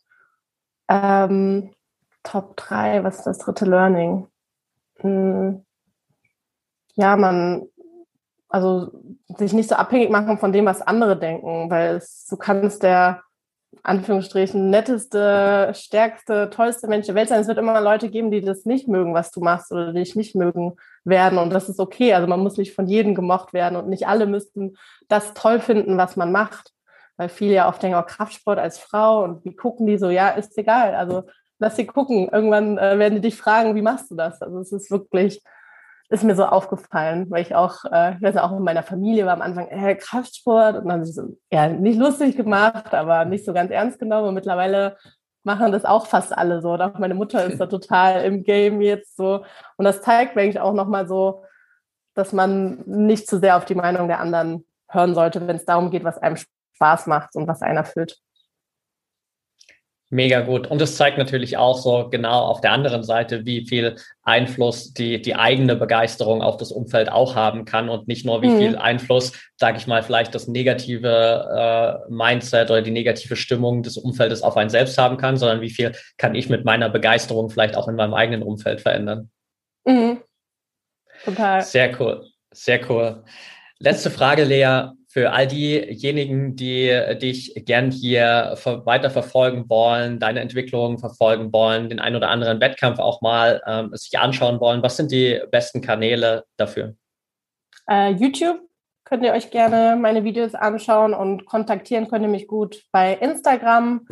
Ähm, 0.88 1.74
Top 2.22 2.56
3, 2.56 3.02
was 3.02 3.18
ist 3.18 3.24
das 3.24 3.38
dritte 3.38 3.64
Learning? 3.64 4.28
Hm, 5.00 5.64
ja, 6.94 7.16
man, 7.16 7.66
also 8.48 8.92
sich 9.28 9.52
nicht 9.52 9.68
so 9.68 9.74
abhängig 9.74 10.10
machen 10.10 10.38
von 10.38 10.52
dem, 10.52 10.66
was 10.66 10.82
andere 10.82 11.18
denken, 11.18 11.70
weil 11.70 11.96
es, 11.96 12.26
du 12.28 12.36
kannst 12.36 12.82
der 12.82 13.22
Anführungsstrichen 13.82 14.70
netteste, 14.70 15.72
stärkste, 15.74 16.50
tollste 16.50 16.86
Mensch 16.86 17.06
der 17.06 17.14
Welt 17.14 17.28
sein. 17.28 17.40
Es 17.40 17.48
wird 17.48 17.58
immer 17.58 17.80
Leute 17.80 18.08
geben, 18.08 18.30
die 18.30 18.40
das 18.40 18.64
nicht 18.64 18.88
mögen, 18.88 19.14
was 19.14 19.30
du 19.30 19.40
machst 19.40 19.72
oder 19.72 19.92
die 19.92 19.98
dich 20.00 20.14
nicht 20.14 20.34
mögen 20.34 20.74
werden. 21.04 21.38
Und 21.38 21.52
das 21.52 21.68
ist 21.68 21.80
okay. 21.80 22.14
Also 22.14 22.26
man 22.26 22.40
muss 22.40 22.56
nicht 22.56 22.74
von 22.74 22.86
jedem 22.86 23.14
gemocht 23.14 23.52
werden 23.52 23.76
und 23.76 23.88
nicht 23.88 24.06
alle 24.06 24.26
müssten 24.26 24.76
das 25.08 25.34
toll 25.34 25.60
finden, 25.60 25.98
was 25.98 26.16
man 26.16 26.32
macht. 26.32 26.70
Weil 27.16 27.28
viele 27.28 27.54
ja 27.54 27.68
oft 27.68 27.82
denken, 27.82 27.98
oh, 27.98 28.06
Kraftsport 28.06 28.58
als 28.58 28.78
Frau 28.78 29.22
und 29.22 29.44
wie 29.44 29.54
gucken 29.54 29.86
die 29.86 29.98
so, 29.98 30.08
ja, 30.08 30.30
ist 30.30 30.56
egal. 30.58 30.94
Also 30.94 31.24
lass 31.58 31.76
sie 31.76 31.86
gucken. 31.86 32.28
Irgendwann 32.30 32.78
äh, 32.78 32.98
werden 32.98 33.16
die 33.16 33.20
dich 33.20 33.36
fragen, 33.36 33.74
wie 33.74 33.82
machst 33.82 34.10
du 34.10 34.14
das? 34.14 34.40
Also 34.42 34.60
es 34.60 34.72
ist 34.72 34.90
wirklich, 34.90 35.42
ist 36.14 36.24
mir 36.24 36.34
so 36.34 36.46
aufgefallen, 36.46 37.30
weil 37.30 37.42
ich 37.42 37.54
auch, 37.54 37.84
äh, 37.84 38.14
ich 38.14 38.22
weiß 38.22 38.34
nicht, 38.34 38.42
auch 38.42 38.52
in 38.52 38.62
meiner 38.62 38.82
Familie 38.82 39.26
war 39.26 39.34
am 39.34 39.42
Anfang 39.42 39.68
äh, 39.68 39.94
Kraftsport 39.96 40.76
und 40.76 40.88
dann 40.88 41.04
so, 41.04 41.36
ja, 41.50 41.68
nicht 41.68 41.98
lustig 41.98 42.36
gemacht, 42.36 42.94
aber 42.94 43.24
nicht 43.24 43.44
so 43.44 43.52
ganz 43.52 43.70
ernst 43.70 43.98
genommen. 43.98 44.28
Und 44.28 44.34
mittlerweile 44.34 44.96
machen 45.42 45.72
das 45.72 45.84
auch 45.84 46.06
fast 46.06 46.36
alle 46.36 46.62
so. 46.62 46.72
Und 46.72 46.82
auch 46.82 46.98
meine 46.98 47.14
Mutter 47.14 47.44
ist 47.44 47.60
da 47.60 47.66
total 47.66 48.22
im 48.24 48.44
Game 48.44 48.80
jetzt 48.80 49.16
so. 49.16 49.44
Und 49.76 49.84
das 49.84 50.02
zeigt 50.02 50.36
mir 50.36 50.42
eigentlich 50.42 50.60
auch 50.60 50.72
nochmal 50.72 51.06
so, 51.06 51.44
dass 52.14 52.32
man 52.32 52.82
nicht 52.86 53.26
zu 53.26 53.38
sehr 53.38 53.56
auf 53.56 53.64
die 53.64 53.74
Meinung 53.74 54.08
der 54.08 54.20
anderen 54.20 54.64
hören 54.88 55.14
sollte, 55.14 55.46
wenn 55.46 55.56
es 55.56 55.64
darum 55.64 55.90
geht, 55.90 56.04
was 56.04 56.18
einem 56.18 56.36
Spaß 56.76 57.06
macht 57.08 57.34
und 57.34 57.48
was 57.48 57.60
einen 57.60 57.78
erfüllt. 57.78 58.18
Mega 60.14 60.42
gut. 60.42 60.68
Und 60.68 60.80
es 60.80 60.96
zeigt 60.96 61.18
natürlich 61.18 61.56
auch 61.56 61.76
so 61.76 62.08
genau 62.08 62.42
auf 62.42 62.60
der 62.60 62.70
anderen 62.70 63.02
Seite, 63.02 63.44
wie 63.46 63.66
viel 63.66 63.96
Einfluss 64.22 64.94
die, 64.94 65.20
die 65.20 65.34
eigene 65.34 65.74
Begeisterung 65.74 66.40
auf 66.40 66.56
das 66.56 66.70
Umfeld 66.70 67.10
auch 67.10 67.34
haben 67.34 67.64
kann 67.64 67.88
und 67.88 68.06
nicht 68.06 68.24
nur 68.24 68.40
wie 68.40 68.46
mhm. 68.46 68.58
viel 68.58 68.76
Einfluss, 68.76 69.32
sage 69.56 69.76
ich 69.76 69.88
mal, 69.88 70.04
vielleicht 70.04 70.32
das 70.32 70.46
negative 70.46 72.04
äh, 72.08 72.12
Mindset 72.12 72.70
oder 72.70 72.80
die 72.80 72.92
negative 72.92 73.34
Stimmung 73.34 73.82
des 73.82 73.96
Umfeldes 73.96 74.42
auf 74.42 74.56
einen 74.56 74.70
selbst 74.70 74.96
haben 74.98 75.16
kann, 75.16 75.36
sondern 75.36 75.62
wie 75.62 75.70
viel 75.70 75.90
kann 76.16 76.36
ich 76.36 76.48
mit 76.48 76.64
meiner 76.64 76.88
Begeisterung 76.88 77.50
vielleicht 77.50 77.76
auch 77.76 77.88
in 77.88 77.96
meinem 77.96 78.14
eigenen 78.14 78.44
Umfeld 78.44 78.82
verändern. 78.82 79.30
Mhm. 79.84 80.20
Total. 81.24 81.60
Sehr 81.62 82.00
cool. 82.00 82.24
Sehr 82.52 82.88
cool. 82.88 83.24
Letzte 83.80 84.12
Frage, 84.12 84.44
Lea 84.44 84.90
für 85.14 85.30
all 85.30 85.46
diejenigen, 85.46 86.56
die 86.56 86.90
dich 87.22 87.54
gern 87.66 87.92
hier 87.92 88.58
weiter 88.84 89.10
verfolgen 89.10 89.68
wollen, 89.68 90.18
deine 90.18 90.40
Entwicklung 90.40 90.98
verfolgen 90.98 91.52
wollen, 91.52 91.88
den 91.88 92.00
ein 92.00 92.16
oder 92.16 92.30
anderen 92.30 92.60
Wettkampf 92.60 92.98
auch 92.98 93.22
mal 93.22 93.62
ähm, 93.64 93.94
sich 93.94 94.18
anschauen 94.18 94.58
wollen, 94.58 94.82
was 94.82 94.96
sind 94.96 95.12
die 95.12 95.40
besten 95.52 95.80
Kanäle 95.80 96.46
dafür? 96.56 96.96
Uh, 97.88 98.08
YouTube 98.08 98.58
könnt 99.04 99.22
ihr 99.22 99.32
euch 99.32 99.52
gerne 99.52 99.96
meine 99.96 100.24
Videos 100.24 100.56
anschauen 100.56 101.14
und 101.14 101.46
kontaktieren 101.46 102.08
könnt 102.08 102.24
ihr 102.24 102.28
mich 102.28 102.48
gut 102.48 102.82
bei 102.90 103.14
Instagram 103.14 104.08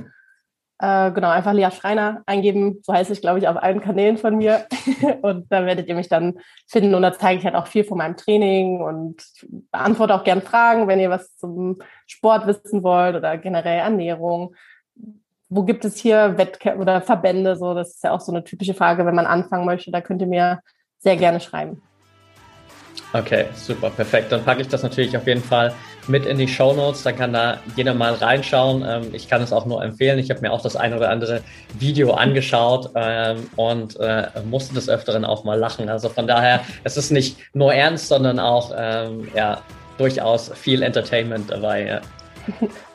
äh, 0.78 1.12
genau, 1.12 1.30
einfach 1.30 1.52
Lea 1.52 1.70
Schreiner 1.70 2.22
eingeben. 2.26 2.80
So 2.82 2.92
heiße 2.92 3.12
ich, 3.12 3.20
glaube 3.20 3.38
ich, 3.38 3.46
auf 3.46 3.56
allen 3.56 3.80
Kanälen 3.80 4.18
von 4.18 4.36
mir. 4.36 4.66
und 5.22 5.46
da 5.50 5.64
werdet 5.64 5.88
ihr 5.88 5.94
mich 5.94 6.08
dann 6.08 6.38
finden. 6.66 6.94
Und 6.94 7.02
da 7.02 7.12
zeige 7.12 7.38
ich 7.38 7.44
halt 7.44 7.54
auch 7.54 7.68
viel 7.68 7.84
von 7.84 7.98
meinem 7.98 8.16
Training 8.16 8.80
und 8.80 9.22
beantworte 9.70 10.14
auch 10.14 10.24
gern 10.24 10.42
Fragen, 10.42 10.88
wenn 10.88 10.98
ihr 10.98 11.10
was 11.10 11.36
zum 11.36 11.78
Sport 12.06 12.46
wissen 12.46 12.82
wollt 12.82 13.14
oder 13.14 13.38
generell 13.38 13.78
Ernährung. 13.78 14.54
Wo 15.48 15.62
gibt 15.62 15.84
es 15.84 15.98
hier 15.98 16.36
Wettkämpfe 16.38 16.80
oder 16.80 17.00
Verbände? 17.02 17.56
So, 17.56 17.74
das 17.74 17.90
ist 17.90 18.04
ja 18.04 18.12
auch 18.12 18.20
so 18.20 18.32
eine 18.32 18.42
typische 18.42 18.74
Frage, 18.74 19.06
wenn 19.06 19.14
man 19.14 19.26
anfangen 19.26 19.66
möchte. 19.66 19.90
Da 19.90 20.00
könnt 20.00 20.22
ihr 20.22 20.28
mir 20.28 20.60
sehr 20.98 21.16
gerne 21.16 21.40
schreiben. 21.40 21.82
Okay, 23.14 23.46
super, 23.54 23.90
perfekt. 23.90 24.32
Dann 24.32 24.42
packe 24.42 24.62
ich 24.62 24.68
das 24.68 24.82
natürlich 24.82 25.14
auf 25.16 25.26
jeden 25.26 25.42
Fall 25.42 25.74
mit 26.08 26.24
in 26.24 26.38
die 26.38 26.48
Show 26.48 26.72
Notes. 26.72 27.02
Dann 27.02 27.16
kann 27.16 27.32
da 27.32 27.58
jeder 27.76 27.92
mal 27.94 28.14
reinschauen. 28.14 28.84
Ähm, 28.86 29.10
ich 29.12 29.28
kann 29.28 29.42
es 29.42 29.52
auch 29.52 29.66
nur 29.66 29.82
empfehlen. 29.82 30.18
Ich 30.18 30.30
habe 30.30 30.40
mir 30.40 30.50
auch 30.50 30.62
das 30.62 30.76
ein 30.76 30.94
oder 30.94 31.10
andere 31.10 31.42
Video 31.78 32.12
angeschaut 32.12 32.90
ähm, 32.94 33.48
und 33.56 33.98
äh, 34.00 34.28
musste 34.44 34.74
des 34.74 34.88
Öfteren 34.88 35.24
auch 35.24 35.44
mal 35.44 35.58
lachen. 35.58 35.88
Also 35.88 36.08
von 36.08 36.26
daher, 36.26 36.60
es 36.84 36.96
ist 36.96 37.10
nicht 37.10 37.36
nur 37.54 37.74
ernst, 37.74 38.08
sondern 38.08 38.38
auch 38.38 38.72
ähm, 38.76 39.28
ja, 39.34 39.60
durchaus 39.98 40.50
viel 40.54 40.82
Entertainment 40.82 41.50
dabei. 41.50 41.86
Ja. 41.86 42.00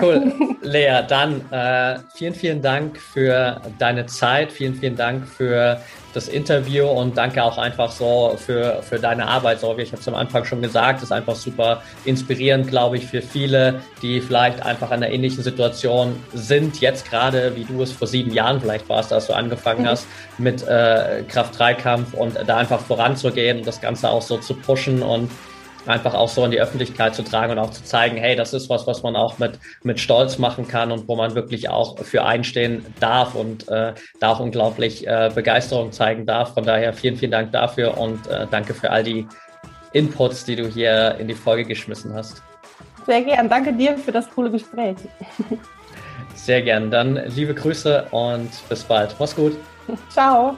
Cool. 0.00 0.32
Lea, 0.62 1.02
dann 1.06 1.50
äh, 1.52 1.98
vielen, 2.14 2.34
vielen 2.34 2.62
Dank 2.62 2.98
für 2.98 3.60
deine 3.78 4.06
Zeit, 4.06 4.50
vielen, 4.50 4.74
vielen 4.74 4.96
Dank 4.96 5.28
für 5.28 5.80
das 6.16 6.28
Interview 6.28 6.86
und 6.86 7.18
danke 7.18 7.44
auch 7.44 7.58
einfach 7.58 7.90
so 7.90 8.36
für, 8.38 8.82
für 8.82 8.98
deine 8.98 9.26
Arbeit. 9.26 9.60
So 9.60 9.76
wie 9.76 9.82
ich 9.82 9.92
habe 9.92 10.00
es 10.00 10.08
am 10.08 10.14
Anfang 10.14 10.46
schon 10.46 10.62
gesagt, 10.62 11.02
ist 11.02 11.12
einfach 11.12 11.36
super 11.36 11.82
inspirierend, 12.06 12.68
glaube 12.68 12.96
ich, 12.96 13.06
für 13.06 13.20
viele, 13.20 13.82
die 14.00 14.22
vielleicht 14.22 14.62
einfach 14.64 14.88
in 14.88 14.94
einer 14.94 15.10
ähnlichen 15.10 15.42
Situation 15.42 16.18
sind, 16.32 16.80
jetzt 16.80 17.10
gerade, 17.10 17.54
wie 17.54 17.64
du 17.64 17.82
es 17.82 17.92
vor 17.92 18.08
sieben 18.08 18.32
Jahren 18.32 18.62
vielleicht 18.62 18.88
warst, 18.88 19.12
als 19.12 19.26
du 19.26 19.34
angefangen 19.34 19.82
mhm. 19.82 19.88
hast 19.88 20.06
mit 20.38 20.66
äh, 20.66 21.22
Kraft-3-Kampf 21.28 22.14
und 22.14 22.36
da 22.46 22.56
einfach 22.56 22.80
voranzugehen 22.80 23.58
und 23.58 23.66
das 23.66 23.82
Ganze 23.82 24.08
auch 24.08 24.22
so 24.22 24.38
zu 24.38 24.54
pushen 24.54 25.02
und 25.02 25.30
einfach 25.88 26.14
auch 26.14 26.28
so 26.28 26.44
in 26.44 26.50
die 26.50 26.60
Öffentlichkeit 26.60 27.14
zu 27.14 27.22
tragen 27.22 27.52
und 27.52 27.58
auch 27.58 27.70
zu 27.70 27.84
zeigen, 27.84 28.16
hey, 28.16 28.36
das 28.36 28.52
ist 28.52 28.68
was, 28.68 28.86
was 28.86 29.02
man 29.02 29.16
auch 29.16 29.38
mit, 29.38 29.58
mit 29.82 30.00
Stolz 30.00 30.38
machen 30.38 30.68
kann 30.68 30.92
und 30.92 31.08
wo 31.08 31.16
man 31.16 31.34
wirklich 31.34 31.68
auch 31.68 31.98
für 31.98 32.24
einstehen 32.24 32.84
darf 33.00 33.34
und 33.34 33.68
äh, 33.68 33.94
da 34.20 34.30
auch 34.30 34.40
unglaublich 34.40 35.06
äh, 35.06 35.30
Begeisterung 35.34 35.92
zeigen 35.92 36.26
darf. 36.26 36.54
Von 36.54 36.64
daher 36.64 36.92
vielen, 36.92 37.16
vielen 37.16 37.30
Dank 37.32 37.52
dafür 37.52 37.98
und 37.98 38.26
äh, 38.28 38.46
danke 38.50 38.74
für 38.74 38.90
all 38.90 39.04
die 39.04 39.26
Inputs, 39.92 40.44
die 40.44 40.56
du 40.56 40.66
hier 40.66 41.16
in 41.18 41.28
die 41.28 41.34
Folge 41.34 41.64
geschmissen 41.64 42.12
hast. 42.14 42.42
Sehr 43.06 43.22
gern. 43.22 43.48
Danke 43.48 43.72
dir 43.72 43.96
für 43.96 44.12
das 44.12 44.28
coole 44.30 44.50
Gespräch. 44.50 44.96
Sehr 46.34 46.62
gern. 46.62 46.90
Dann 46.90 47.20
liebe 47.34 47.54
Grüße 47.54 48.08
und 48.10 48.50
bis 48.68 48.84
bald. 48.84 49.14
Mach's 49.18 49.34
gut. 49.34 49.56
Ciao. 50.10 50.56